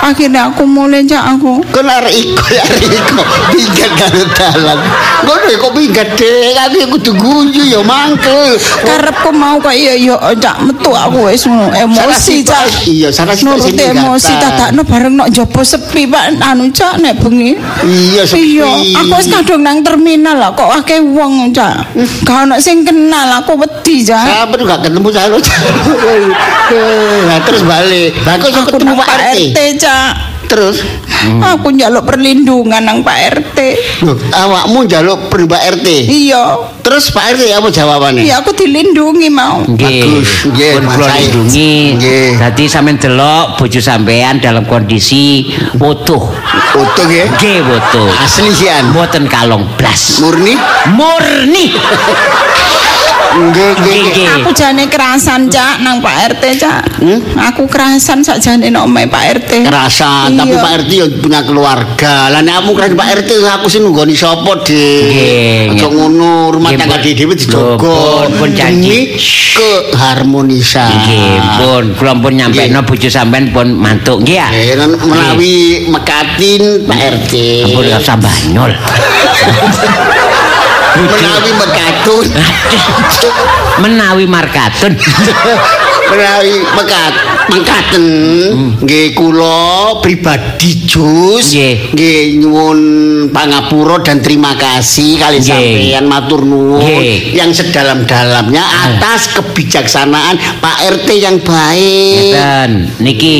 akhirnya 0.00 0.50
aku 0.52 0.64
mulai 0.64 1.04
Cak 1.04 1.38
aku. 1.38 1.60
Kau 1.72 1.80
arek 1.84 2.12
iko 2.12 2.44
ya 2.52 2.62
arek 2.68 2.88
iko 2.88 3.22
Pinggat 3.50 3.90
karo 3.98 4.22
dalan 4.36 4.78
Ngono 5.26 5.46
ya 5.48 5.56
kok 5.58 5.72
pinggat 5.74 6.08
dek 6.16 6.56
Aku 6.56 6.76
ya 6.80 6.86
kudu 6.88 7.12
guyu 7.16 7.62
ya 7.66 7.80
mangkel 7.84 8.56
Karepku 8.84 9.30
mau 9.32 9.56
kok 9.60 9.74
iya 9.74 9.96
iya 9.96 10.16
Cak 10.36 10.64
metu 10.64 10.90
aku 10.92 11.28
wis 11.28 11.44
emosi 11.46 12.44
Cak. 12.46 12.88
Iya 12.88 13.08
salah 13.12 13.34
sih 13.36 13.44
Nuruti 13.48 13.82
emosi 13.82 14.32
dadakno 14.38 14.82
bareng 14.86 15.14
nok 15.16 15.28
njaba 15.32 15.60
sepi 15.64 16.06
Pak 16.08 16.40
anu 16.40 16.70
Cak 16.72 17.00
nek 17.02 17.20
bengi. 17.20 17.56
Iya 17.84 18.22
sepi 18.24 18.60
Iya, 18.60 18.66
aku 19.04 19.14
wis 19.20 19.28
kadung 19.30 19.62
nang 19.62 19.84
terminal 19.84 20.36
lah 20.36 20.50
kok 20.56 20.68
akeh 20.80 21.00
wong, 21.00 21.52
Cak. 21.52 21.92
Gak 22.24 22.48
ono 22.48 22.56
sing 22.58 22.82
kenal, 22.82 23.28
aku 23.42 23.56
wedi, 23.58 24.02
Cak. 24.04 24.48
Tuh 24.52 24.64
gak 24.66 24.80
ketemu 24.86 25.08
saya 25.12 25.28
Nah 27.26 27.38
terus 27.42 27.66
balik 27.66 28.14
Aku 28.22 28.46
ketemu 28.70 28.92
Pak 28.94 29.08
RT 29.34 29.58
Cak. 29.78 29.89
Terus 30.50 30.82
Aku 31.20 31.70
njaluk 31.70 32.08
perlindungan 32.08 32.80
nang 32.82 33.04
Pak 33.04 33.18
RT. 33.38 33.58
Loh, 34.02 34.16
awakmu 34.34 34.88
njaluk 34.88 35.28
per 35.28 35.44
Pak 35.44 35.62
RT 35.78 35.86
Iya. 36.08 36.58
Terus 36.80 37.12
Pak 37.12 37.36
RT 37.36 37.54
apa 37.54 37.68
jawabannya? 37.68 38.24
Iya 38.24 38.40
aku 38.40 38.50
dilindungi 38.56 39.28
mau. 39.28 39.60
Nggih. 39.62 40.00
Bagus, 40.00 40.30
nggih, 40.50 40.72
Pun 40.74 40.82
Mas 40.88 40.94
kula 40.96 41.06
Said. 41.06 41.20
lindungi. 41.20 41.74
Nggih. 41.94 42.28
Dadi 42.40 42.64
sampean 42.66 42.96
delok 42.96 43.46
bojo 43.60 43.78
sampean 43.78 44.40
dalam 44.40 44.64
kondisi 44.64 45.52
utuh. 45.76 46.24
Utuh 46.74 47.08
ya 47.12 47.28
Nggih, 47.30 47.60
utuh. 47.62 48.08
Asli 48.18 48.50
sian 48.50 48.90
Mboten 48.90 49.28
kalong 49.28 49.68
blas. 49.76 50.18
Murni 50.18 50.56
Murni. 50.96 51.66
Nggih. 53.30 54.26
Aku 54.40 54.50
jane 54.50 54.90
kerasan, 54.90 55.46
Cak, 55.46 55.80
nang 55.80 56.02
Pak 56.02 56.36
RT, 56.36 56.44
Cak. 56.58 56.82
Aku 57.52 57.70
kerasan 57.70 58.20
sakjane 58.20 58.68
nang 58.68 58.90
omahe 58.90 59.06
Pak 59.06 59.22
RT. 59.38 59.50
Kerasan, 59.64 60.34
tapi. 60.34 60.54
Pak 60.56 60.72
RT 60.82 60.90
ya 60.90 61.06
punya 61.20 61.40
keluarga. 61.46 62.28
Lah 62.28 62.42
nek 62.42 62.60
kamu 62.60 62.70
kerasan 62.74 62.96
Pak 62.96 63.08
RT 63.22 63.30
aku 63.40 63.66
sih 63.70 63.78
nunggoni 63.78 64.14
sapa, 64.14 64.52
Dik. 64.60 65.02
Nggih, 65.06 65.74
Aja 65.78 65.86
ngono, 65.88 66.50
rumah 66.50 66.70
tangga 66.74 66.98
pun- 66.98 67.04
dhewe 67.06 67.34
dijogo. 67.34 67.96
Pun- 68.34 68.52
janji. 68.52 69.14
Demi 69.14 69.30
keharmonisan. 69.92 70.90
Nggih, 70.90 71.36
pun 71.58 71.84
kula 71.94 72.12
pun 72.16 72.32
Nggih. 72.34 72.82
bojo 72.82 73.08
sampean 73.08 73.52
pun 73.52 73.70
mantuk 73.70 74.24
nggih 74.24 74.36
ya. 74.40 74.48
Menawi 75.04 75.86
mekatin 75.86 76.86
Pak 76.88 76.98
RT. 76.98 77.32
Ampun 77.68 77.84
ya 77.86 77.96
usah 78.00 78.16
banyol. 78.16 78.70
menawi 80.96 81.50
mekatun. 81.54 82.26
Menawi 83.82 84.24
markatun. 84.26 84.92
menawi 86.10 86.54
mekat 86.74 87.12
mengkaten 87.50 88.06
nggih 88.82 89.14
kula 89.14 89.98
pribadi 90.02 90.86
jus. 90.86 91.54
Nggih. 91.54 92.38
nyuwun 92.40 92.80
pangapura 93.30 94.00
dan 94.02 94.22
terima 94.24 94.56
kasih 94.56 95.20
kali 95.20 95.38
sampeyan 95.42 96.06
matur 96.06 96.42
nuwun 96.42 96.82
yang 97.34 97.52
sedalam-dalamnya 97.52 98.62
atas 98.62 99.34
kebijaksanaan 99.36 100.38
Pak 100.58 100.78
RT 101.00 101.08
yang 101.20 101.36
baik. 101.42 102.32
Ngeten, 102.32 102.70
niki 103.02 103.38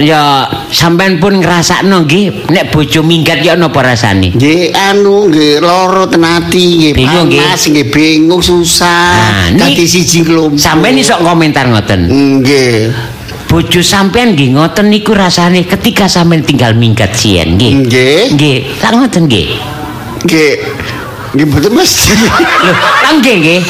ya 0.00 0.48
sampean 0.70 1.20
pun 1.20 1.38
ngrasakno 1.42 2.08
nggih. 2.08 2.50
Nek 2.50 2.72
bojo 2.72 3.00
minggat 3.04 3.44
ya 3.44 3.54
napa 3.54 3.84
rasane? 3.84 4.32
Nggih 4.34 4.72
anu 4.72 5.28
nggih 5.28 5.60
loro 5.60 6.08
tenati 6.08 6.64
nggih 6.80 6.92
panas 6.96 7.60
nggih 7.68 7.86
bingung 7.92 8.40
susah. 8.40 9.52
Nah, 9.54 9.68
dadi 9.68 9.84
siji 9.84 10.24
kelompok. 10.24 10.58
Sampeyan 10.58 10.98
iso 10.98 11.14
komentar 11.20 11.68
ngoten. 11.68 11.83
Nggih 11.92 12.92
Bojo 13.44 13.84
sampean 13.84 14.34
nggih 14.34 14.56
ngoten 14.56 14.90
niku 14.90 15.14
rasane 15.14 15.62
ketika 15.68 16.08
sampean 16.10 16.42
tinggal 16.42 16.74
minggat 16.74 17.14
sien 17.14 17.54
nggih. 17.54 17.86
nggih 17.86 18.22
Nggih, 18.34 18.58
tak 18.82 18.96
ngoten 18.96 19.28
nggih. 19.30 19.48
nggih 20.24 20.52
nggih 21.34 21.46
betul 21.50 21.70
Mas 21.74 21.92
Lho, 22.14 22.30
tak 23.04 23.12
nggih 23.20 23.36
nggih. 23.42 23.62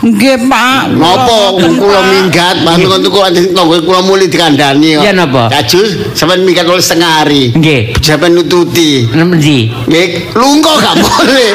Nggih, 0.00 0.48
Pak. 0.48 0.96
Napa 0.96 1.60
kula 1.60 2.00
minggat 2.08 2.64
bantu 2.64 2.88
ngono 2.88 3.08
kok 3.12 3.24
tanggo 3.52 3.76
kula 3.84 4.00
muli 4.00 4.32
dikandani 4.32 4.96
kok. 4.96 5.04
Iya, 5.04 5.12
napa? 5.12 5.52
Ajus 5.52 6.16
sampean 6.16 6.40
minggat 6.48 6.64
oleh 6.64 6.80
setengah 6.80 7.20
hari. 7.20 7.52
Nggih. 7.52 8.00
Sampean 8.00 8.32
nututi. 8.32 9.04
Nendi? 9.12 9.68
Nggih, 9.68 10.32
lungko 10.32 10.72
gak 10.80 10.96
boleh. 11.04 11.52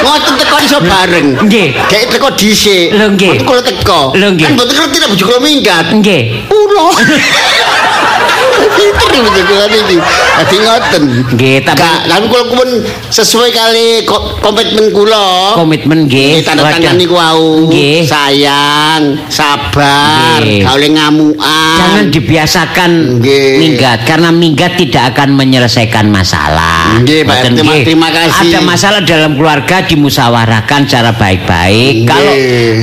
Ngoten 0.00 0.34
teko 0.40 0.56
iso 0.64 0.78
bareng. 0.80 1.28
Nggih. 1.44 1.68
Kayak 1.88 2.06
teko 2.16 2.28
dhisik. 2.34 2.96
Lho, 2.96 3.06
nggih. 3.14 3.44
Kula 3.44 3.62
teko. 3.62 4.16
Lho, 4.16 4.28
nggih. 4.32 4.46
Kan 4.48 4.52
mboten 4.56 4.74
ngerti 4.76 4.96
nek 5.00 5.08
bojo 5.12 5.24
kula 5.28 5.40
minggat. 5.44 5.86
Nggih. 5.92 6.22
Kula. 6.48 6.86
Bojo 8.70 9.42
kula 9.44 9.66
niki. 9.68 9.96
Dadi 10.38 10.56
ngoten. 10.62 11.02
Nggih, 11.36 11.56
tapi 11.66 11.82
tapi 12.06 12.24
kula 12.30 12.44
pun 12.48 12.68
sesuai 13.10 13.50
kali 13.50 13.86
ko- 14.06 14.38
komitmen 14.40 14.88
kula. 14.90 15.58
komitmen 15.58 15.98
nggih. 16.06 16.40
Nggih, 16.40 16.46
tanda 16.46 16.62
tangan 16.64 16.80
Wadah. 16.80 16.94
niku 16.96 17.14
wau. 17.16 17.68
Sayang, 18.06 19.02
sabar, 19.28 20.40
gak 20.40 20.72
oleh 20.72 20.90
ngamukan. 20.94 21.76
Jangan 21.76 22.04
dibiasakan 22.08 22.90
Nggih. 23.20 23.50
minggat 23.58 23.98
karena 24.06 24.30
minggat 24.30 24.72
tidak 24.78 25.14
akan 25.14 25.36
menyelesaikan 25.36 26.06
masalah. 26.08 26.96
Nggih, 27.02 27.26
Pak 27.26 27.36
nggih. 27.52 27.82
terima 27.84 28.08
kasih. 28.08 28.50
Ada 28.50 28.60
masalah 28.62 29.00
dalam 29.02 29.36
keluarga 29.36 29.84
dimusyawarahkan 29.84 30.80
secara 30.86 31.12
baik-baik. 31.12 32.06
Kalau 32.06 32.34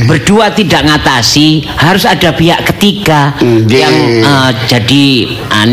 berdua 0.06 0.52
tidak 0.54 0.86
ngatasi, 0.86 1.66
harus 1.78 2.04
ada 2.06 2.34
pihak 2.34 2.62
ketiga 2.74 3.34
Nggih. 3.40 3.80
yang 3.80 3.96
eh, 4.22 4.52
jadi 4.68 5.06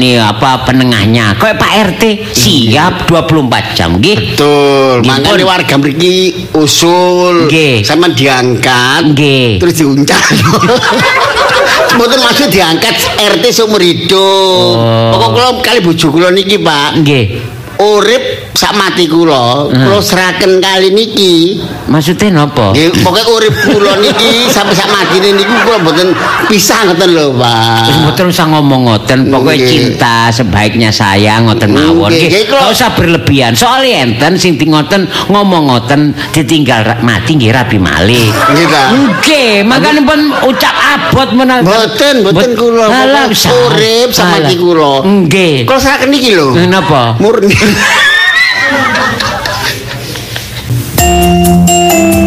ani 0.04 0.20
apa 0.20 0.68
penengahnya. 0.68 1.32
Kayak 1.40 1.56
Pak 1.56 1.72
RT 1.96 2.02
siap 2.36 2.94
24 3.08 3.72
jam 3.72 3.96
nggih. 3.96 4.36
Betul, 4.36 5.00
makanya 5.08 5.44
warga 5.48 5.74
mriki 5.80 6.44
usul 6.52 7.48
Nggih. 7.48 7.80
sama 7.80 8.12
diangkat 8.12 9.16
Nggih. 9.16 9.56
terus 9.64 9.74
diuncal. 9.80 10.20
Mboten 11.96 12.20
maksud 12.20 12.48
diangkat 12.52 12.94
RT 13.16 13.44
seumur 13.54 13.80
hidup. 13.80 14.74
Oh. 14.76 15.10
Pokok 15.14 15.30
kula 15.32 15.48
kali 15.62 15.78
bojo 15.80 16.06
kula 16.10 16.28
niki, 16.34 16.60
Pak. 16.60 17.00
Nggih. 17.00 17.53
Urip 17.74 18.54
sak 18.54 18.70
mati 18.78 19.10
kula, 19.10 19.66
kula 19.66 19.98
seraken 19.98 20.62
kali 20.62 20.94
niki. 20.94 21.58
Maksudnya 21.90 22.46
napa? 22.46 22.70
Nggih, 22.70 23.02
pokoke 23.02 23.22
urip 23.34 23.54
kula 23.66 23.98
niki 23.98 24.46
sampai 24.46 24.78
sak 24.78 24.88
matine 24.94 25.34
niku 25.34 25.50
kula 25.66 25.82
mboten 25.82 26.14
pisah 26.46 26.86
ngoten 26.86 27.10
lho, 27.10 27.34
Pak. 27.34 27.90
Wis 27.90 27.96
mboten 27.98 28.24
usah 28.30 28.46
ngomong 28.54 28.80
ngoten, 28.86 29.18
pokoke 29.26 29.58
cinta 29.58 30.30
sebaiknya 30.30 30.94
sayang 30.94 31.50
ngoten 31.50 31.74
mawon. 31.74 32.14
Nggih, 32.14 32.46
kalau- 32.46 32.70
usah 32.70 32.94
berlebihan. 32.94 33.58
Soalnya 33.58 34.06
enten 34.06 34.38
sing 34.38 34.54
ngoten 34.54 35.10
ngomong 35.34 35.66
ngoten 35.74 36.14
ditinggal 36.30 37.02
mati 37.02 37.34
nggih 37.34 37.50
rabi 37.50 37.82
malih. 37.82 38.30
Nggih 38.30 38.66
ta. 38.70 38.84
Nggih, 38.94 39.66
makane 39.66 40.00
pun 40.06 40.20
ucap 40.46 40.74
abot 40.94 41.28
menawi. 41.34 41.66
Mboten, 41.66 42.14
mboten 42.22 42.50
kula. 42.54 42.86
Urip 42.86 44.14
Alah. 44.14 44.30
mati 44.38 44.54
kula. 44.54 44.92
Nggih. 45.02 45.66
Kula 45.66 45.78
seraken 45.82 46.08
niki 46.14 46.30
lho. 46.38 46.54
Napa? 46.70 47.18
Murni. 47.18 47.63
Thank 47.66 47.98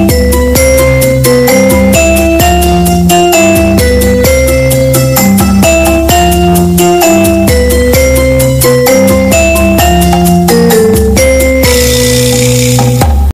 you. 0.11 0.16